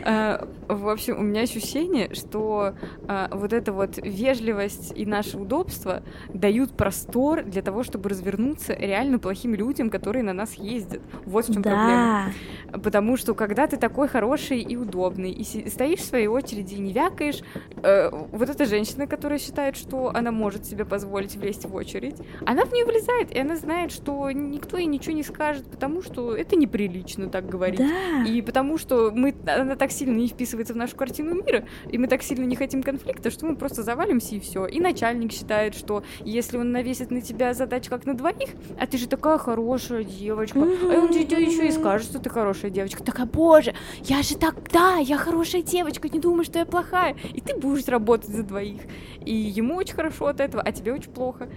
А, 0.09 0.47
В 0.69 0.89
общем, 0.89 1.19
у 1.19 1.23
меня 1.23 1.41
ощущение, 1.41 2.14
что 2.14 2.75
а, 3.09 3.29
вот 3.33 3.53
эта 3.53 3.73
вот 3.73 3.97
вежливость 3.97 4.93
и 4.95 5.05
наше 5.05 5.37
удобство 5.37 6.05
дают 6.33 6.77
простор 6.77 7.43
для 7.43 7.61
того, 7.61 7.83
чтобы 7.83 8.11
развернуться 8.11 8.73
реально 8.73 9.19
плохим 9.19 9.55
людям, 9.55 9.91
которые 9.91 10.23
на 10.23 10.33
нас 10.33 10.55
ездят. 10.55 11.03
Вот 11.25 11.49
в 11.49 11.53
чем 11.53 11.62
проблема. 11.64 12.33
Потому 12.73 13.17
что 13.17 13.35
когда 13.35 13.67
ты 13.67 13.77
такой 13.77 14.07
хороший 14.07 14.61
и 14.61 14.77
удобный, 14.77 15.33
и 15.33 15.69
стоишь 15.69 16.01
в 16.01 16.05
своей 16.05 16.29
очереди 16.29 16.75
и 16.75 16.79
не 16.79 16.93
вякаешь, 16.93 17.41
э, 17.83 18.11
вот 18.11 18.49
эта 18.49 18.64
женщина, 18.67 19.09
которая 19.09 19.41
считает, 19.41 19.77
что 19.77 20.12
она 20.14 20.31
может 20.31 20.67
себе 20.67 20.85
позволить 20.85 21.35
влезть 21.37 21.64
в 21.64 21.75
очередь, 21.75 22.17
она 22.45 22.64
в 22.64 22.73
нее 22.73 22.85
влезает, 22.85 23.35
и 23.35 23.39
она 23.39 23.57
знает, 23.57 23.91
что 23.91 24.31
никто 24.31 24.77
ей 24.77 24.87
ничего 24.87 25.14
не 25.14 25.23
скажет, 25.23 25.67
потому 25.67 26.03
что 26.07 26.35
это 26.35 26.57
неприлично 26.57 27.29
так 27.29 27.49
говорить. 27.49 27.81
Да. 27.81 28.25
И 28.25 28.41
потому 28.43 28.79
что 28.79 29.11
мы, 29.15 29.35
она 29.47 29.77
так 29.77 29.91
сильно 29.91 30.17
не 30.17 30.29
вписывается 30.29 30.75
в 30.75 30.77
нашу 30.77 30.97
картину 30.97 31.35
мира, 31.35 31.65
и 31.91 31.99
мы 31.99 32.07
так 32.07 32.23
сильно 32.23 32.45
не 32.45 32.57
хотим 32.57 32.83
конфликта, 32.83 33.31
что 33.31 33.47
мы 33.47 33.57
просто 33.57 33.83
завалимся 33.83 34.37
и 34.37 34.41
все. 34.41 34.67
И 34.67 34.81
начальник 34.81 35.33
считает, 35.33 35.75
что 35.75 36.03
если 36.25 36.57
он 36.57 36.73
навесит 36.73 37.11
на 37.11 37.21
тебя 37.21 37.53
задач 37.55 37.89
как 37.89 38.07
на 38.07 38.15
двоих, 38.15 38.51
а 38.79 38.87
ты 38.87 38.99
же 38.99 39.09
такая 39.09 39.39
хорошая 39.39 40.05
девочка, 40.05 40.61
а 40.61 40.99
он 40.99 41.13
тебе 41.13 41.43
еще 41.43 41.69
и 41.69 41.71
скажет, 41.71 42.09
что 42.09 42.19
ты 42.19 42.31
хорошая 42.31 42.71
девочка. 42.71 43.03
Такая, 43.03 43.27
боже, 43.27 43.75
я 44.05 44.23
же 44.23 44.37
так, 44.37 44.55
да, 44.73 44.97
я 44.97 45.19
хорошая 45.19 45.63
девочка, 45.63 46.09
не 46.09 46.19
думай, 46.19 46.45
что 46.45 46.59
я 46.59 46.65
плохая. 46.65 47.17
И 47.35 47.41
ты 47.41 47.57
будешь 47.57 47.87
работать 47.89 48.31
за 48.31 48.43
двоих. 48.43 48.83
И 49.25 49.35
ему 49.35 49.77
очень 49.77 49.95
хорошо 49.95 50.27
от 50.27 50.41
этого, 50.41 50.63
а 50.63 50.73
тебе 50.73 50.93
очень 50.93 51.11
плохо. 51.11 51.49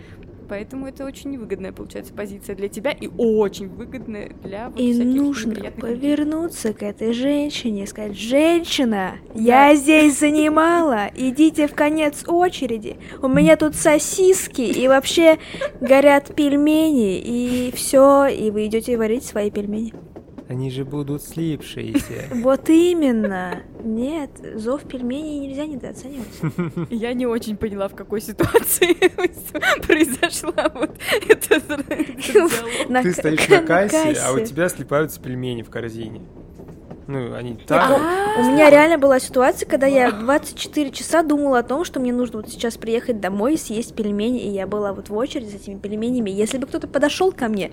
Поэтому 0.49 0.87
это 0.87 1.05
очень 1.05 1.29
невыгодная, 1.29 1.71
получается, 1.71 2.11
позиция 2.11 2.55
для 2.55 2.69
тебя 2.69 2.91
и 2.91 3.07
очень 3.07 3.69
выгодная 3.69 4.31
для 4.43 4.69
вот 4.69 4.79
И 4.79 4.93
нужно 4.95 5.51
неприятных 5.51 5.89
людей. 5.91 6.15
повернуться 6.15 6.73
к 6.73 6.81
этой 6.81 7.13
женщине 7.13 7.83
и 7.83 7.85
сказать, 7.85 8.17
женщина, 8.17 9.17
я 9.35 9.75
здесь 9.75 10.19
занимала, 10.19 11.11
идите 11.15 11.67
в 11.67 11.75
конец 11.75 12.23
очереди, 12.27 12.97
у 13.21 13.27
меня 13.27 13.57
тут 13.57 13.75
сосиски 13.75 14.61
и 14.61 14.87
вообще 14.87 15.37
горят 15.81 16.33
пельмени, 16.33 17.19
и 17.19 17.71
все, 17.75 18.25
и 18.25 18.49
вы 18.49 18.65
идете 18.65 18.97
варить 18.97 19.25
свои 19.25 19.51
пельмени. 19.51 19.93
Они 20.49 20.71
же 20.71 20.83
будут 20.83 21.21
слипшиеся. 21.21 22.27
Вот 22.31 22.69
именно. 22.69 23.61
Нет, 23.83 24.31
зов 24.55 24.83
пельменей 24.83 25.39
нельзя 25.47 25.67
недооценивать. 25.67 26.89
Я 26.89 27.13
не 27.13 27.27
очень 27.27 27.55
поняла, 27.55 27.87
в 27.87 27.95
какой 27.95 28.19
ситуации 28.19 28.93
произошла 29.85 30.71
вот 30.73 30.97
эта. 31.27 31.61
На 32.89 33.03
Ты 33.03 33.13
стоишь 33.13 33.47
на 33.47 33.61
кассе, 33.61 34.17
а 34.23 34.33
у 34.33 34.39
тебя 34.39 34.69
слипаются 34.69 35.21
пельмени 35.21 35.61
в 35.61 35.69
корзине. 35.69 36.21
Ну, 37.09 37.33
они 37.33 37.55
так... 37.55 37.89
А, 37.89 38.39
У 38.39 38.43
меня 38.51 38.69
реально 38.69 38.99
была 38.99 39.19
ситуация, 39.19 39.67
когда 39.67 39.87
я 39.87 40.11
24 40.11 40.91
часа 40.91 41.23
думала 41.23 41.57
о 41.57 41.63
том, 41.63 41.83
что 41.83 41.99
мне 41.99 42.13
нужно 42.13 42.37
вот 42.37 42.49
сейчас 42.51 42.77
приехать 42.77 43.19
домой 43.19 43.55
и 43.55 43.57
съесть 43.57 43.95
пельмени, 43.95 44.43
и 44.43 44.49
я 44.49 44.67
была 44.67 44.93
вот 44.93 45.09
в 45.09 45.15
очереди 45.15 45.49
с 45.49 45.55
этими 45.55 45.79
пельменями. 45.79 46.29
Если 46.29 46.59
бы 46.59 46.67
кто-то 46.67 46.87
подошел 46.87 47.31
ко 47.31 47.47
мне 47.47 47.71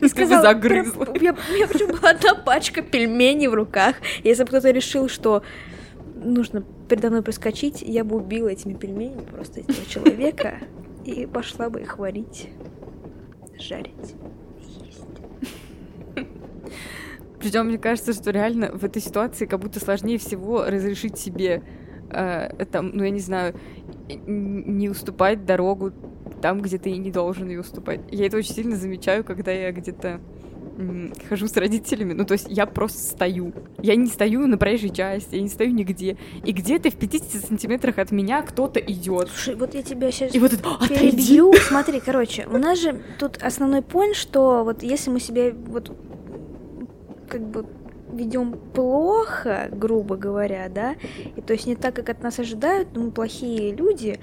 и 0.00 0.06
сказал... 0.06 0.42
загрызла. 0.42 1.06
«Про- 1.06 1.18
Я, 1.20 1.32
у 1.32 1.52
меня 1.54 1.66
почему 1.66 1.94
была 1.96 2.10
одна 2.10 2.36
пачка 2.36 2.82
пельменей 2.82 3.48
в 3.48 3.54
руках. 3.54 3.96
Если 4.22 4.44
бы 4.44 4.48
кто-то 4.50 4.70
решил, 4.70 5.08
что 5.08 5.42
нужно 6.14 6.62
передо 6.88 7.10
мной 7.10 7.22
проскочить, 7.22 7.82
я 7.82 8.04
бы 8.04 8.14
убила 8.14 8.48
этими 8.48 8.74
пельменями 8.74 9.24
просто 9.24 9.58
этого 9.62 9.84
человека 9.88 10.58
и 11.04 11.26
пошла 11.26 11.68
бы 11.68 11.80
их 11.80 11.98
варить, 11.98 12.48
жарить. 13.58 14.14
есть. 14.86 15.02
Причем 17.42 17.66
мне 17.66 17.78
кажется, 17.78 18.12
что 18.12 18.30
реально 18.30 18.70
в 18.72 18.84
этой 18.84 19.02
ситуации 19.02 19.46
как 19.46 19.58
будто 19.60 19.80
сложнее 19.80 20.18
всего 20.18 20.64
разрешить 20.64 21.18
себе, 21.18 21.62
э, 22.10 22.64
там, 22.70 22.90
ну 22.94 23.02
я 23.02 23.10
не 23.10 23.20
знаю, 23.20 23.54
не 24.08 24.88
уступать 24.88 25.44
дорогу 25.44 25.92
там, 26.40 26.60
где 26.60 26.78
ты 26.78 26.90
и 26.90 26.98
не 26.98 27.10
должен 27.10 27.48
ее 27.48 27.60
уступать. 27.60 28.00
Я 28.10 28.26
это 28.26 28.36
очень 28.36 28.54
сильно 28.54 28.76
замечаю, 28.76 29.24
когда 29.24 29.50
я 29.50 29.72
где-то 29.72 30.20
хожу 31.28 31.48
с 31.48 31.56
родителями, 31.56 32.12
ну 32.12 32.24
то 32.24 32.32
есть 32.32 32.46
я 32.48 32.66
просто 32.66 32.98
стою. 32.98 33.52
Я 33.82 33.94
не 33.94 34.06
стою 34.06 34.46
на 34.46 34.56
проезжей 34.56 34.90
части, 34.90 35.34
я 35.36 35.42
не 35.42 35.48
стою 35.48 35.72
нигде. 35.72 36.16
И 36.44 36.52
где-то 36.52 36.90
в 36.90 36.96
50 36.96 37.44
сантиметрах 37.44 37.98
от 37.98 38.10
меня 38.10 38.42
кто-то 38.42 38.80
идет. 38.80 39.28
Слушай, 39.28 39.56
вот 39.56 39.74
я 39.74 39.82
тебя 39.82 40.10
сейчас 40.10 40.34
И 40.34 40.38
вот 40.38 40.52
это, 40.52 40.68
отойди! 40.74 41.10
перебью. 41.10 41.52
Смотри, 41.54 42.00
короче, 42.00 42.46
у 42.50 42.56
нас 42.56 42.80
же 42.80 43.00
тут 43.18 43.38
основной 43.42 43.80
point, 43.80 44.14
что 44.14 44.64
вот 44.64 44.82
если 44.82 45.10
мы 45.10 45.20
себя 45.20 45.52
вот 45.66 45.92
как 47.32 47.40
бы 47.40 47.64
ведем 48.12 48.52
плохо, 48.74 49.68
грубо 49.72 50.16
говоря, 50.16 50.68
да, 50.68 50.96
и 51.34 51.40
то 51.40 51.54
есть 51.54 51.66
не 51.66 51.74
так, 51.76 51.94
как 51.96 52.10
от 52.10 52.22
нас 52.22 52.38
ожидают, 52.38 52.88
но 52.94 53.04
мы 53.04 53.10
плохие 53.10 53.74
люди, 53.74 54.20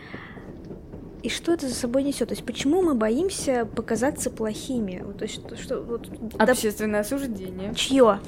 и 1.24 1.30
что 1.30 1.52
это 1.54 1.68
за 1.68 1.74
собой 1.74 2.04
несет? 2.04 2.30
То 2.30 2.34
есть 2.34 2.46
почему 2.46 2.82
мы 2.84 2.94
боимся 2.94 3.66
показаться 3.66 4.30
плохими? 4.30 5.02
Вот, 5.04 5.18
то 5.18 5.24
есть 5.26 5.42
что, 5.60 5.82
вот, 5.82 6.08
Общественное 6.38 7.02
осуждение. 7.02 7.74
чье? 7.74 8.20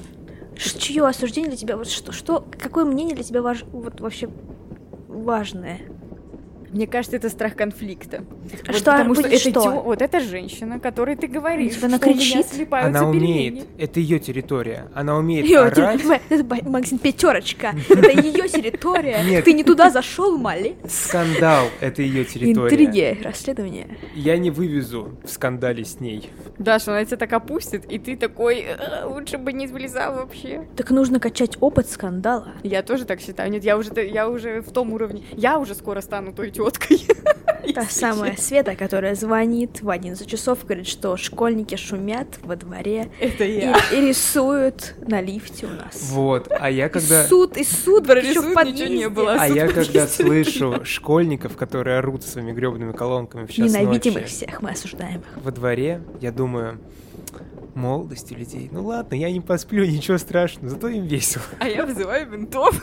Ш- 0.56 0.78
Чье 0.78 1.06
осуждение 1.06 1.48
для 1.48 1.56
тебя? 1.58 1.76
Вот 1.76 1.88
что, 1.88 2.12
что, 2.12 2.44
какое 2.58 2.84
мнение 2.84 3.14
для 3.14 3.24
тебя 3.24 3.40
важ, 3.40 3.64
вот 3.72 4.00
вообще 4.00 4.28
важное? 5.08 5.78
Мне 6.72 6.86
кажется, 6.86 7.16
это 7.16 7.28
страх 7.28 7.54
конфликта. 7.54 8.24
А 8.66 8.72
Вот 8.72 8.76
что 8.76 8.84
потому 8.92 9.14
что 9.14 9.28
это 9.28 9.38
что? 9.38 9.50
тё- 9.62 9.82
вот 9.82 10.00
эта 10.02 10.20
женщина, 10.20 10.80
которой 10.80 11.16
ты 11.16 11.26
говоришь, 11.26 11.74
Типа 11.74 11.86
она 11.86 11.96
что 11.98 12.06
у 12.06 12.14
меня 12.14 12.18
кричит? 12.42 12.68
Она 12.72 13.00
пельмени. 13.12 13.50
умеет, 13.50 13.66
это 13.78 14.00
ее 14.00 14.18
территория. 14.18 14.88
Она 14.94 15.16
умеет 15.16 15.44
Её, 15.44 15.62
орать. 15.62 16.00
это, 16.30 16.44
Максим, 16.68 16.98
пятерочка. 16.98 17.74
Это 17.88 18.10
ее 18.10 18.48
территория. 18.48 19.22
Нет. 19.24 19.44
Ты 19.44 19.52
не 19.52 19.64
туда 19.64 19.90
зашел, 19.90 20.36
Мали. 20.38 20.76
Скандал, 20.88 21.66
это 21.80 22.02
ее 22.02 22.24
территория. 22.24 22.74
Интриги, 22.84 23.18
расследование. 23.22 23.98
Я 24.14 24.38
не 24.38 24.50
вывезу 24.50 25.10
в 25.24 25.28
скандале 25.30 25.84
с 25.84 26.00
ней. 26.00 26.30
Да, 26.58 26.78
что 26.78 26.92
она 26.92 27.04
тебя 27.04 27.16
так 27.18 27.32
опустит, 27.32 27.84
и 27.90 27.98
ты 27.98 28.16
такой, 28.16 28.60
«Э, 28.66 29.04
лучше 29.06 29.38
бы 29.38 29.52
не 29.52 29.66
влезал 29.66 30.14
вообще. 30.14 30.66
Так 30.76 30.90
нужно 30.90 31.20
качать 31.20 31.56
опыт 31.60 31.88
скандала. 31.90 32.52
Я 32.62 32.82
тоже 32.82 33.04
так 33.04 33.20
считаю. 33.20 33.50
Нет, 33.50 33.64
я 33.64 33.76
уже, 33.76 33.90
я 34.06 34.28
уже 34.28 34.60
в 34.62 34.70
том 34.72 34.92
уровне. 34.92 35.22
Я 35.32 35.58
уже 35.58 35.74
скоро 35.74 36.00
стану 36.00 36.32
той 36.32 36.50
теткой. 36.70 37.06
Та 37.74 37.84
самая 37.84 38.36
Света, 38.36 38.74
которая 38.74 39.14
звонит 39.14 39.82
в 39.82 39.88
11 39.88 40.26
часов, 40.28 40.64
говорит, 40.64 40.86
что 40.86 41.16
школьники 41.16 41.76
шумят 41.76 42.26
во 42.42 42.56
дворе 42.56 43.08
Это 43.20 43.44
и, 43.44 43.60
я. 43.60 43.76
и 43.92 44.00
рисуют 44.00 44.94
на 45.06 45.20
лифте 45.20 45.66
у 45.66 45.70
нас. 45.70 46.10
Вот, 46.10 46.48
а 46.50 46.70
я 46.70 46.88
когда... 46.88 47.24
И 47.24 47.28
суд, 47.28 47.56
и 47.56 47.64
суд, 47.64 48.06
Про 48.06 48.20
рисуют 48.20 48.64
ничего 48.64 48.88
не 48.88 49.08
было. 49.08 49.34
А 49.34 49.46
суд 49.46 49.56
я 49.56 49.68
когда 49.68 50.06
слышу 50.08 50.80
школьников, 50.84 51.56
которые 51.56 51.98
орут 51.98 52.24
своими 52.24 52.52
гребными 52.52 52.92
колонками 52.92 53.46
в 53.46 53.52
час 53.52 53.72
Ненавидим 53.72 54.14
ночи 54.14 54.24
их 54.24 54.28
всех, 54.28 54.60
мы 54.60 54.70
осуждаем 54.70 55.20
их. 55.20 55.26
во 55.36 55.52
дворе, 55.52 56.02
я 56.20 56.32
думаю, 56.32 56.78
молодости 57.74 58.34
людей. 58.34 58.68
Ну 58.72 58.84
ладно, 58.86 59.14
я 59.14 59.30
не 59.30 59.40
посплю, 59.40 59.84
ничего 59.84 60.18
страшного, 60.18 60.68
зато 60.70 60.88
им 60.88 61.04
весело. 61.04 61.44
А 61.58 61.68
я 61.68 61.84
вызываю 61.86 62.28
ментов. 62.30 62.80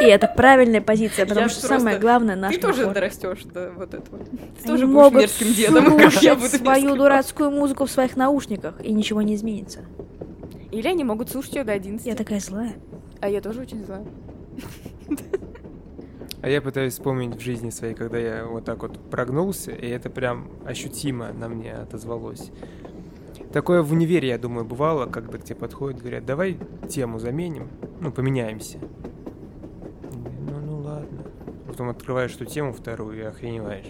И 0.00 0.04
это 0.04 0.26
правильная 0.26 0.80
позиция, 0.80 1.26
потому 1.26 1.44
Я 1.46 1.48
что 1.48 1.60
просто- 1.60 1.78
самое 1.78 1.98
главное 1.98 2.34
наш 2.36 2.54
Ты 2.54 2.60
тоже 2.60 2.80
набор. 2.80 2.94
дорастешь 2.94 3.44
до 3.44 3.70
вот 3.76 3.94
этого. 3.94 4.18
Ты 4.18 4.30
Они 4.58 4.66
тоже 4.66 4.86
будешь 4.86 5.12
мерзким 5.12 5.54
дедом, 5.54 5.84
как 5.96 6.12
я 6.22 6.34
слушать 6.36 6.60
буду 6.60 6.64
свою 6.64 6.96
дурацкую 6.96 7.50
музыку 7.52 7.86
в 7.86 7.90
своих 7.90 8.16
наушниках, 8.16 8.80
и 8.84 8.92
ничего 8.92 9.22
не 9.22 9.34
изменится. 9.36 9.80
Или 10.72 10.88
они 10.88 11.04
могут 11.04 11.30
слушать 11.30 11.54
ее 11.54 11.64
до 11.64 11.72
11. 11.72 12.06
Я 12.06 12.14
такая 12.16 12.40
злая. 12.40 12.72
А 13.20 13.28
я 13.28 13.40
тоже 13.40 13.60
очень 13.60 13.84
злая. 13.84 14.04
А 16.40 16.48
я 16.48 16.60
пытаюсь 16.60 16.94
вспомнить 16.94 17.36
в 17.36 17.40
жизни 17.40 17.70
своей, 17.70 17.94
когда 17.94 18.18
я 18.18 18.46
вот 18.46 18.64
так 18.64 18.82
вот 18.82 18.98
прогнулся, 19.10 19.70
и 19.70 19.86
это 19.88 20.10
прям 20.10 20.48
ощутимо 20.64 21.32
на 21.32 21.48
мне 21.48 21.72
отозвалось. 21.72 22.50
Такое 23.52 23.82
в 23.82 23.92
универе, 23.92 24.28
я 24.28 24.38
думаю, 24.38 24.64
бывало, 24.64 25.04
когда 25.06 25.36
к 25.36 25.44
тебе 25.44 25.56
подходят, 25.56 26.00
говорят, 26.00 26.24
давай 26.24 26.58
тему 26.88 27.18
заменим, 27.18 27.68
ну, 28.00 28.10
поменяемся. 28.10 28.78
Ну, 30.48 30.58
ну 30.60 30.78
ладно. 30.78 31.26
Потом 31.66 31.90
открываешь 31.90 32.34
эту 32.34 32.46
тему 32.46 32.72
вторую 32.72 33.18
и 33.18 33.22
охреневаешь. 33.22 33.88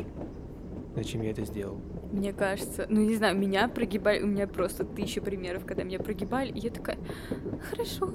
Зачем 0.96 1.22
я 1.22 1.30
это 1.30 1.44
сделал? 1.44 1.80
Мне 2.10 2.32
кажется, 2.32 2.86
ну 2.90 3.00
не 3.00 3.14
знаю, 3.14 3.38
меня 3.38 3.68
прогибали, 3.68 4.20
у 4.20 4.26
меня 4.26 4.46
просто 4.46 4.84
тысяча 4.84 5.22
примеров, 5.22 5.64
когда 5.64 5.84
меня 5.84 5.98
прогибали, 5.98 6.50
и 6.50 6.58
я 6.58 6.70
такая, 6.70 6.98
хорошо. 7.70 8.12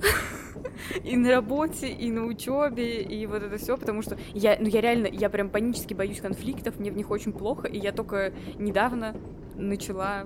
И 1.04 1.16
на 1.16 1.32
работе, 1.32 1.88
и 1.88 2.12
на 2.12 2.26
учебе, 2.26 3.02
и 3.02 3.26
вот 3.26 3.41
это 3.41 3.58
все, 3.58 3.76
потому 3.78 4.04
что 4.04 4.18
я, 4.34 4.58
ну 4.60 4.68
я 4.68 4.82
реально, 4.82 5.08
я 5.08 5.30
прям 5.30 5.50
панически 5.50 5.95
боюсь 5.95 6.22
конфликтов, 6.22 6.78
мне 6.78 6.91
в 6.91 6.98
них 6.98 7.10
очень 7.10 7.34
плохо, 7.34 7.68
и 7.68 7.80
я 7.80 7.91
только 7.91 8.34
недавно 8.60 9.16
начала 9.56 10.26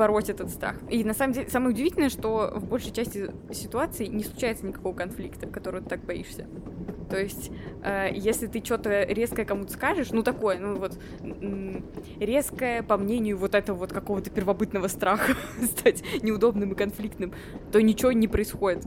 м, 0.00 0.06
бороть 0.06 0.30
этот 0.30 0.50
страх. 0.50 0.76
И 0.88 1.04
на 1.04 1.14
самом 1.14 1.34
деле, 1.34 1.50
самое 1.50 1.72
удивительное, 1.72 2.08
что 2.08 2.52
в 2.54 2.64
большей 2.64 2.92
части 2.92 3.30
ситуаций 3.52 4.08
не 4.08 4.24
случается 4.24 4.66
никакого 4.66 4.94
конфликта, 4.94 5.46
которого 5.46 5.82
ты 5.82 5.90
так 5.90 6.04
боишься. 6.04 6.46
То 7.10 7.20
есть, 7.20 7.50
э, 7.82 8.08
если 8.14 8.46
ты 8.46 8.64
что-то 8.64 9.02
резкое 9.02 9.44
кому-то 9.44 9.72
скажешь, 9.72 10.10
ну 10.12 10.22
такое, 10.22 10.58
ну 10.58 10.76
вот 10.76 10.98
резкое, 12.20 12.82
по 12.82 12.96
мнению 12.96 13.36
вот 13.36 13.54
этого 13.54 13.78
вот 13.78 13.92
какого-то 13.92 14.30
первобытного 14.30 14.86
страха 14.86 15.34
стать 15.62 16.02
неудобным 16.22 16.72
и 16.72 16.74
конфликтным, 16.76 17.34
то 17.72 17.82
ничего 17.82 18.12
не 18.12 18.28
происходит. 18.28 18.86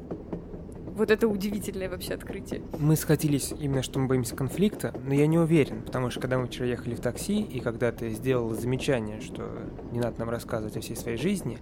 Вот 0.96 1.10
это 1.10 1.28
удивительное 1.28 1.90
вообще 1.90 2.14
открытие. 2.14 2.62
Мы 2.78 2.96
сходились 2.96 3.54
именно, 3.60 3.82
что 3.82 4.00
мы 4.00 4.08
боимся 4.08 4.36
конфликта, 4.36 4.94
но 5.06 5.14
я 5.14 5.26
не 5.26 5.40
уверен, 5.40 5.82
потому 5.82 6.10
что 6.12 6.20
когда 6.20 6.38
мы 6.38 6.48
вчера 6.48 6.68
ехали 6.68 6.94
в 6.94 7.00
такси, 7.00 7.42
и 7.42 7.60
когда 7.60 7.92
ты 7.92 8.10
сделала 8.12 8.54
замечание, 8.54 9.20
что 9.22 9.50
не 9.92 10.00
надо 10.00 10.20
нам 10.20 10.30
рассказывать 10.30 10.78
о 10.78 10.82
всей 10.82 10.96
своей 10.96 11.18
жизни, 11.18 11.58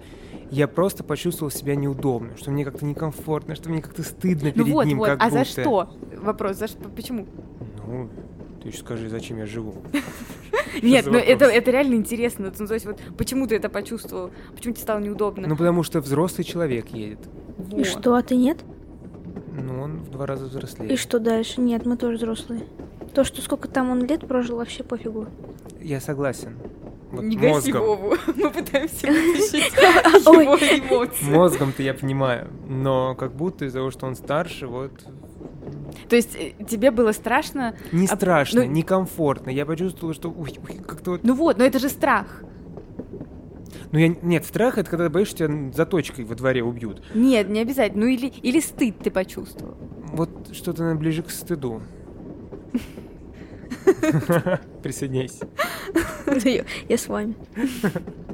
я 0.49 0.67
просто 0.67 1.03
почувствовал 1.03 1.49
себя 1.51 1.75
неудобно, 1.75 2.35
что 2.35 2.51
мне 2.51 2.65
как-то 2.65 2.85
некомфортно, 2.85 3.55
что 3.55 3.69
мне 3.69 3.81
как-то 3.81 4.03
стыдно 4.03 4.51
Ну 4.53 4.63
перед 4.63 4.73
вот, 4.73 4.85
ним, 4.85 4.97
вот. 4.97 5.07
как 5.07 5.21
а 5.21 5.29
за 5.29 5.39
будто. 5.39 5.49
что? 5.61 5.89
Вопрос, 6.21 6.57
за 6.57 6.67
что? 6.67 6.89
Почему? 6.89 7.25
Ну, 7.87 8.09
ты 8.61 8.67
еще 8.67 8.79
скажи, 8.79 9.07
зачем 9.09 9.37
я 9.37 9.45
живу. 9.45 9.75
Нет, 10.81 11.05
за 11.05 11.11
ну 11.11 11.17
это, 11.17 11.45
это 11.45 11.71
реально 11.71 11.95
интересно. 11.95 12.51
Ну, 12.57 12.67
то 12.67 12.73
есть 12.73 12.85
вот 12.85 12.99
почему 13.17 13.47
ты 13.47 13.55
это 13.55 13.69
почувствовал? 13.69 14.31
Почему 14.55 14.73
тебе 14.73 14.83
стало 14.83 14.99
неудобно? 14.99 15.47
Ну, 15.47 15.55
потому 15.55 15.83
что 15.83 16.01
взрослый 16.01 16.43
человек 16.43 16.89
едет. 16.89 17.19
И 17.71 17.75
Вот. 17.77 17.85
что, 17.87 18.15
а 18.15 18.21
ты 18.21 18.35
нет? 18.35 18.59
Ну, 19.53 19.81
он 19.81 19.97
в 20.03 20.09
два 20.11 20.25
раза 20.25 20.45
взрослее. 20.45 20.93
И 20.93 20.95
что 20.97 21.19
дальше? 21.19 21.61
Нет, 21.61 21.85
мы 21.85 21.97
тоже 21.97 22.17
взрослые. 22.17 22.61
То, 23.13 23.23
что 23.23 23.41
сколько 23.41 23.67
там 23.67 23.89
он 23.89 24.05
лет 24.05 24.25
прожил, 24.27 24.57
вообще 24.57 24.83
пофигу. 24.83 25.27
Я 25.81 25.99
согласен. 25.99 26.55
Вот 27.11 27.23
Не 27.25 27.35
гаси 27.35 27.51
мозгом. 27.73 27.81
Вову. 27.81 28.15
Мы 28.37 28.49
пытаемся 28.49 29.07
вытащить 29.11 29.73
Ой. 30.27 30.45
его 30.45 30.55
эмоции. 30.55 31.25
Мозгом-то 31.29 31.83
я 31.83 31.93
понимаю, 31.93 32.47
но 32.69 33.15
как 33.15 33.33
будто 33.35 33.65
из-за 33.65 33.79
того, 33.79 33.91
что 33.91 34.05
он 34.07 34.15
старше, 34.15 34.67
вот 34.67 34.91
То 36.07 36.15
есть 36.15 36.37
э, 36.37 36.53
тебе 36.63 36.89
было 36.89 37.11
страшно? 37.11 37.75
не 37.91 38.05
А, 38.07 38.15
страшно, 38.15 38.63
ну- 38.63 38.71
некомфортно. 38.71 39.49
Я 39.49 39.65
почувствовал, 39.65 40.13
что 40.13 40.29
ой, 40.29 40.53
ой, 40.69 40.77
как-то 40.87 41.11
вот. 41.11 41.23
Ну 41.23 41.33
вот, 41.33 41.57
но 41.57 41.65
это 41.65 41.79
же 41.79 41.89
страх. 41.89 42.43
Ну 43.91 43.99
я 43.99 44.07
нет, 44.07 44.45
страх 44.45 44.77
это 44.77 44.89
когда 44.89 45.09
боишься, 45.09 45.35
тебя 45.35 45.73
заточкой 45.73 46.25
во 46.25 46.35
дворе 46.35 46.63
убьют. 46.63 47.03
Нет, 47.13 47.49
не 47.49 47.59
обязательно. 47.59 48.05
Ну 48.05 48.11
или, 48.11 48.27
или 48.27 48.59
стыд 48.59 48.99
ты 48.99 49.11
почувствовал. 49.11 49.75
Вот 50.13 50.29
что-то 50.53 50.83
наверное, 50.83 50.99
ближе 50.99 51.23
к 51.23 51.29
стыду. 51.29 51.81
Присоединяйся. 54.83 55.47
Я 56.87 56.97
с 56.97 57.07
вами. 57.07 57.35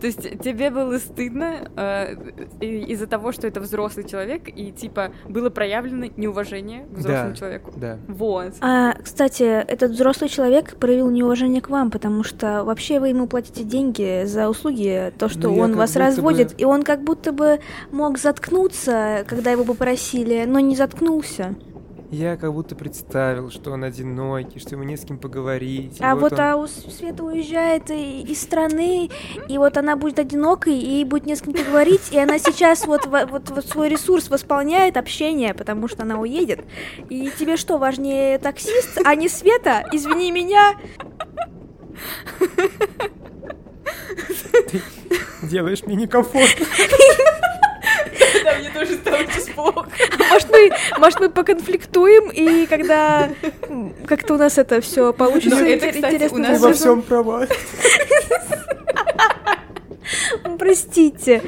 То 0.00 0.06
есть 0.06 0.40
тебе 0.40 0.70
было 0.70 0.98
стыдно 0.98 1.68
э, 1.76 2.14
из-за 2.60 3.06
того, 3.06 3.32
что 3.32 3.46
это 3.46 3.60
взрослый 3.60 4.06
человек, 4.08 4.48
и 4.48 4.72
типа 4.72 5.12
было 5.28 5.50
проявлено 5.50 6.06
неуважение 6.16 6.84
к 6.86 6.98
взрослому 6.98 7.30
Да. 7.30 7.36
человеку. 7.36 7.72
Да. 7.76 7.98
Вот. 8.08 8.54
А, 8.60 8.94
кстати, 9.02 9.42
этот 9.42 9.92
взрослый 9.92 10.30
человек 10.30 10.76
проявил 10.76 11.10
неуважение 11.10 11.60
к 11.60 11.68
вам, 11.70 11.90
потому 11.90 12.24
что 12.24 12.64
вообще 12.64 12.98
вы 13.00 13.08
ему 13.08 13.26
платите 13.26 13.62
деньги 13.64 14.24
за 14.24 14.48
услуги, 14.48 15.12
то, 15.18 15.28
что 15.28 15.48
Ну, 15.50 15.58
он 15.58 15.76
вас 15.76 15.96
разводит, 15.96 16.48
бы- 16.54 16.54
и 16.58 16.64
он 16.64 16.82
как 16.82 17.02
будто 17.02 17.32
бы 17.32 17.60
мог 17.92 18.18
заткнуться, 18.18 19.24
когда 19.28 19.50
его 19.50 19.64
попросили, 19.64 20.44
но 20.46 20.60
не 20.60 20.76
заткнулся. 20.76 21.54
Я 22.10 22.36
как 22.36 22.52
будто 22.52 22.74
представил, 22.74 23.50
что 23.50 23.70
он 23.70 23.84
одинокий, 23.84 24.58
что 24.58 24.74
ему 24.74 24.82
не 24.82 24.96
с 24.96 25.04
кем 25.04 25.16
поговорить. 25.16 25.96
А 26.00 26.16
вот, 26.16 26.32
он- 26.32 26.40
а 26.40 26.56
у 26.56 26.66
Света 26.66 27.22
уезжает 27.22 27.88
и- 27.90 28.22
из 28.22 28.40
страны, 28.42 29.10
и 29.48 29.58
вот 29.58 29.76
она 29.76 29.94
будет 29.94 30.18
одинокой, 30.18 30.74
и 30.74 30.86
ей 30.96 31.04
будет 31.04 31.26
не 31.26 31.36
с 31.36 31.40
кем 31.40 31.52
поговорить, 31.52 32.08
и 32.10 32.18
она 32.18 32.38
сейчас 32.40 32.84
вот, 32.86 33.06
во- 33.06 33.26
вот, 33.26 33.50
вот 33.50 33.64
свой 33.64 33.88
ресурс 33.88 34.28
восполняет 34.28 34.96
общение, 34.96 35.54
потому 35.54 35.86
что 35.86 36.02
она 36.02 36.18
уедет. 36.18 36.64
И 37.08 37.30
тебе 37.38 37.56
что, 37.56 37.78
важнее 37.78 38.38
таксист, 38.38 39.00
а 39.04 39.14
не 39.14 39.28
Света? 39.28 39.84
Извини 39.92 40.32
меня. 40.32 40.74
делаешь 45.42 45.82
мне 45.86 45.94
некомфортно. 45.96 46.66
Да, 48.44 48.58
мне 48.58 48.70
тоже 48.70 48.94
стало 48.94 49.16
очень 49.16 49.52
плохо. 49.54 49.88
Может 50.30 50.50
мы, 50.50 50.70
может, 50.98 51.20
мы 51.20 51.30
поконфликтуем, 51.30 52.30
и 52.30 52.66
когда 52.66 53.30
как-то 54.06 54.34
у 54.34 54.36
нас 54.38 54.58
это 54.58 54.80
все 54.80 55.12
получится, 55.12 55.60
Но 55.60 55.66
это, 55.66 55.88
кстати, 55.88 56.14
интересно 56.14 56.38
у 56.38 56.40
нас 56.42 56.60
во 56.60 56.72
всем 56.72 57.02
права. 57.02 57.46
Простите. 60.58 61.42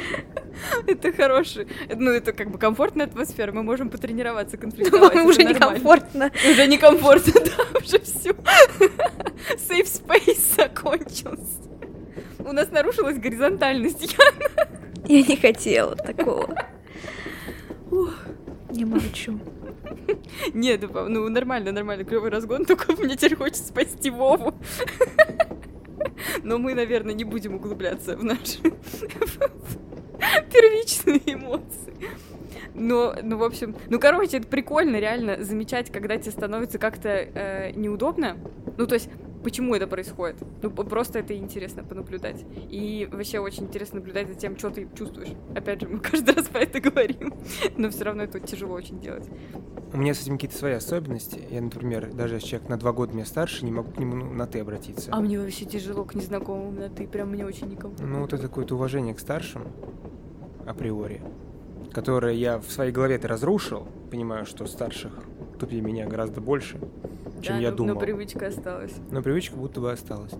Это 0.87 1.13
хороший. 1.13 1.67
Ну, 1.95 2.11
это 2.11 2.33
как 2.33 2.51
бы 2.51 2.59
комфортная 2.59 3.07
атмосфера. 3.07 3.53
Мы 3.53 3.63
можем 3.63 3.91
потренироваться 3.91 4.57
конфликтовать. 4.57 5.15
Вам 5.15 5.27
уже 5.27 5.43
некомфортно. 5.43 6.31
Уже 6.51 6.67
некомфортно, 6.67 7.33
да, 7.45 7.79
уже 7.79 7.99
все. 8.01 8.31
Safe 8.31 9.85
space 9.85 10.57
закончился. 10.57 11.63
У 12.39 12.53
нас 12.53 12.71
нарушилась 12.71 13.19
горизонтальность. 13.19 14.03
Я- 14.03 14.33
Я 15.13 15.23
не 15.23 15.37
хотела 15.37 15.95
такого. 15.95 16.57
Я 18.71 18.87
молчу. 18.87 19.39
Нет, 20.55 20.81
ну, 20.91 21.09
ну 21.09 21.29
нормально, 21.29 21.71
нормально, 21.71 22.05
клевый 22.05 22.31
разгон, 22.31 22.65
только 22.65 22.93
мне 22.99 23.15
теперь 23.17 23.37
хочется 23.37 23.65
спасти 23.65 24.09
Вову. 24.09 24.55
Но 26.43 26.57
мы, 26.57 26.73
наверное, 26.73 27.13
не 27.13 27.25
будем 27.25 27.57
углубляться 27.57 28.17
в 28.17 28.25
наши 28.25 28.63
первичные 30.51 31.21
эмоции. 31.35 31.93
Но, 32.75 33.15
ну, 33.23 33.37
в 33.37 33.43
общем, 33.43 33.77
ну, 33.89 33.99
короче, 33.99 34.39
это 34.39 34.47
прикольно, 34.47 34.97
реально, 34.97 35.43
замечать, 35.43 35.91
когда 35.91 36.17
тебе 36.17 36.31
становится 36.31 36.79
как-то 36.79 37.09
э, 37.09 37.73
неудобно. 37.73 38.37
Ну, 38.79 38.87
то 38.87 38.95
есть, 38.95 39.11
почему 39.43 39.75
это 39.75 39.87
происходит? 39.87 40.37
Ну, 40.63 40.71
просто 40.71 41.19
это 41.19 41.37
интересно 41.37 41.85
понаблюдать. 41.85 42.45
И 42.71 43.09
вообще 43.11 43.41
очень 43.41 43.65
интересно 43.65 43.97
наблюдать 43.97 44.29
за 44.29 44.35
тем, 44.35 44.57
что 44.57 44.71
ты 44.71 44.89
чувствуешь. 44.97 45.31
Опять 45.55 45.83
же, 45.83 45.89
мы 45.89 45.99
каждый 46.01 46.35
раз 46.35 46.49
про 46.49 46.61
это 46.61 46.81
говорим, 46.81 47.35
но 47.77 47.91
все 47.91 48.05
равно 48.05 48.23
это 48.23 48.41
тяжело 48.41 48.75
очень 48.75 49.01
делать. 49.01 49.29
У 49.93 49.99
меня 49.99 50.15
с 50.15 50.23
этим 50.23 50.35
какие-то 50.35 50.57
свои 50.57 50.73
особенности. 50.73 51.41
Я, 51.51 51.61
например, 51.61 52.13
даже 52.15 52.37
если 52.37 52.49
человек 52.49 52.69
на 52.71 52.79
два 52.79 52.93
года 52.93 53.13
меня 53.13 53.27
старше, 53.27 53.65
не 53.65 53.73
могу 53.73 53.91
к 53.93 53.99
нему 53.99 54.17
ну, 54.17 54.33
на 54.33 54.47
ты 54.47 54.61
обратиться. 54.61 55.11
А 55.13 55.21
мне 55.21 55.39
вообще 55.39 55.67
тяжело 55.67 56.05
к 56.05 56.15
незнакомым 56.15 56.77
на 56.77 56.89
ты, 56.89 57.07
прям 57.07 57.31
мне 57.31 57.45
очень 57.45 57.69
некомфортно. 57.69 58.07
Ну, 58.07 58.21
вот 58.21 58.33
это 58.33 58.43
какое-то 58.45 58.75
уважение 58.75 59.15
к 59.15 59.21
старшим, 59.21 59.69
априори, 60.67 61.21
которое 61.93 62.35
я 62.35 62.59
в 62.59 62.71
своей 62.71 62.93
голове-то 62.93 63.29
разрушил. 63.29 63.87
Понимаю, 64.11 64.47
что 64.47 64.67
старших 64.67 65.13
тупее 65.59 65.83
меня 65.83 66.07
гораздо 66.07 66.41
больше. 66.41 66.79
чем 67.43 67.57
Да, 67.57 67.61
я 67.61 67.71
но- 67.71 67.77
думал. 67.77 67.95
Но 67.95 68.01
привычка 68.01 68.47
осталась. 68.49 68.93
Но 69.11 69.23
привычка 69.23 69.57
будто 69.57 69.81
бы 69.81 69.93
осталась. 69.93 70.33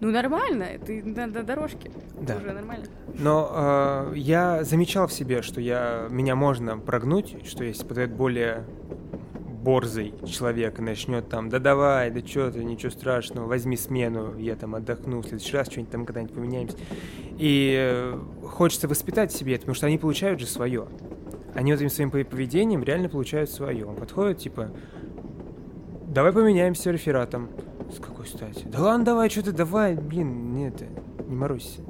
Ну 0.00 0.10
нормально, 0.10 0.66
ты 0.84 1.02
на, 1.02 1.26
на 1.26 1.42
дорожке. 1.42 1.90
Да. 2.20 2.36
Уже 2.36 2.52
нормально. 2.52 2.84
Но 3.18 3.50
э, 4.12 4.12
я 4.16 4.62
замечал 4.62 5.06
в 5.06 5.12
себе, 5.12 5.40
что 5.40 5.60
я 5.60 6.06
меня 6.10 6.36
можно 6.36 6.76
прогнуть, 6.78 7.46
что 7.46 7.64
если 7.64 7.84
подойдет 7.84 8.14
более 8.14 8.64
борзый 9.66 10.14
человек 10.24 10.78
начнет 10.78 11.28
там, 11.28 11.48
да 11.48 11.58
давай, 11.58 12.12
да 12.12 12.24
что 12.24 12.52
ты, 12.52 12.62
ничего 12.62 12.92
страшного, 12.92 13.48
возьми 13.48 13.76
смену, 13.76 14.38
я 14.38 14.54
там 14.54 14.76
отдохну, 14.76 15.22
в 15.22 15.26
следующий 15.26 15.56
раз 15.56 15.66
что-нибудь 15.66 15.90
там 15.90 16.06
когда-нибудь 16.06 16.34
поменяемся. 16.34 16.76
И 17.36 17.74
э, 17.76 18.16
хочется 18.44 18.86
воспитать 18.86 19.32
себе 19.32 19.54
это, 19.54 19.62
потому 19.62 19.74
что 19.74 19.86
они 19.88 19.98
получают 19.98 20.38
же 20.38 20.46
свое. 20.46 20.86
Они 21.52 21.72
вот 21.72 21.80
этим 21.80 21.90
своим 21.90 22.10
пов- 22.10 22.26
поведением 22.26 22.84
реально 22.84 23.08
получают 23.08 23.50
свое. 23.50 23.84
Он 23.84 23.96
подходит, 23.96 24.38
типа, 24.38 24.70
давай 26.06 26.32
поменяемся 26.32 26.92
рефератом. 26.92 27.48
С 27.92 27.98
какой 27.98 28.28
стати? 28.28 28.66
Да 28.66 28.80
ладно, 28.80 29.04
давай, 29.04 29.30
что 29.30 29.42
ты, 29.42 29.50
давай, 29.50 29.96
блин, 29.96 30.54
нет, 30.54 30.80
не 31.26 31.34
морозься. 31.34 31.80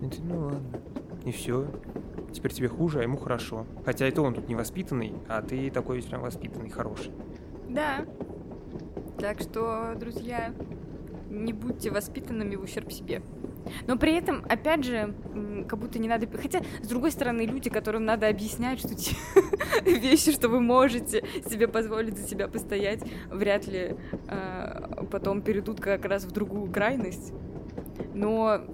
Такой, 0.00 0.18
ну 0.22 0.40
ладно. 0.44 0.80
И 1.28 1.30
все. 1.30 1.66
Теперь 2.32 2.54
тебе 2.54 2.68
хуже, 2.68 3.00
а 3.00 3.02
ему 3.02 3.18
хорошо. 3.18 3.66
Хотя 3.84 4.06
это 4.06 4.22
он 4.22 4.32
тут 4.32 4.48
не 4.48 4.54
воспитанный, 4.54 5.12
а 5.28 5.42
ты 5.42 5.70
такой 5.70 5.96
весь 5.96 6.06
прям 6.06 6.22
воспитанный, 6.22 6.70
хороший. 6.70 7.12
Да. 7.68 8.06
Так 9.18 9.40
что, 9.40 9.94
друзья, 10.00 10.54
не 11.28 11.52
будьте 11.52 11.90
воспитанными 11.90 12.56
в 12.56 12.62
ущерб 12.62 12.90
себе. 12.90 13.20
Но 13.86 13.98
при 13.98 14.14
этом, 14.14 14.42
опять 14.48 14.84
же, 14.84 15.14
как 15.68 15.78
будто 15.78 15.98
не 15.98 16.08
надо... 16.08 16.26
Хотя, 16.34 16.62
с 16.82 16.88
другой 16.88 17.10
стороны, 17.10 17.42
люди, 17.42 17.68
которым 17.68 18.06
надо 18.06 18.26
объяснять, 18.26 18.78
что 18.78 18.94
те 18.94 19.14
вещи, 19.84 20.32
что 20.32 20.48
вы 20.48 20.60
можете 20.60 21.22
себе 21.46 21.68
позволить 21.68 22.16
за 22.16 22.26
себя 22.26 22.48
постоять, 22.48 23.02
вряд 23.30 23.66
ли 23.66 23.96
э, 24.28 25.04
потом 25.10 25.42
перейдут 25.42 25.78
как 25.78 26.06
раз 26.06 26.24
в 26.24 26.30
другую 26.30 26.72
крайность. 26.72 27.34
Но, 28.14 28.64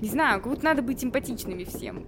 не 0.00 0.08
знаю, 0.08 0.40
как 0.40 0.50
будто 0.52 0.64
надо 0.64 0.82
быть 0.82 1.04
эмпатичными 1.04 1.64
всем. 1.64 2.04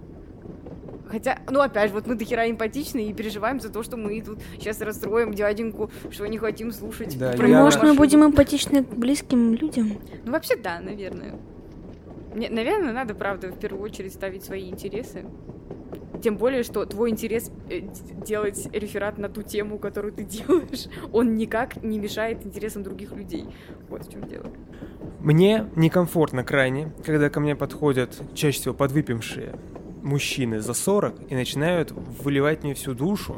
Хотя, 1.07 1.39
ну 1.49 1.59
опять 1.59 1.89
же, 1.89 1.95
вот 1.95 2.07
мы 2.07 2.15
дохера 2.15 2.49
эмпатичны 2.49 3.05
и 3.09 3.13
переживаем 3.13 3.59
за 3.59 3.69
то, 3.69 3.83
что 3.83 3.97
мы 3.97 4.21
тут 4.21 4.39
сейчас 4.57 4.79
расстроим 4.79 5.33
дяденьку, 5.33 5.91
что 6.09 6.25
не 6.25 6.37
хотим 6.37 6.71
слушать. 6.71 7.17
Да, 7.17 7.33
про 7.33 7.47
я- 7.49 7.61
Может, 7.61 7.83
мы 7.83 7.93
будем 7.95 8.23
эмпатичны 8.23 8.83
к 8.83 8.93
близким 8.93 9.53
людям? 9.53 9.91
Ну 10.23 10.31
вообще 10.31 10.55
да, 10.55 10.79
наверное. 10.79 11.35
Не- 12.33 12.47
наверное, 12.47 12.93
надо, 12.93 13.13
правда, 13.13 13.49
в 13.49 13.59
первую 13.59 13.83
очередь 13.83 14.13
ставить 14.13 14.45
свои 14.45 14.69
интересы. 14.69 15.25
Тем 16.21 16.37
более, 16.37 16.63
что 16.63 16.85
твой 16.85 17.09
интерес 17.09 17.51
э, 17.69 17.81
делать 18.25 18.67
реферат 18.73 19.17
на 19.17 19.29
ту 19.29 19.41
тему, 19.41 19.79
которую 19.79 20.13
ты 20.13 20.23
делаешь, 20.25 20.87
он 21.11 21.35
никак 21.35 21.83
не 21.83 21.99
мешает 21.99 22.45
интересам 22.45 22.83
других 22.83 23.11
людей. 23.13 23.45
Вот 23.89 24.05
в 24.05 24.11
чем 24.11 24.27
дело. 24.27 24.45
Мне 25.19 25.67
некомфортно 25.75 26.43
крайне, 26.43 26.91
когда 27.05 27.29
ко 27.29 27.39
мне 27.39 27.55
подходят 27.55 28.21
чаще 28.33 28.59
всего 28.59 28.73
подвыпившие 28.73 29.55
мужчины 30.01 30.59
за 30.59 30.73
40 30.73 31.15
и 31.29 31.35
начинают 31.35 31.91
выливать 31.91 32.63
мне 32.63 32.73
всю 32.73 32.93
душу, 32.93 33.37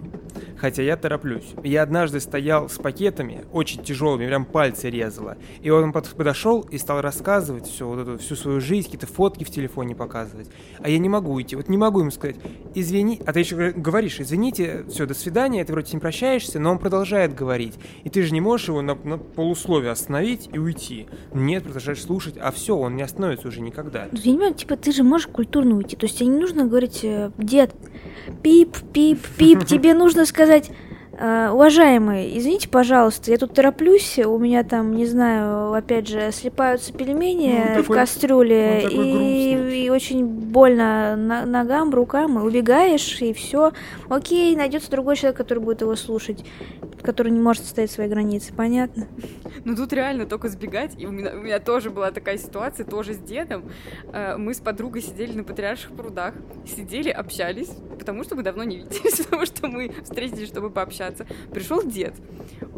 хотя 0.57 0.81
я 0.83 0.95
тороплюсь. 0.97 1.53
Я 1.63 1.83
однажды 1.83 2.19
стоял 2.19 2.69
с 2.69 2.77
пакетами, 2.77 3.43
очень 3.51 3.83
тяжелыми, 3.83 4.25
прям 4.27 4.45
пальцы 4.45 4.89
резало, 4.89 5.37
и 5.61 5.69
он 5.69 5.91
под- 5.91 6.09
подошел 6.09 6.61
и 6.61 6.77
стал 6.77 7.01
рассказывать 7.01 7.67
все, 7.67 7.87
вот 7.87 7.99
эту, 7.99 8.17
всю 8.17 8.35
свою 8.35 8.61
жизнь, 8.61 8.85
какие-то 8.85 9.07
фотки 9.07 9.43
в 9.43 9.49
телефоне 9.49 9.95
показывать. 9.95 10.49
А 10.79 10.89
я 10.89 10.97
не 10.99 11.09
могу 11.09 11.39
идти, 11.41 11.55
вот 11.55 11.69
не 11.69 11.77
могу 11.77 11.99
ему 11.99 12.11
сказать, 12.11 12.37
извини, 12.75 13.21
а 13.25 13.33
ты 13.33 13.39
еще 13.39 13.55
говор- 13.55 13.73
говоришь, 13.79 14.19
извините, 14.19 14.85
все, 14.89 15.05
до 15.05 15.13
свидания, 15.13 15.63
ты 15.65 15.71
вроде 15.73 15.87
с 15.89 15.93
ним 15.93 15.99
прощаешься, 15.99 16.59
но 16.59 16.71
он 16.71 16.79
продолжает 16.79 17.35
говорить, 17.35 17.75
и 18.03 18.09
ты 18.09 18.23
же 18.23 18.31
не 18.33 18.41
можешь 18.41 18.67
его 18.69 18.81
на, 18.81 18.95
на 18.95 19.17
полусловие 19.17 19.91
остановить 19.91 20.49
и 20.53 20.57
уйти. 20.59 21.07
Нет, 21.33 21.63
продолжаешь 21.63 22.01
слушать, 22.01 22.35
а 22.39 22.51
все, 22.51 22.75
он 22.77 22.95
не 22.95 23.01
остановится 23.03 23.47
уже 23.47 23.61
никогда. 23.61 24.07
Ну, 24.11 24.17
Я 24.21 24.31
не 24.31 24.37
понимаю, 24.37 24.53
типа, 24.55 24.77
ты 24.77 24.91
же 24.91 25.03
можешь 25.03 25.27
культурно 25.27 25.75
уйти. 25.75 25.95
То 25.95 26.05
есть 26.05 26.17
тебе 26.17 26.27
не 26.29 26.37
нужно 26.39 26.52
говорить, 26.55 26.99
э, 27.03 27.31
дед, 27.37 27.71
пип, 28.41 28.77
пип, 28.93 29.19
пип, 29.37 29.63
тебе 29.65 29.93
нужно 29.93 30.25
сказать, 30.25 30.69
«Э, 31.19 31.49
уважаемый, 31.53 32.35
извините, 32.37 32.67
пожалуйста, 32.69 33.29
я 33.29 33.37
тут 33.37 33.53
тороплюсь, 33.53 34.17
у 34.17 34.37
меня 34.39 34.63
там, 34.63 34.95
не 34.95 35.05
знаю, 35.05 35.71
опять 35.73 36.07
же, 36.07 36.31
слипаются 36.31 36.91
пельмени 36.91 37.53
Ну, 37.53 37.61
он 37.61 37.73
в 37.73 37.81
такой- 37.83 37.97
кастрюле, 37.97 38.81
такой 38.83 39.07
и, 39.09 39.85
и 39.85 39.89
очень 39.91 40.25
больно 40.25 41.15
ногам, 41.15 41.93
рукам, 41.93 42.39
и 42.39 42.41
убегаешь, 42.41 43.21
и 43.21 43.31
все. 43.33 43.73
Окей, 44.09 44.55
найдется 44.55 44.89
другой 44.89 45.15
человек, 45.15 45.37
который 45.37 45.59
будет 45.59 45.81
его 45.81 45.95
слушать, 45.95 46.43
который 47.03 47.31
не 47.31 47.39
может 47.39 47.65
стоять 47.65 47.91
свои 47.91 48.07
границы, 48.07 48.53
понятно? 48.53 49.07
Ну 49.65 49.75
тут 49.75 49.93
реально 49.93 50.25
только 50.25 50.49
сбегать. 50.49 50.95
И 50.97 51.05
у 51.05 51.11
меня, 51.11 51.31
у 51.33 51.41
меня 51.41 51.59
тоже 51.59 51.89
была 51.89 52.11
такая 52.11 52.37
ситуация, 52.37 52.85
тоже 52.85 53.13
с 53.13 53.17
дедом. 53.17 53.69
Э, 54.11 54.37
Мы 54.37 54.53
с 54.53 54.59
подругой 54.59 55.01
сидели 55.01 55.33
на 55.37 55.43
Патриарших 55.43 55.91
прудах, 55.91 56.33
сидели, 56.65 57.09
общались, 57.09 57.69
потому 57.99 58.23
что 58.23 58.35
мы 58.35 58.43
давно 58.43 58.63
не 58.63 58.77
виделись, 58.83 59.17
потому 59.25 59.45
что 59.45 59.67
мы 59.67 59.93
встретились, 60.03 60.47
чтобы 60.47 60.69
пообщаться. 60.69 61.25
Пришел 61.53 61.83
дед. 61.83 62.13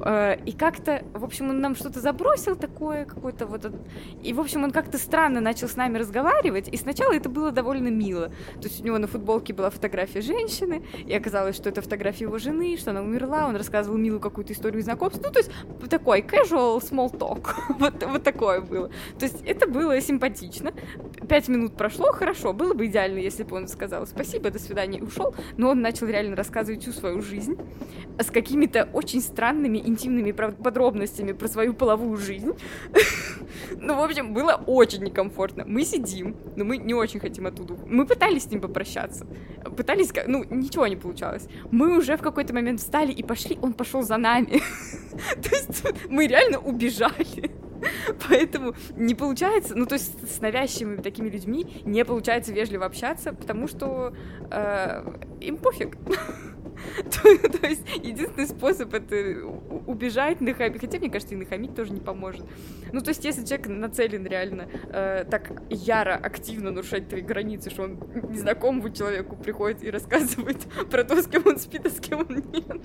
Э, 0.03 0.35
И 0.45 0.51
как-то, 0.51 1.03
в 1.13 1.23
общем, 1.23 1.49
он 1.49 1.61
нам 1.61 1.75
что-то 1.75 1.99
забросил 1.99 2.55
такое, 2.55 3.05
какое-то 3.05 3.45
вот... 3.45 3.65
от- 3.65 3.75
И, 4.23 4.33
в 4.33 4.39
общем, 4.39 4.63
он 4.63 4.71
как-то 4.71 4.97
странно 4.97 5.41
начал 5.41 5.67
с 5.67 5.75
нами 5.75 5.97
разговаривать, 5.97 6.67
и 6.67 6.77
сначала 6.77 7.13
это 7.13 7.29
было 7.29 7.51
довольно 7.51 7.89
мило. 7.89 8.27
То 8.61 8.67
есть 8.67 8.81
у 8.81 8.83
него 8.83 8.97
на 8.97 9.07
футболке 9.07 9.53
была 9.53 9.69
фотография 9.69 10.21
женщины, 10.21 10.83
и 11.07 11.13
оказалось, 11.13 11.55
что 11.55 11.69
это 11.69 11.81
фотография 11.81 12.25
его 12.25 12.37
жены, 12.37 12.77
что 12.77 12.91
она 12.91 13.01
умерла, 13.01 13.47
он 13.47 13.55
рассказывал 13.55 13.97
милую 14.15 14.21
какую-то 14.21 14.53
историю 14.53 14.81
знакомства. 14.81 15.21
Ну, 15.25 15.31
то 15.31 15.39
есть 15.39 15.51
такой 15.89 16.21
casual 16.21 16.79
small 16.81 17.11
talk. 17.11 17.49
вот, 17.79 18.03
вот 18.03 18.23
такое 18.23 18.61
было. 18.61 18.89
То 19.19 19.25
есть 19.25 19.41
это 19.45 19.67
было 19.67 19.99
симпатично. 20.01 20.71
Пять 21.27 21.47
минут 21.47 21.75
прошло, 21.75 22.11
хорошо. 22.11 22.53
Было 22.53 22.73
бы 22.73 22.85
идеально, 22.85 23.19
если 23.19 23.43
бы 23.43 23.57
он 23.57 23.67
сказал 23.67 24.07
спасибо, 24.07 24.49
до 24.51 24.59
свидания 24.59 24.99
и 24.99 25.01
ушел. 25.01 25.35
Но 25.57 25.69
он 25.69 25.81
начал 25.81 26.07
реально 26.07 26.35
рассказывать 26.35 26.81
всю 26.81 26.91
свою 26.91 27.21
жизнь 27.21 27.57
с 28.19 28.31
какими-то 28.31 28.89
очень 28.93 29.21
странными 29.21 29.77
интимными 29.77 30.31
подробностями 30.31 31.33
про 31.33 31.47
свою 31.47 31.73
половую 31.73 32.17
жизнь. 32.17 32.53
Ну, 33.77 33.95
в 33.95 34.01
общем, 34.01 34.33
было 34.33 34.61
очень 34.67 35.03
некомфортно. 35.03 35.63
Мы 35.65 35.85
сидим, 35.85 36.35
но 36.55 36.65
мы 36.65 36.77
не 36.77 36.93
очень 36.93 37.19
хотим 37.19 37.47
оттуда. 37.47 37.75
Мы 37.87 38.05
пытались 38.05 38.43
с 38.43 38.51
ним 38.51 38.61
попрощаться. 38.61 39.27
Пытались, 39.77 40.11
ну, 40.27 40.43
ничего 40.49 40.87
не 40.87 40.95
получалось. 40.95 41.47
Мы 41.71 41.97
уже 41.97 42.17
в 42.17 42.21
какой-то 42.21 42.53
момент 42.53 42.79
встали 42.79 43.11
и 43.11 43.23
пошли, 43.23 43.57
он 43.61 43.73
пошел 43.73 44.03
за 44.05 44.17
нами. 44.17 44.61
То 45.41 45.55
есть 45.55 45.83
мы 46.09 46.27
реально 46.27 46.59
убежали. 46.59 47.51
Поэтому 48.29 48.75
не 48.95 49.15
получается, 49.15 49.75
ну 49.75 49.85
то 49.85 49.95
есть 49.95 50.29
с 50.29 50.41
навязчивыми 50.41 51.01
такими 51.01 51.29
людьми 51.29 51.81
не 51.85 52.03
получается 52.05 52.53
вежливо 52.53 52.85
общаться, 52.85 53.33
потому 53.33 53.67
что 53.67 54.13
э, 54.51 55.03
им 55.41 55.57
пофиг. 55.57 55.97
То, 57.21 57.67
есть 57.67 57.83
единственный 58.03 58.47
способ 58.47 58.93
это 58.93 59.45
убежать, 59.85 60.41
нахамить. 60.41 60.81
Хотя, 60.81 60.99
мне 60.99 61.09
кажется, 61.09 61.35
и 61.35 61.37
нахамить 61.37 61.75
тоже 61.75 61.93
не 61.93 62.01
поможет. 62.01 62.45
Ну, 62.91 63.01
то 63.01 63.09
есть, 63.09 63.23
если 63.23 63.45
человек 63.45 63.67
нацелен 63.67 64.25
реально 64.25 64.67
э, 64.89 65.25
так 65.29 65.61
яро, 65.69 66.15
активно 66.15 66.71
нарушать 66.71 67.09
твои 67.09 67.21
границы, 67.21 67.69
что 67.69 67.83
он 67.83 67.99
незнакомому 68.29 68.89
человеку 68.89 69.35
приходит 69.35 69.83
и 69.83 69.89
рассказывает 69.89 70.57
про 70.91 71.03
то, 71.03 71.21
с 71.21 71.27
кем 71.27 71.43
он 71.45 71.57
спит, 71.57 71.85
а 71.85 71.89
с 71.89 71.99
кем 71.99 72.19
он 72.19 72.43
нет. 72.51 72.81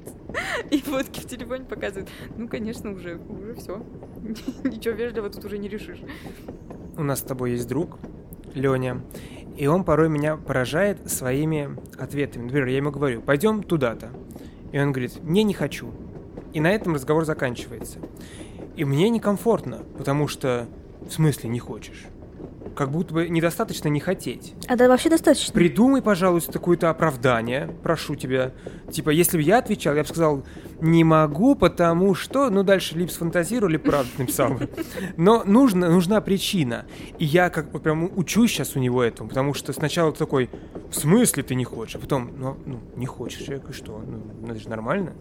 И 0.71 0.81
фотки 0.81 1.21
в 1.21 1.27
телефоне 1.27 1.65
показывает. 1.65 2.09
Ну, 2.37 2.49
конечно, 2.49 2.93
уже, 2.93 3.17
уже 3.17 3.55
все. 3.55 3.85
Ничего 4.81 4.95
вежливо 4.95 5.29
тут 5.29 5.45
уже 5.45 5.59
не 5.59 5.69
решишь. 5.69 5.99
У 6.97 7.03
нас 7.03 7.19
с 7.19 7.23
тобой 7.23 7.51
есть 7.51 7.69
друг, 7.69 7.99
Леня, 8.55 9.03
и 9.55 9.67
он 9.67 9.85
порой 9.85 10.09
меня 10.09 10.39
поражает 10.39 11.11
своими 11.11 11.77
ответами. 11.99 12.45
Например, 12.45 12.67
я 12.69 12.79
ему 12.79 12.91
говорю, 12.91 13.21
пойдем 13.21 13.63
туда-то. 13.63 14.09
И 14.73 14.81
он 14.81 14.93
говорит, 14.93 15.23
не, 15.23 15.43
не 15.43 15.53
хочу. 15.53 15.93
И 16.55 16.61
на 16.61 16.71
этом 16.71 16.95
разговор 16.95 17.27
заканчивается. 17.27 17.99
И 18.75 18.87
мне 18.87 19.11
некомфортно, 19.11 19.83
потому 19.99 20.29
что 20.29 20.67
в 21.07 21.13
смысле 21.13 21.51
не 21.51 21.59
хочешь? 21.59 22.07
Как 22.75 22.91
будто 22.91 23.13
бы 23.13 23.29
недостаточно 23.29 23.89
не 23.89 24.01
хотеть. 24.01 24.55
А 24.67 24.77
да 24.77 24.89
вообще 24.89 25.11
достаточно. 25.11 25.53
Придумай, 25.53 26.01
пожалуйста, 26.01 26.53
какое-то 26.53 26.89
оправдание, 26.89 27.69
прошу 27.83 28.15
тебя. 28.15 28.53
Типа, 28.91 29.11
если 29.11 29.37
бы 29.37 29.43
я 29.43 29.59
отвечал, 29.59 29.95
я 29.95 30.05
бы 30.05 30.09
сказал, 30.09 30.43
не 30.81 31.05
могу, 31.05 31.55
потому 31.55 32.15
что... 32.15 32.51
Ну, 32.51 32.63
дальше 32.63 32.97
либо 32.97 33.11
сфантазировал, 33.11 33.71
либо 33.71 33.85
правду 33.85 34.11
написал. 34.19 34.59
Но 35.17 35.43
нужна, 35.45 35.89
нужна 35.89 36.21
причина. 36.21 36.87
И 37.19 37.25
я 37.25 37.51
как 37.51 37.71
бы 37.71 37.79
прям 37.79 38.11
учусь 38.17 38.51
сейчас 38.51 38.77
у 38.77 38.79
него 38.79 39.03
этому, 39.03 39.29
потому 39.29 39.55
что 39.55 39.73
сначала 39.73 40.13
такой, 40.13 40.51
в 40.91 40.95
смысле 40.95 41.43
ты 41.43 41.55
не 41.55 41.65
хочешь? 41.65 41.97
А 41.97 41.99
потом, 41.99 42.31
ну, 42.37 42.57
ну 42.67 42.81
не 42.97 43.07
хочешь. 43.07 43.47
Я 43.49 43.59
говорю, 43.59 43.73
что? 43.73 44.03
Ну, 44.07 44.23
ну, 44.41 44.49
это 44.49 44.61
же 44.61 44.69
нормально. 44.69 45.13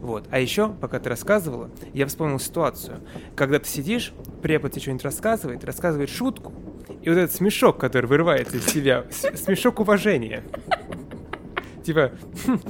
Вот. 0.00 0.26
А 0.30 0.38
еще, 0.38 0.68
пока 0.68 0.98
ты 0.98 1.08
рассказывала, 1.08 1.70
я 1.92 2.06
вспомнил 2.06 2.38
ситуацию. 2.38 3.00
Когда 3.36 3.58
ты 3.58 3.68
сидишь, 3.68 4.12
препод 4.42 4.72
тебе 4.72 4.82
что-нибудь 4.82 5.04
рассказывает, 5.04 5.64
рассказывает 5.64 6.10
шутку, 6.10 6.52
и 7.02 7.08
вот 7.08 7.18
этот 7.18 7.34
смешок, 7.34 7.78
который 7.78 8.06
вырывается 8.06 8.56
из 8.56 8.64
тебя, 8.66 9.04
смешок 9.10 9.80
уважения. 9.80 10.42
Типа, 11.84 12.12
«Хм». 12.46 12.60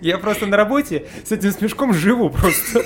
Я 0.00 0.18
просто 0.18 0.46
на 0.46 0.56
работе 0.56 1.06
с 1.24 1.32
этим 1.32 1.50
смешком 1.50 1.92
живу 1.92 2.30
просто. 2.30 2.84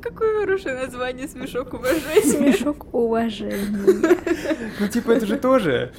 Какое 0.00 0.40
хорошее 0.40 0.76
название 0.76 1.26
«Смешок 1.28 1.74
уважения». 1.74 2.22
Смешок 2.22 2.94
уважения. 2.94 4.18
Ну, 4.78 4.88
типа, 4.88 5.12
это 5.12 5.26
же 5.26 5.36
тоже... 5.36 5.92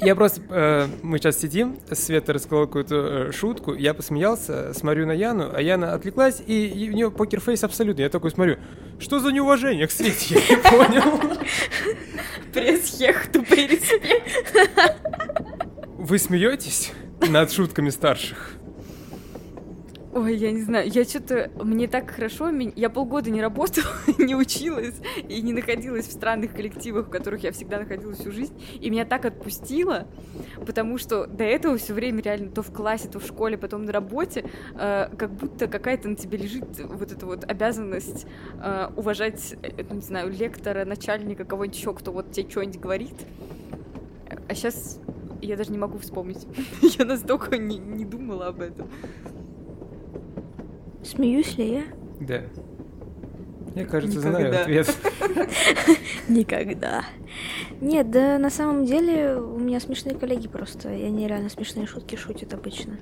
Я 0.00 0.14
просто... 0.14 0.40
э, 0.50 0.86
мы 1.02 1.18
сейчас 1.18 1.38
сидим, 1.38 1.78
Света 1.90 2.32
рассказала 2.32 2.66
какую-то 2.66 3.28
э, 3.28 3.32
шутку, 3.32 3.74
я 3.74 3.94
посмеялся, 3.94 4.72
смотрю 4.72 5.06
на 5.06 5.12
Яну, 5.12 5.50
а 5.52 5.60
Яна 5.60 5.92
отвлеклась, 5.92 6.40
и, 6.46 6.66
и 6.66 6.90
у 6.90 6.92
нее 6.92 7.10
покерфейс 7.10 7.64
абсолютно. 7.64 8.02
Я 8.02 8.08
такой 8.08 8.30
смотрю, 8.30 8.58
что 9.00 9.18
за 9.18 9.30
неуважение 9.32 9.86
к 9.86 9.90
Свете, 9.90 10.36
я 10.36 10.56
не 10.56 10.62
понял. 10.62 11.20
Пресс-хех, 12.52 13.32
тупый 13.32 13.66
респект. 13.66 15.46
Вы 15.98 16.20
смеетесь 16.20 16.92
над 17.28 17.50
шутками 17.50 17.90
старших? 17.90 18.52
Ой, 20.14 20.36
я 20.36 20.52
не 20.52 20.62
знаю, 20.62 20.88
я 20.88 21.02
что-то... 21.02 21.50
Мне 21.60 21.88
так 21.88 22.12
хорошо, 22.12 22.50
я 22.50 22.88
полгода 22.88 23.30
не 23.30 23.42
работала, 23.42 23.88
не 24.18 24.36
училась 24.36 24.94
и 25.28 25.42
не 25.42 25.52
находилась 25.52 26.06
в 26.06 26.12
странных 26.12 26.52
коллективах, 26.52 27.08
в 27.08 27.10
которых 27.10 27.42
я 27.42 27.50
всегда 27.50 27.80
находилась 27.80 28.18
всю 28.18 28.30
жизнь, 28.30 28.54
и 28.80 28.90
меня 28.90 29.06
так 29.06 29.24
отпустило, 29.24 30.06
потому 30.64 30.98
что 30.98 31.26
до 31.26 31.42
этого 31.42 31.76
все 31.78 31.94
время 31.94 32.22
реально 32.22 32.52
то 32.52 32.62
в 32.62 32.72
классе, 32.72 33.08
то 33.08 33.18
в 33.18 33.26
школе, 33.26 33.58
потом 33.58 33.84
на 33.84 33.90
работе, 33.90 34.44
э, 34.78 35.08
как 35.18 35.32
будто 35.32 35.66
какая-то 35.66 36.08
на 36.08 36.14
тебе 36.14 36.38
лежит 36.38 36.78
вот 36.78 37.10
эта 37.10 37.26
вот 37.26 37.42
обязанность 37.42 38.24
э, 38.62 38.88
уважать, 38.94 39.56
ну, 39.90 39.96
не 39.96 40.02
знаю, 40.02 40.30
лектора, 40.30 40.84
начальника, 40.84 41.44
кого-нибудь 41.44 41.76
еще, 41.76 41.92
кто 41.92 42.12
вот 42.12 42.30
тебе 42.30 42.48
что-нибудь 42.48 42.78
говорит. 42.78 43.16
А 44.48 44.54
сейчас 44.54 45.00
я 45.40 45.56
даже 45.56 45.70
не 45.72 45.78
могу 45.78 45.98
вспомнить. 45.98 46.46
я 46.98 47.04
настолько 47.04 47.56
не, 47.58 47.78
не 47.78 48.04
думала 48.04 48.48
об 48.48 48.60
этом. 48.60 48.88
Смеюсь 51.02 51.56
ли 51.56 51.72
я? 51.72 51.82
Да. 52.20 52.42
Я, 53.74 53.84
кажется, 53.84 54.18
Никогда. 54.18 54.38
знаю 54.38 54.62
ответ. 54.62 54.96
Никогда. 56.28 57.04
Нет, 57.80 58.10
да 58.10 58.38
на 58.38 58.50
самом 58.50 58.84
деле 58.84 59.36
у 59.36 59.58
меня 59.58 59.78
смешные 59.78 60.16
коллеги 60.16 60.48
просто. 60.48 60.92
И 60.92 61.02
они 61.04 61.28
реально 61.28 61.48
смешные 61.48 61.86
шутки 61.86 62.16
шутят 62.16 62.54
обычно. 62.54 62.98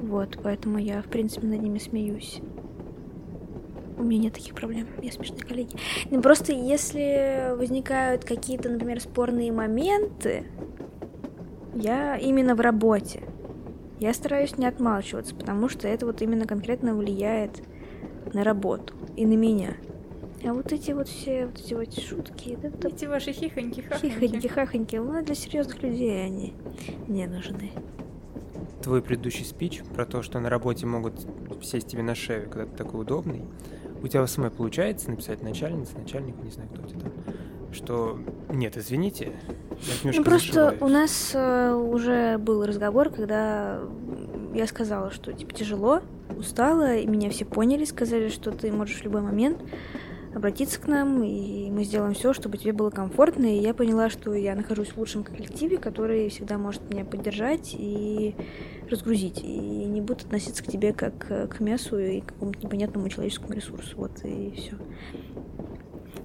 Вот, 0.00 0.38
поэтому 0.42 0.78
я, 0.78 1.00
в 1.00 1.06
принципе, 1.06 1.46
над 1.46 1.62
ними 1.62 1.78
смеюсь. 1.78 2.40
У 3.96 4.02
меня 4.02 4.24
нет 4.24 4.34
таких 4.34 4.54
проблем, 4.54 4.88
я 5.00 5.12
смешные 5.12 5.42
коллеги. 5.42 5.76
Ну, 6.10 6.20
просто 6.20 6.52
если 6.52 7.54
возникают 7.56 8.24
какие-то, 8.24 8.68
например, 8.68 9.00
спорные 9.00 9.52
моменты, 9.52 10.44
я 11.74 12.16
именно 12.16 12.54
в 12.54 12.60
работе. 12.60 13.22
Я 14.00 14.12
стараюсь 14.12 14.56
не 14.58 14.66
отмалчиваться, 14.66 15.34
потому 15.34 15.68
что 15.68 15.88
это 15.88 16.06
вот 16.06 16.20
именно 16.22 16.46
конкретно 16.46 16.94
влияет 16.94 17.62
на 18.32 18.44
работу 18.44 18.94
и 19.16 19.26
на 19.26 19.34
меня. 19.34 19.74
А 20.44 20.52
вот 20.52 20.72
эти 20.72 20.90
вот 20.90 21.08
все 21.08 21.46
вот 21.46 21.58
эти 21.58 21.74
вот 21.74 21.94
шутки, 21.94 22.58
это 22.62 22.88
Эти 22.88 23.06
ваши 23.06 23.32
хихоньки, 23.32 23.80
хихоньки, 23.80 24.46
хахоньки, 24.46 24.96
ну, 24.96 25.24
для 25.24 25.34
серьезных 25.34 25.82
людей 25.82 26.22
они 26.24 26.54
не 27.08 27.26
нужны. 27.26 27.70
Твой 28.82 29.00
предыдущий 29.00 29.46
спич 29.46 29.82
про 29.94 30.04
то, 30.04 30.22
что 30.22 30.40
на 30.40 30.50
работе 30.50 30.84
могут 30.84 31.26
сесть 31.62 31.88
тебе 31.88 32.02
на 32.02 32.14
шею, 32.14 32.50
когда 32.50 32.66
ты 32.66 32.76
такой 32.76 33.00
удобный. 33.00 33.42
У 34.02 34.08
тебя 34.08 34.26
самой 34.26 34.50
получается 34.50 35.08
написать 35.08 35.42
начальнице, 35.42 35.96
начальнику, 35.96 36.42
не 36.44 36.50
знаю, 36.50 36.68
кто 36.68 36.82
это 36.82 36.98
там, 36.98 37.12
что 37.74 38.18
нет, 38.48 38.76
извините, 38.76 39.32
Ну 40.04 40.24
просто 40.24 40.52
зашиваюсь». 40.52 40.82
у 40.82 40.88
нас 40.88 41.30
э, 41.34 41.74
уже 41.74 42.38
был 42.38 42.64
разговор, 42.64 43.10
когда 43.10 43.80
я 44.54 44.66
сказала, 44.66 45.10
что 45.10 45.32
типа 45.32 45.52
тяжело, 45.52 46.00
устала, 46.36 46.96
и 46.96 47.06
меня 47.06 47.30
все 47.30 47.44
поняли, 47.44 47.84
сказали, 47.84 48.28
что 48.28 48.52
ты 48.52 48.72
можешь 48.72 49.00
в 49.00 49.04
любой 49.04 49.22
момент 49.22 49.58
обратиться 50.34 50.80
к 50.80 50.86
нам, 50.88 51.22
и 51.22 51.70
мы 51.70 51.84
сделаем 51.84 52.14
все, 52.14 52.32
чтобы 52.32 52.58
тебе 52.58 52.72
было 52.72 52.90
комфортно. 52.90 53.46
И 53.46 53.60
я 53.60 53.72
поняла, 53.72 54.10
что 54.10 54.34
я 54.34 54.54
нахожусь 54.54 54.88
в 54.88 54.96
лучшем 54.96 55.22
коллективе, 55.22 55.78
который 55.78 56.28
всегда 56.28 56.58
может 56.58 56.88
меня 56.90 57.04
поддержать 57.04 57.74
и 57.78 58.34
разгрузить, 58.90 59.42
и 59.42 59.84
не 59.86 60.00
будет 60.00 60.22
относиться 60.22 60.62
к 60.62 60.66
тебе 60.66 60.92
как 60.92 61.30
э, 61.30 61.46
к 61.46 61.60
мясу 61.60 61.98
и 61.98 62.20
к 62.20 62.26
какому-то 62.26 62.60
непонятному 62.60 63.08
человеческому 63.08 63.54
ресурсу. 63.54 63.96
Вот 63.96 64.24
и 64.24 64.52
все. 64.56 64.76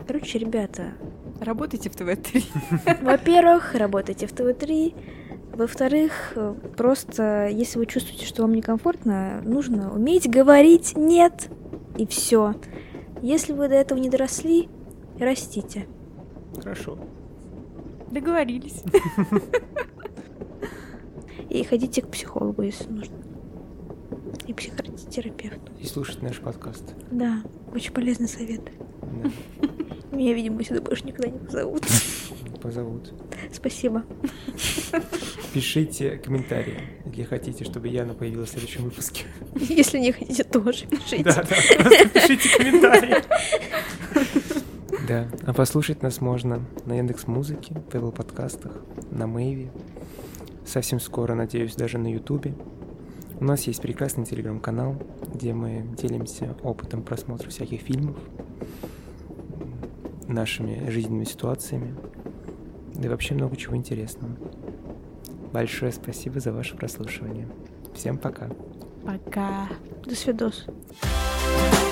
Короче, 0.08 0.40
ребята, 0.40 0.94
Работайте 1.40 1.90
в 1.90 1.96
ТВ-3. 1.96 3.02
во-первых, 3.04 3.76
работайте 3.76 4.28
в 4.28 4.34
ТВ-3. 4.34 5.56
Во-вторых, 5.56 6.38
просто 6.78 7.48
если 7.48 7.80
вы 7.80 7.86
чувствуете, 7.86 8.26
что 8.26 8.44
вам 8.44 8.54
некомфортно, 8.54 9.42
нужно 9.44 9.94
уметь 9.94 10.30
говорить 10.30 10.96
«нет» 10.96 11.50
и 11.98 12.06
все. 12.06 12.56
Если 13.22 13.54
вы 13.54 13.68
до 13.68 13.76
этого 13.76 14.00
не 14.00 14.10
доросли, 14.10 14.70
растите. 15.20 15.88
Хорошо. 16.58 16.98
Договорились. 18.12 18.84
И 21.50 21.64
ходите 21.64 22.02
к 22.02 22.10
психологу, 22.10 22.62
если 22.62 22.90
нужно. 22.90 23.16
И 24.46 24.54
психотерапевту. 24.54 25.72
И 25.80 25.86
слушать 25.86 26.22
наш 26.22 26.40
подкаст. 26.40 26.94
Да, 27.12 27.42
очень 27.74 27.92
полезный 27.92 28.28
совет. 28.28 28.62
Да, 29.02 29.32
Меня, 30.12 30.34
видимо, 30.34 30.64
сюда 30.64 30.82
больше 30.82 31.06
никогда 31.06 31.30
не 31.30 31.40
позовут. 31.40 31.84
позовут. 32.62 33.14
Спасибо. 33.52 34.04
Пишите 35.54 36.18
комментарии, 36.18 36.82
если 37.06 37.26
хотите, 37.26 37.64
чтобы 37.64 37.88
Яна 37.88 38.14
появилась 38.14 38.50
в 38.50 38.52
следующем 38.54 38.84
выпуске. 38.84 39.26
Если 39.56 40.00
не 40.00 40.12
хотите, 40.12 40.44
тоже 40.44 40.86
пишите. 40.86 41.24
Да, 41.24 41.36
да, 41.36 41.46
пишите 42.14 42.58
комментарии. 42.58 43.16
Да, 45.08 45.28
а 45.48 45.54
послушать 45.54 46.04
нас 46.04 46.22
можно 46.22 46.64
на 46.86 46.98
Яндекс 46.98 47.26
Музыке, 47.26 47.74
в 47.74 47.96
Apple 47.96 48.12
подкастах, 48.12 48.74
на 49.10 49.26
Мэйве. 49.26 49.72
Совсем 50.66 51.00
скоро, 51.00 51.34
надеюсь, 51.34 51.76
даже 51.76 51.98
на 51.98 52.14
Ютубе. 52.14 52.54
У 53.40 53.44
нас 53.44 53.64
есть 53.64 53.82
прекрасный 53.82 54.26
телеграм-канал, 54.26 55.02
где 55.34 55.54
мы 55.54 55.84
делимся 55.98 56.56
опытом 56.62 57.02
просмотра 57.02 57.50
всяких 57.50 57.82
фильмов, 57.82 58.18
нашими 60.34 60.90
жизненными 60.90 61.26
ситуациями, 61.26 61.96
да 62.94 63.08
и 63.08 63.10
вообще 63.10 63.34
много 63.34 63.56
чего 63.56 63.76
интересного. 63.76 64.36
Большое 65.52 65.92
спасибо 65.92 66.40
за 66.40 66.54
ваше 66.54 66.76
прослушивание. 66.76 67.48
Всем 67.94 68.18
пока. 68.18 68.50
Пока. 69.06 69.68
До. 70.06 70.52
Thank 71.52 71.84